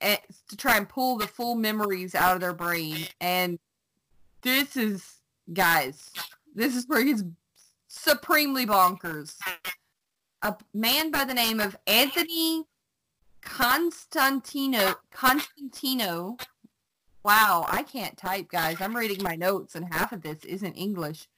and, 0.00 0.18
to 0.48 0.56
try 0.56 0.76
and 0.76 0.88
pull 0.88 1.16
the 1.16 1.26
full 1.26 1.54
memories 1.54 2.14
out 2.14 2.34
of 2.34 2.40
their 2.40 2.52
brain. 2.52 3.06
And 3.20 3.58
this 4.42 4.76
is, 4.76 5.20
guys, 5.52 6.10
this 6.54 6.76
is 6.76 6.86
where 6.88 7.04
he's 7.04 7.24
supremely 7.88 8.66
bonkers. 8.66 9.36
A 10.42 10.56
man 10.74 11.10
by 11.10 11.24
the 11.24 11.34
name 11.34 11.60
of 11.60 11.76
Anthony 11.86 12.64
Constantino 13.42 14.94
Constantino. 15.10 16.36
Wow, 17.24 17.66
I 17.68 17.84
can't 17.84 18.16
type, 18.16 18.48
guys. 18.48 18.80
I'm 18.80 18.96
reading 18.96 19.22
my 19.22 19.36
notes 19.36 19.76
and 19.76 19.92
half 19.92 20.12
of 20.12 20.22
this 20.22 20.44
isn't 20.44 20.74
English. 20.74 21.28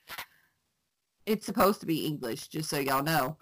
It's 1.27 1.45
supposed 1.45 1.81
to 1.81 1.87
be 1.87 2.07
English, 2.07 2.49
just 2.49 2.71
so 2.71 2.79
y'all 2.79 3.03
know. 3.03 3.37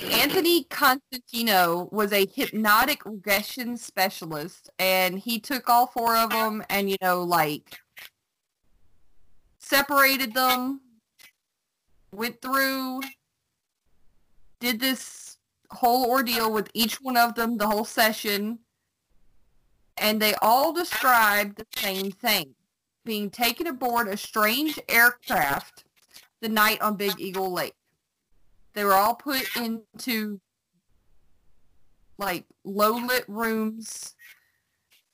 Anthony 0.00 0.64
Constantino 0.64 1.88
was 1.92 2.12
a 2.12 2.26
hypnotic 2.26 3.06
regression 3.06 3.76
specialist 3.76 4.68
and 4.80 5.16
he 5.16 5.38
took 5.38 5.68
all 5.68 5.86
four 5.86 6.16
of 6.16 6.30
them 6.30 6.64
and 6.68 6.90
you 6.90 6.96
know 7.00 7.22
like 7.22 7.78
separated 9.60 10.34
them 10.34 10.80
went 12.10 12.42
through 12.42 13.02
did 14.58 14.80
this 14.80 15.36
whole 15.70 16.10
ordeal 16.10 16.52
with 16.52 16.68
each 16.74 17.00
one 17.00 17.16
of 17.16 17.36
them 17.36 17.56
the 17.56 17.66
whole 17.66 17.84
session 17.84 18.58
and 19.96 20.20
they 20.20 20.34
all 20.42 20.72
described 20.72 21.56
the 21.56 21.66
same 21.76 22.10
thing 22.10 22.54
being 23.04 23.30
taken 23.30 23.66
aboard 23.66 24.08
a 24.08 24.16
strange 24.16 24.78
aircraft 24.88 25.84
the 26.40 26.48
night 26.48 26.80
on 26.80 26.96
Big 26.96 27.12
Eagle 27.18 27.52
Lake. 27.52 27.74
They 28.72 28.84
were 28.84 28.94
all 28.94 29.14
put 29.14 29.56
into 29.56 30.40
like 32.18 32.44
low 32.64 32.96
lit 32.96 33.24
rooms 33.28 34.14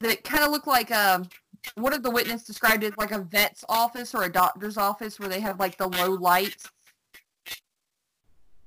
that 0.00 0.22
kind 0.24 0.44
of 0.44 0.50
look 0.50 0.66
like 0.66 0.90
a 0.90 1.26
one 1.74 1.92
of 1.92 2.02
the 2.02 2.10
witness 2.10 2.44
described 2.44 2.82
it 2.84 2.88
as 2.92 2.96
like 2.96 3.10
a 3.10 3.18
vet's 3.18 3.64
office 3.68 4.14
or 4.14 4.24
a 4.24 4.32
doctor's 4.32 4.76
office 4.76 5.18
where 5.18 5.28
they 5.28 5.40
have 5.40 5.58
like 5.58 5.76
the 5.76 5.88
low 5.88 6.10
lights 6.10 6.70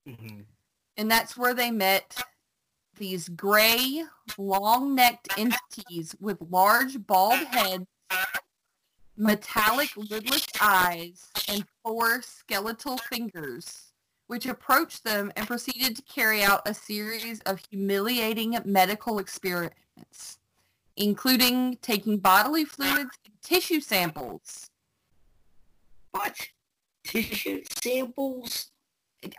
Mhm. 0.07 0.45
and 0.97 1.09
that's 1.09 1.37
where 1.37 1.53
they 1.53 1.71
met 1.71 2.21
these 2.97 3.29
gray, 3.29 4.03
long-necked 4.37 5.29
entities 5.37 6.15
with 6.19 6.37
large 6.49 7.05
bald 7.05 7.39
heads, 7.39 7.85
metallic 9.17 9.89
lidless 9.95 10.47
eyes, 10.61 11.29
and 11.47 11.65
four 11.83 12.21
skeletal 12.21 12.97
fingers, 12.97 13.93
which 14.27 14.45
approached 14.45 15.03
them 15.03 15.31
and 15.35 15.47
proceeded 15.47 15.95
to 15.95 16.01
carry 16.03 16.43
out 16.43 16.67
a 16.67 16.73
series 16.73 17.39
of 17.41 17.61
humiliating 17.69 18.57
medical 18.65 19.19
experiments, 19.19 20.39
including 20.97 21.77
taking 21.81 22.17
bodily 22.17 22.65
fluids 22.65 23.17
and 23.25 23.33
tissue 23.41 23.81
samples. 23.81 24.69
What? 26.11 26.35
Tissue 27.03 27.63
samples? 27.81 28.71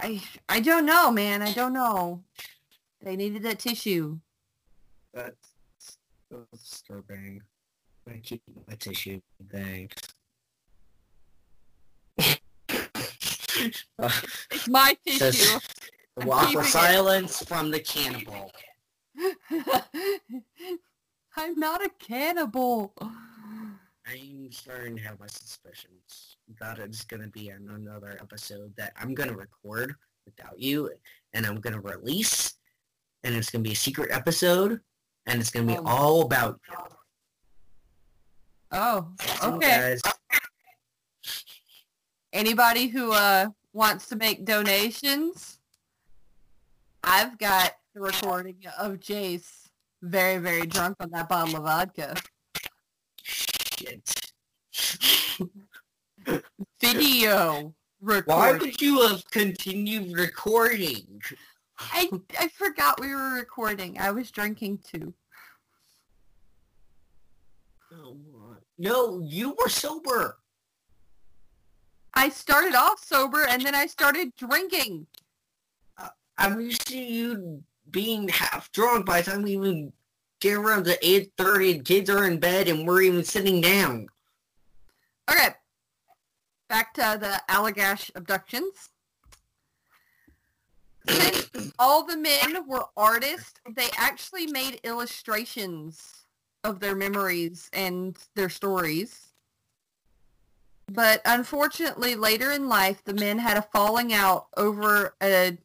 I, 0.01 0.23
I 0.49 0.61
don't 0.61 0.87
know, 0.87 1.11
man. 1.11 1.43
I 1.43 1.53
don't 1.53 1.73
know. 1.73 2.23
They 3.05 3.17
needed 3.17 3.43
that 3.43 3.59
tissue. 3.59 4.19
That's 5.13 5.53
so 6.31 6.47
disturbing. 6.51 7.43
I 8.09 8.21
keep 8.23 8.43
my 8.67 8.75
tissue. 8.77 9.21
Thanks. 9.51 10.15
It's 13.57 14.69
my 14.69 14.97
tissue. 15.07 15.59
I'm 16.19 16.47
keeping 16.47 16.61
it. 16.61 16.67
silence 16.67 17.43
from 17.45 17.71
the 17.71 17.81
cannibal. 17.81 18.51
I'm 21.37 21.59
not 21.59 21.85
a 21.85 21.91
cannibal. 21.99 22.95
I'm 24.07 24.51
starting 24.51 24.97
to 24.97 25.03
have 25.03 25.21
my 25.21 25.27
suspicions 25.27 26.37
that 26.59 26.79
it's 26.79 27.05
going 27.05 27.23
to 27.23 27.29
be 27.29 27.51
another 27.51 28.19
episode 28.21 28.75
that 28.77 28.95
I'm 28.99 29.15
going 29.15 29.29
to 29.29 29.37
record 29.37 29.95
without 30.25 30.59
you 30.59 30.91
and 31.35 31.47
I'm 31.47 31.61
going 31.61 31.75
to 31.75 31.81
release 31.81 32.55
and 33.25 33.35
it's 33.35 33.51
going 33.51 33.63
to 33.65 33.69
be 33.69 33.73
a 33.73 33.77
secret 33.77 34.11
episode 34.13 34.81
and 35.27 35.41
it's 35.41 35.51
going 35.51 35.67
to 35.67 35.73
be 35.73 35.79
Oh. 35.79 35.85
all 35.87 36.23
about 36.23 36.61
you. 36.69 36.77
Oh, 38.73 39.09
okay. 39.43 39.97
Anybody 42.33 42.89
who 42.89 43.13
uh 43.13 43.47
wants 43.73 44.09
to 44.09 44.17
make 44.17 44.45
donations, 44.45 45.59
I've 47.03 47.39
got 47.39 47.73
the 47.95 48.01
recording 48.01 48.57
of 48.79 48.95
Jace 48.95 49.69
very, 50.03 50.39
very 50.39 50.67
drunk 50.67 50.97
on 51.01 51.11
that 51.11 51.29
bottle 51.29 51.57
of 51.57 51.63
vodka. 51.63 52.17
shit. 53.23 54.33
Video 56.81 57.75
Why 58.01 58.15
record. 58.51 58.61
would 58.63 58.81
you 58.81 59.07
have 59.07 59.23
continued 59.31 60.17
recording? 60.19 61.23
I, 61.79 62.11
I 62.39 62.49
forgot 62.49 63.01
we 63.01 63.15
were 63.15 63.35
recording. 63.35 63.99
I 63.99 64.11
was 64.11 64.31
drinking 64.31 64.79
too. 64.79 65.15
Oh, 67.93 68.17
no, 68.79 69.21
you 69.21 69.57
were 69.59 69.69
sober. 69.69 70.39
I 72.15 72.29
started 72.29 72.75
off 72.75 73.05
sober 73.05 73.47
and 73.47 73.63
then 73.65 73.75
I 73.75 73.87
started 73.87 74.35
drinking. 74.37 75.07
Uh, 75.99 76.09
I'm 76.39 76.61
used 76.61 76.87
to 76.89 76.99
you 76.99 77.63
being 77.91 78.29
half 78.29 78.71
drunk 78.73 79.07
by 79.07 79.21
the 79.21 79.31
time 79.31 79.43
we 79.43 79.53
even 79.53 79.93
get 80.41 80.55
around 80.55 80.85
to 80.85 80.99
8.30 80.99 81.75
and 81.75 81.85
kids 81.85 82.11
are 82.11 82.27
in 82.27 82.39
bed 82.39 82.69
and 82.69 82.87
we're 82.87 83.03
even 83.03 83.25
sitting 83.25 83.61
down. 83.61 84.07
Okay. 85.31 85.51
Back 86.69 86.95
to 86.95 87.19
the 87.21 87.41
Allagash 87.53 88.11
abductions. 88.15 88.91
Since 91.07 91.73
all 91.79 92.05
the 92.05 92.17
men 92.17 92.67
were 92.67 92.87
artists, 92.97 93.61
they 93.71 93.89
actually 93.97 94.47
made 94.47 94.81
illustrations 94.85 96.27
of 96.63 96.81
their 96.81 96.95
memories 96.95 97.69
and 97.73 98.17
their 98.35 98.49
stories. 98.49 99.35
But 100.91 101.21
unfortunately, 101.25 102.15
later 102.15 102.51
in 102.51 102.69
life, 102.69 103.03
the 103.05 103.15
men 103.15 103.39
had 103.39 103.57
a 103.57 103.63
falling 103.63 104.13
out 104.13 104.47
over 104.57 105.15
a 105.23 105.59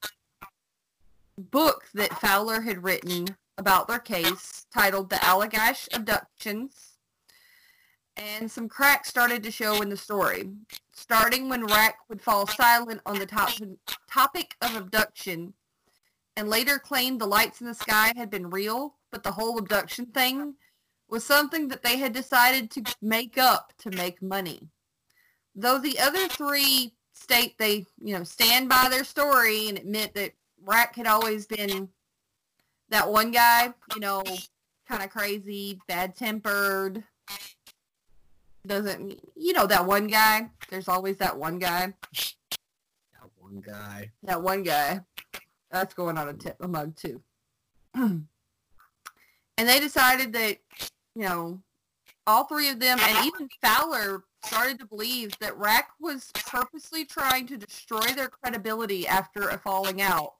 book 1.38 1.86
that 1.94 2.20
Fowler 2.20 2.62
had 2.62 2.84
written 2.84 3.38
about 3.58 3.88
their 3.88 4.00
case 4.00 4.66
titled 4.74 5.10
The 5.10 5.18
Allagash 5.18 5.88
Abductions. 5.94 6.89
And 8.20 8.52
some 8.52 8.68
cracks 8.68 9.08
started 9.08 9.44
to 9.44 9.52
show 9.52 9.82
in 9.82 9.90
the 9.90 9.96
story, 9.98 10.50
starting 10.94 11.48
when 11.48 11.66
Rak 11.66 11.96
would 12.10 12.22
fall 12.22 12.46
silent 12.46 13.02
on 13.06 13.18
the 13.18 13.26
top- 13.26 13.54
topic 14.12 14.56
of 14.62 14.76
abduction 14.76 15.54
and 16.36 16.50
later 16.50 16.80
claimed 16.80 17.20
the 17.20 17.26
lights 17.26 17.62
in 17.62 17.68
the 17.68 17.74
sky 17.74 18.12
had 18.16 18.30
been 18.30 18.50
real, 18.50 18.96
but 19.12 19.24
the 19.24 19.32
whole 19.32 19.58
abduction 19.58 20.06
thing 20.08 20.56
was 21.10 21.24
something 21.24 21.70
that 21.70 21.82
they 21.82 21.98
had 21.98 22.14
decided 22.14 22.70
to 22.72 22.84
make 23.02 23.38
up 23.38 23.74
to 23.80 23.92
make 23.92 24.22
money. 24.22 24.70
Though 25.56 25.80
the 25.80 26.00
other 26.00 26.28
three 26.28 26.94
state 27.14 27.58
they, 27.58 27.86
you 28.00 28.18
know, 28.18 28.24
stand 28.24 28.70
by 28.70 28.88
their 28.90 29.04
story 29.04 29.70
and 29.70 29.78
admit 29.78 30.14
that 30.16 30.34
Rak 30.64 30.96
had 30.96 31.08
always 31.08 31.46
been 31.46 31.90
that 32.90 33.10
one 33.10 33.32
guy, 33.32 33.74
you 33.96 34.02
know, 34.02 34.24
kind 34.88 35.04
of 35.04 35.10
crazy, 35.10 35.80
bad-tempered, 35.88 37.04
doesn't, 38.66 39.06
mean 39.06 39.20
you 39.36 39.54
know, 39.54 39.66
that 39.68 39.86
one 39.86 40.08
guy. 40.08 40.50
There's 40.70 40.88
always 40.88 41.18
that 41.18 41.38
one 41.38 41.60
guy. 41.60 41.94
That 42.14 43.30
one 43.38 43.62
guy. 43.62 44.12
That 44.24 44.42
one 44.42 44.64
guy. 44.64 45.02
That's 45.72 45.94
going 45.94 46.18
on 46.18 46.30
a, 46.30 46.34
tip, 46.34 46.58
a 46.60 46.68
mug 46.68 46.96
too. 46.96 47.22
and 47.94 48.28
they 49.58 49.80
decided 49.80 50.34
that, 50.34 50.58
you 51.16 51.24
know, 51.24 51.62
all 52.28 52.44
three 52.46 52.70
of 52.70 52.80
them, 52.80 53.00
and 53.02 53.26
even 53.26 53.50
Fowler 53.62 54.24
started 54.44 54.80
to 54.80 54.86
believe 54.86 55.38
that 55.40 55.58
Rak 55.58 55.90
was 56.00 56.32
purposely 56.34 57.06
trying 57.06 57.48
to 57.48 57.58
destroy 57.58 58.06
their 58.16 58.30
credibility 58.30 59.08
after 59.08 59.50
a 59.50 59.58
falling 59.58 60.02
out 60.02 60.34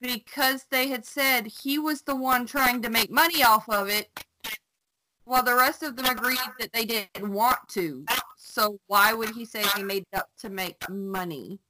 because 0.00 0.66
they 0.70 0.88
had 0.88 1.04
said 1.04 1.46
he 1.46 1.78
was 1.78 2.02
the 2.02 2.16
one 2.16 2.46
trying 2.46 2.82
to 2.82 2.90
make 2.90 3.10
money 3.10 3.42
off 3.42 3.68
of 3.68 3.88
it 3.88 4.08
while 5.30 5.44
the 5.44 5.54
rest 5.54 5.84
of 5.84 5.94
them 5.94 6.06
agreed 6.06 6.40
that 6.58 6.72
they 6.72 6.84
didn't 6.84 7.30
want 7.30 7.60
to. 7.68 8.04
So 8.36 8.80
why 8.88 9.12
would 9.12 9.30
he 9.30 9.44
say 9.44 9.62
he 9.76 9.84
made 9.84 10.04
it 10.12 10.18
up 10.18 10.28
to 10.40 10.50
make 10.50 10.90
money? 10.90 11.60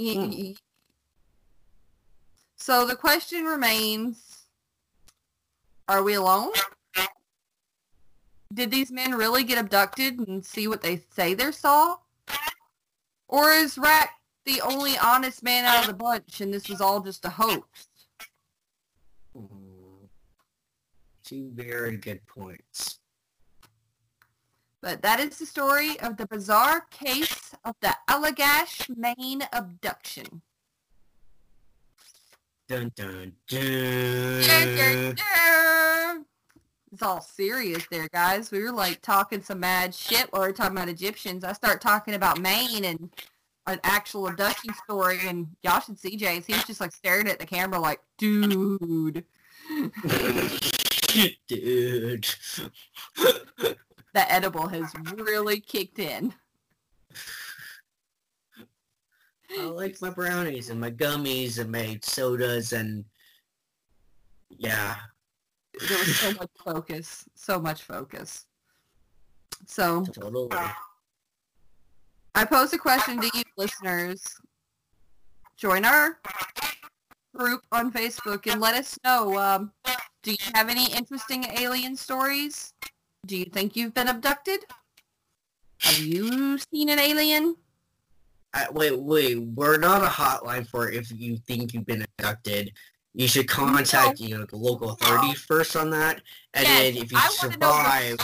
Mm. 0.00 0.56
So 2.56 2.86
the 2.86 2.96
question 2.96 3.44
remains, 3.44 4.46
are 5.86 6.02
we 6.02 6.14
alone? 6.14 6.52
Did 8.54 8.70
these 8.70 8.90
men 8.90 9.12
really 9.12 9.44
get 9.44 9.58
abducted 9.58 10.18
and 10.18 10.42
see 10.42 10.66
what 10.66 10.80
they 10.80 11.02
say 11.10 11.34
they 11.34 11.52
saw? 11.52 11.96
Or 13.28 13.50
is 13.50 13.76
Rak 13.76 14.08
the 14.46 14.62
only 14.62 14.96
honest 14.96 15.42
man 15.42 15.66
out 15.66 15.82
of 15.82 15.88
the 15.88 15.92
bunch 15.92 16.40
and 16.40 16.54
this 16.54 16.70
was 16.70 16.80
all 16.80 17.00
just 17.00 17.22
a 17.26 17.28
hoax? 17.28 17.88
Two 21.26 21.50
very 21.54 21.96
good 21.96 22.24
points. 22.28 23.00
But 24.80 25.02
that 25.02 25.18
is 25.18 25.36
the 25.40 25.46
story 25.46 25.98
of 25.98 26.16
the 26.16 26.26
bizarre 26.28 26.82
case 26.92 27.52
of 27.64 27.74
the 27.80 27.92
Allagash, 28.08 28.88
Maine 28.96 29.42
abduction. 29.52 30.42
Dun 32.68 32.92
dun 32.94 33.32
dun. 33.48 35.16
dun. 35.16 36.24
It's 36.92 37.02
all 37.02 37.20
serious 37.20 37.84
there, 37.90 38.08
guys. 38.12 38.52
We 38.52 38.62
were 38.62 38.70
like 38.70 39.02
talking 39.02 39.42
some 39.42 39.58
mad 39.58 39.92
shit 39.92 40.32
while 40.32 40.42
we 40.42 40.48
were 40.48 40.54
talking 40.54 40.76
about 40.76 40.88
Egyptians. 40.88 41.42
I 41.42 41.54
start 41.54 41.80
talking 41.80 42.14
about 42.14 42.38
Maine 42.38 42.84
and 42.84 43.10
an 43.66 43.80
actual 43.82 44.28
abduction 44.28 44.72
story, 44.84 45.18
and 45.24 45.48
y'all 45.64 45.80
should 45.80 45.98
see 45.98 46.16
Jace. 46.16 46.46
He 46.46 46.52
was 46.52 46.62
just 46.64 46.80
like 46.80 46.92
staring 46.92 47.26
at 47.26 47.40
the 47.40 47.46
camera 47.46 47.80
like, 47.80 48.00
dude. 48.16 49.24
dude 51.48 52.26
the 54.16 54.32
edible 54.32 54.66
has 54.66 54.90
really 55.14 55.60
kicked 55.60 55.98
in. 55.98 56.32
I 59.58 59.64
like 59.64 60.00
my 60.00 60.08
brownies 60.08 60.70
and 60.70 60.80
my 60.80 60.90
gummies 60.90 61.58
and 61.58 61.70
my 61.70 61.98
sodas 62.02 62.72
and 62.72 63.04
yeah. 64.48 64.96
There 65.86 65.98
was 65.98 66.16
so 66.16 66.32
much 66.32 66.50
focus, 66.64 67.24
so 67.34 67.60
much 67.60 67.82
focus. 67.82 68.46
So 69.66 70.02
totally. 70.04 70.48
I 72.34 72.44
pose 72.46 72.72
a 72.72 72.78
question 72.78 73.20
to 73.20 73.30
you 73.34 73.42
listeners. 73.58 74.22
Join 75.58 75.84
our 75.84 76.18
group 77.34 77.60
on 77.70 77.92
Facebook 77.92 78.50
and 78.50 78.62
let 78.62 78.74
us 78.74 78.98
know. 79.04 79.38
Um, 79.38 79.72
do 80.26 80.32
you 80.32 80.38
have 80.54 80.68
any 80.68 80.92
interesting 80.92 81.44
alien 81.56 81.94
stories? 81.94 82.74
Do 83.26 83.36
you 83.36 83.44
think 83.44 83.76
you've 83.76 83.94
been 83.94 84.08
abducted? 84.08 84.58
Have 85.78 86.00
you 86.00 86.58
seen 86.58 86.88
an 86.88 86.98
alien? 86.98 87.54
Uh, 88.52 88.64
wait, 88.72 88.98
wait. 88.98 89.40
We're 89.40 89.78
not 89.78 90.02
a 90.02 90.06
hotline 90.06 90.66
for 90.66 90.90
if 90.90 91.12
you 91.12 91.36
think 91.36 91.72
you've 91.72 91.86
been 91.86 92.04
abducted. 92.18 92.72
You 93.14 93.28
should 93.28 93.46
contact, 93.46 94.20
no. 94.20 94.26
you 94.26 94.36
know, 94.36 94.44
the 94.46 94.56
local 94.56 94.90
authorities 94.90 95.38
first 95.38 95.76
on 95.76 95.90
that, 95.90 96.20
and 96.54 96.66
yes, 96.66 96.80
then 96.80 97.02
if 97.02 97.12
you 97.12 97.18
I 97.18 97.28
survive. 97.28 98.16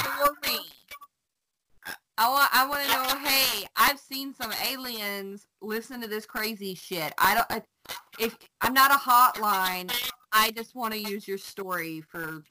I 2.18 2.28
want, 2.28 2.48
I 2.52 2.66
want 2.66 2.82
to 2.82 2.88
know. 2.92 3.28
Hey, 3.28 3.64
I've 3.76 3.98
seen 3.98 4.34
some 4.34 4.52
aliens. 4.68 5.46
Listen 5.62 6.00
to 6.00 6.08
this 6.08 6.26
crazy 6.26 6.74
shit. 6.74 7.14
I 7.16 7.34
don't. 7.36 7.64
If 8.18 8.36
I'm 8.60 8.74
not 8.74 8.90
a 8.90 8.94
hotline, 8.94 9.90
I 10.32 10.50
just 10.50 10.74
want 10.74 10.94
to 10.94 11.00
use 11.00 11.28
your 11.28 11.38
story 11.38 12.00
for 12.00 12.42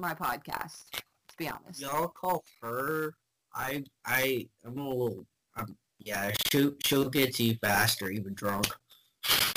my 0.00 0.14
podcast 0.14 0.90
To 0.90 1.36
be 1.36 1.48
honest. 1.48 1.80
Y'all 1.80 2.08
call 2.08 2.44
her. 2.62 3.14
I 3.54 3.84
I 4.04 4.48
I'm 4.64 4.78
a 4.78 4.88
little. 4.88 5.26
I'm, 5.54 5.76
yeah, 5.98 6.32
she'll 6.50 6.74
she'll 6.84 7.08
get 7.08 7.34
to 7.36 7.42
you 7.44 7.54
faster, 7.62 8.10
even 8.10 8.34
drunk. 8.34 8.66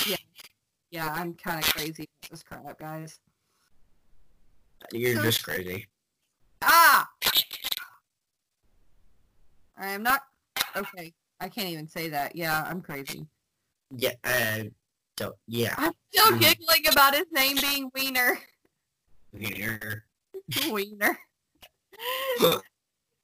Yeah, 0.06 0.16
yeah, 0.90 1.12
I'm 1.12 1.34
kind 1.34 1.62
of 1.62 1.70
crazy 1.72 2.08
with 2.22 2.30
this 2.30 2.42
crap, 2.42 2.78
guys. 2.78 3.20
You're 4.92 5.16
so, 5.16 5.22
just 5.22 5.44
crazy. 5.44 5.86
Ah! 6.62 7.08
I 9.76 9.88
am 9.88 10.02
not. 10.02 10.22
Okay, 10.76 11.12
I 11.40 11.48
can't 11.48 11.68
even 11.68 11.86
say 11.86 12.08
that. 12.08 12.34
Yeah, 12.34 12.64
I'm 12.66 12.80
crazy. 12.80 13.26
Yeah, 13.96 14.12
uh, 14.24 14.64
don't, 15.16 15.36
yeah. 15.46 15.74
I'm 15.76 15.92
still 16.12 16.32
mm. 16.32 16.40
giggling 16.40 16.86
about 16.90 17.14
his 17.14 17.26
name 17.32 17.56
being 17.60 17.90
Wiener. 17.94 18.38
Wiener. 19.32 20.04
Wiener. 20.70 21.18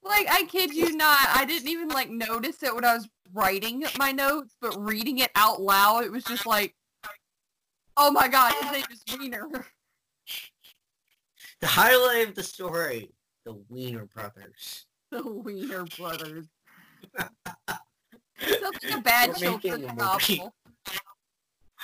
like 0.05 0.27
I 0.31 0.47
kid 0.49 0.73
you 0.73 0.97
not, 0.97 1.29
I 1.35 1.45
didn't 1.45 1.69
even 1.69 1.89
like 1.89 2.11
notice 2.11 2.63
it 2.63 2.75
when 2.75 2.85
I 2.85 2.95
was 2.95 3.09
writing 3.33 3.85
my 3.99 4.13
notes, 4.13 4.55
but 4.61 4.77
reading 4.79 5.19
it 5.19 5.31
out 5.35 5.61
loud, 5.61 6.05
it 6.05 6.13
was 6.13 6.25
just 6.25 6.47
like, 6.47 6.75
oh 7.97 8.11
my 8.11 8.29
god, 8.29 8.53
his 8.61 8.73
name 8.73 8.85
is 8.91 9.19
Wiener. 9.19 9.49
The 11.63 11.69
highlight 11.69 12.29
of 12.29 12.35
the 12.35 12.43
story, 12.43 13.11
the 13.47 13.55
Wiener 13.71 14.05
brothers. 14.05 14.85
The 15.11 15.27
Wiener 15.27 15.87
brothers. 15.97 16.47
Like 18.39 18.95
a 18.95 19.01
bad 19.01 19.35
children's 19.35 19.91
novel. 19.95 20.53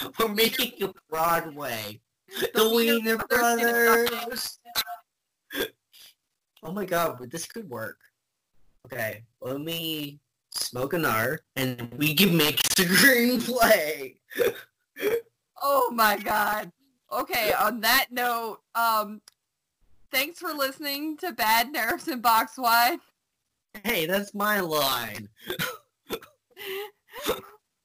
We're 0.19 0.29
making 0.29 0.83
a 0.83 0.93
Broadway. 1.09 2.01
The, 2.41 2.51
the 2.55 2.75
Wiener, 2.75 3.17
brothers. 3.19 4.09
brothers. 4.09 4.59
Oh 6.65 6.71
my 6.71 6.85
god, 6.85 7.17
but 7.19 7.29
this 7.29 7.45
could 7.45 7.69
work. 7.69 7.99
Okay, 8.87 9.25
let 9.41 9.61
me 9.61 10.21
smoke 10.55 10.93
an 10.93 11.05
R 11.05 11.41
and 11.57 11.93
we 11.99 12.15
can 12.15 12.37
make 12.37 12.61
a 12.79 12.83
screenplay. 12.83 14.15
oh 15.61 15.91
my 15.91 16.17
god. 16.19 16.71
Okay, 17.13 17.53
on 17.53 17.81
that 17.81 18.07
note, 18.13 18.61
um, 18.77 19.21
thanks 20.13 20.39
for 20.39 20.53
listening 20.55 21.17
to 21.17 21.33
Bad 21.33 21.73
Nerves 21.73 22.07
and 22.07 22.23
Boxed 22.23 22.59
Wine. 22.59 23.01
Hey, 23.83 24.07
that's 24.07 24.33
my 24.33 24.61
line. 24.61 25.29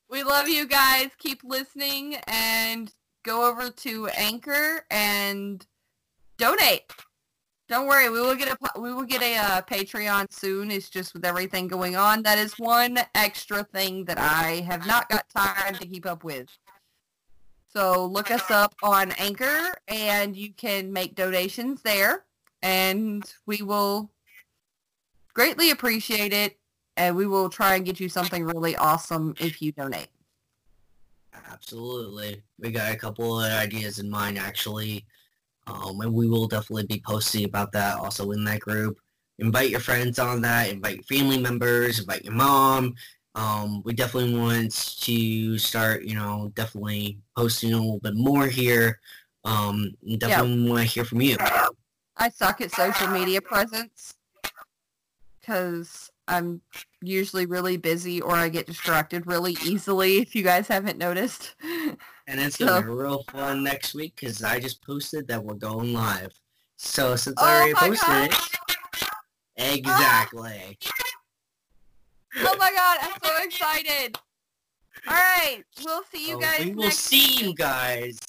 We 0.09 0.23
love 0.23 0.47
you 0.47 0.65
guys. 0.65 1.09
Keep 1.19 1.43
listening 1.43 2.15
and 2.27 2.93
go 3.23 3.49
over 3.49 3.69
to 3.69 4.07
Anchor 4.07 4.85
and 4.89 5.65
donate. 6.37 6.91
Don't 7.69 7.87
worry, 7.87 8.09
we 8.09 8.21
will 8.21 8.35
get 8.35 8.47
a 8.49 8.79
we 8.79 8.93
will 8.93 9.03
get 9.03 9.21
a 9.21 9.35
uh, 9.35 9.61
Patreon 9.61 10.31
soon. 10.31 10.71
It's 10.71 10.89
just 10.89 11.13
with 11.13 11.25
everything 11.25 11.67
going 11.67 11.97
on. 11.97 12.23
That 12.23 12.37
is 12.37 12.57
one 12.57 12.97
extra 13.13 13.63
thing 13.65 14.05
that 14.05 14.17
I 14.17 14.61
have 14.61 14.87
not 14.87 15.09
got 15.09 15.27
time 15.29 15.75
to 15.75 15.85
keep 15.85 16.05
up 16.05 16.23
with. 16.23 16.47
So 17.67 18.05
look 18.05 18.31
us 18.31 18.49
up 18.49 18.73
on 18.81 19.11
Anchor, 19.13 19.73
and 19.89 20.35
you 20.35 20.53
can 20.53 20.93
make 20.93 21.15
donations 21.15 21.81
there, 21.81 22.23
and 22.61 23.23
we 23.45 23.61
will 23.61 24.11
greatly 25.33 25.71
appreciate 25.71 26.31
it, 26.31 26.57
and 26.97 27.15
we 27.15 27.27
will 27.27 27.49
try 27.49 27.75
and 27.75 27.85
get 27.85 27.99
you 27.99 28.09
something 28.09 28.43
really 28.43 28.75
awesome 28.75 29.35
if 29.39 29.61
you 29.61 29.71
donate. 29.71 30.07
Absolutely. 31.51 32.41
We 32.59 32.71
got 32.71 32.91
a 32.91 32.97
couple 32.97 33.39
of 33.39 33.51
ideas 33.51 33.99
in 33.99 34.09
mind, 34.09 34.37
actually. 34.37 35.05
Um, 35.67 36.01
and 36.01 36.13
we 36.13 36.27
will 36.27 36.47
definitely 36.47 36.85
be 36.87 37.01
posting 37.05 37.45
about 37.45 37.71
that 37.73 37.97
also 37.97 38.31
in 38.31 38.43
that 38.45 38.61
group. 38.61 38.97
Invite 39.39 39.69
your 39.69 39.79
friends 39.79 40.17
on 40.17 40.41
that. 40.41 40.69
Invite 40.69 40.95
your 40.95 41.03
family 41.03 41.37
members. 41.37 41.99
Invite 41.99 42.23
your 42.23 42.33
mom. 42.33 42.95
Um, 43.35 43.83
we 43.85 43.93
definitely 43.93 44.35
want 44.35 44.71
to 45.01 45.59
start, 45.59 46.03
you 46.03 46.15
know, 46.15 46.51
definitely 46.55 47.19
posting 47.37 47.73
a 47.73 47.77
little 47.77 47.99
bit 47.99 48.15
more 48.15 48.47
here. 48.47 48.99
Um, 49.45 49.93
definitely 50.17 50.67
want 50.67 50.81
to 50.81 50.93
hear 50.93 51.05
from 51.05 51.21
you. 51.21 51.37
I 52.17 52.29
suck 52.29 52.61
at 52.61 52.71
social 52.71 53.09
media 53.09 53.41
presence 53.41 54.15
because 55.39 56.09
I'm 56.27 56.61
usually 57.01 57.45
really 57.45 57.77
busy 57.77 58.21
or 58.21 58.35
I 58.35 58.49
get 58.49 58.65
distracted 58.65 59.27
really 59.27 59.55
easily 59.63 60.17
if 60.17 60.35
you 60.35 60.43
guys 60.43 60.67
haven't 60.67 60.97
noticed. 60.97 61.55
And 62.29 62.41
it's 62.41 62.57
going 62.57 62.81
to 62.81 62.87
be 62.87 62.93
real 62.93 63.23
fun 63.31 63.63
next 63.63 63.93
week 63.95 64.15
because 64.19 64.43
I 64.43 64.59
just 64.59 64.83
posted 64.83 65.27
that 65.29 65.43
we're 65.43 65.53
going 65.53 65.93
live. 65.93 66.33
So 66.75 67.15
since 67.15 67.41
I 67.41 67.45
Oh 67.45 67.57
already 67.57 67.73
posted 67.73 68.09
God. 68.09 68.29
it, 69.57 69.77
exactly. 69.77 70.77
oh 72.39 72.55
my 72.59 72.71
god, 72.71 72.97
I'm 73.01 73.19
so 73.23 73.43
excited. 73.43 74.17
All 75.07 75.13
right, 75.13 75.63
we'll 75.85 76.03
see 76.11 76.27
you 76.27 76.33
So 76.35 76.39
guys 76.39 76.65
we 76.65 76.75
will 76.75 76.91
see 76.91 77.45
you 77.45 77.55
guys 77.55 78.19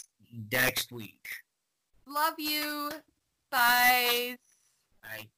next 0.53 0.93
week. 0.93 1.29
Love 2.07 2.35
you. 2.39 2.91
Bye. 3.51 4.37
Bye. 5.03 5.29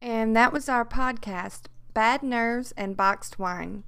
And 0.00 0.36
that 0.36 0.52
was 0.52 0.68
our 0.68 0.84
podcast, 0.84 1.62
Bad 1.94 2.22
Nerves 2.22 2.72
and 2.76 2.96
Boxed 2.96 3.38
Wine. 3.38 3.84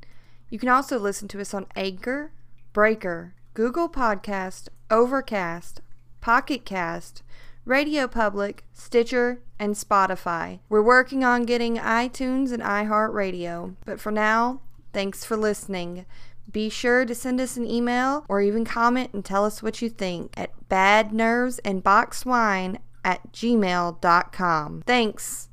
You 0.48 0.58
can 0.58 0.68
also 0.68 0.98
listen 0.98 1.28
to 1.28 1.40
us 1.40 1.54
on 1.54 1.66
Anchor, 1.76 2.32
Breaker, 2.72 3.34
Google 3.54 3.88
Podcast, 3.88 4.68
Overcast, 4.90 5.80
Pocket 6.20 6.64
Cast, 6.64 7.22
Radio 7.64 8.08
Public, 8.08 8.64
Stitcher, 8.72 9.40
and 9.58 9.74
Spotify. 9.74 10.60
We're 10.68 10.82
working 10.82 11.24
on 11.24 11.44
getting 11.44 11.76
iTunes 11.76 12.52
and 12.52 12.62
iHeartRadio, 12.62 13.76
but 13.84 14.00
for 14.00 14.10
now, 14.10 14.62
thanks 14.92 15.24
for 15.24 15.36
listening. 15.36 16.04
Be 16.50 16.68
sure 16.68 17.04
to 17.04 17.14
send 17.14 17.40
us 17.40 17.56
an 17.56 17.70
email 17.70 18.24
or 18.28 18.40
even 18.40 18.64
comment 18.64 19.10
and 19.12 19.24
tell 19.24 19.44
us 19.44 19.62
what 19.62 19.80
you 19.80 19.88
think 19.88 20.32
at 20.36 20.50
badnervesandboxedwine 20.68 22.78
at 23.04 23.32
gmail.com. 23.32 24.82
Thanks. 24.86 25.48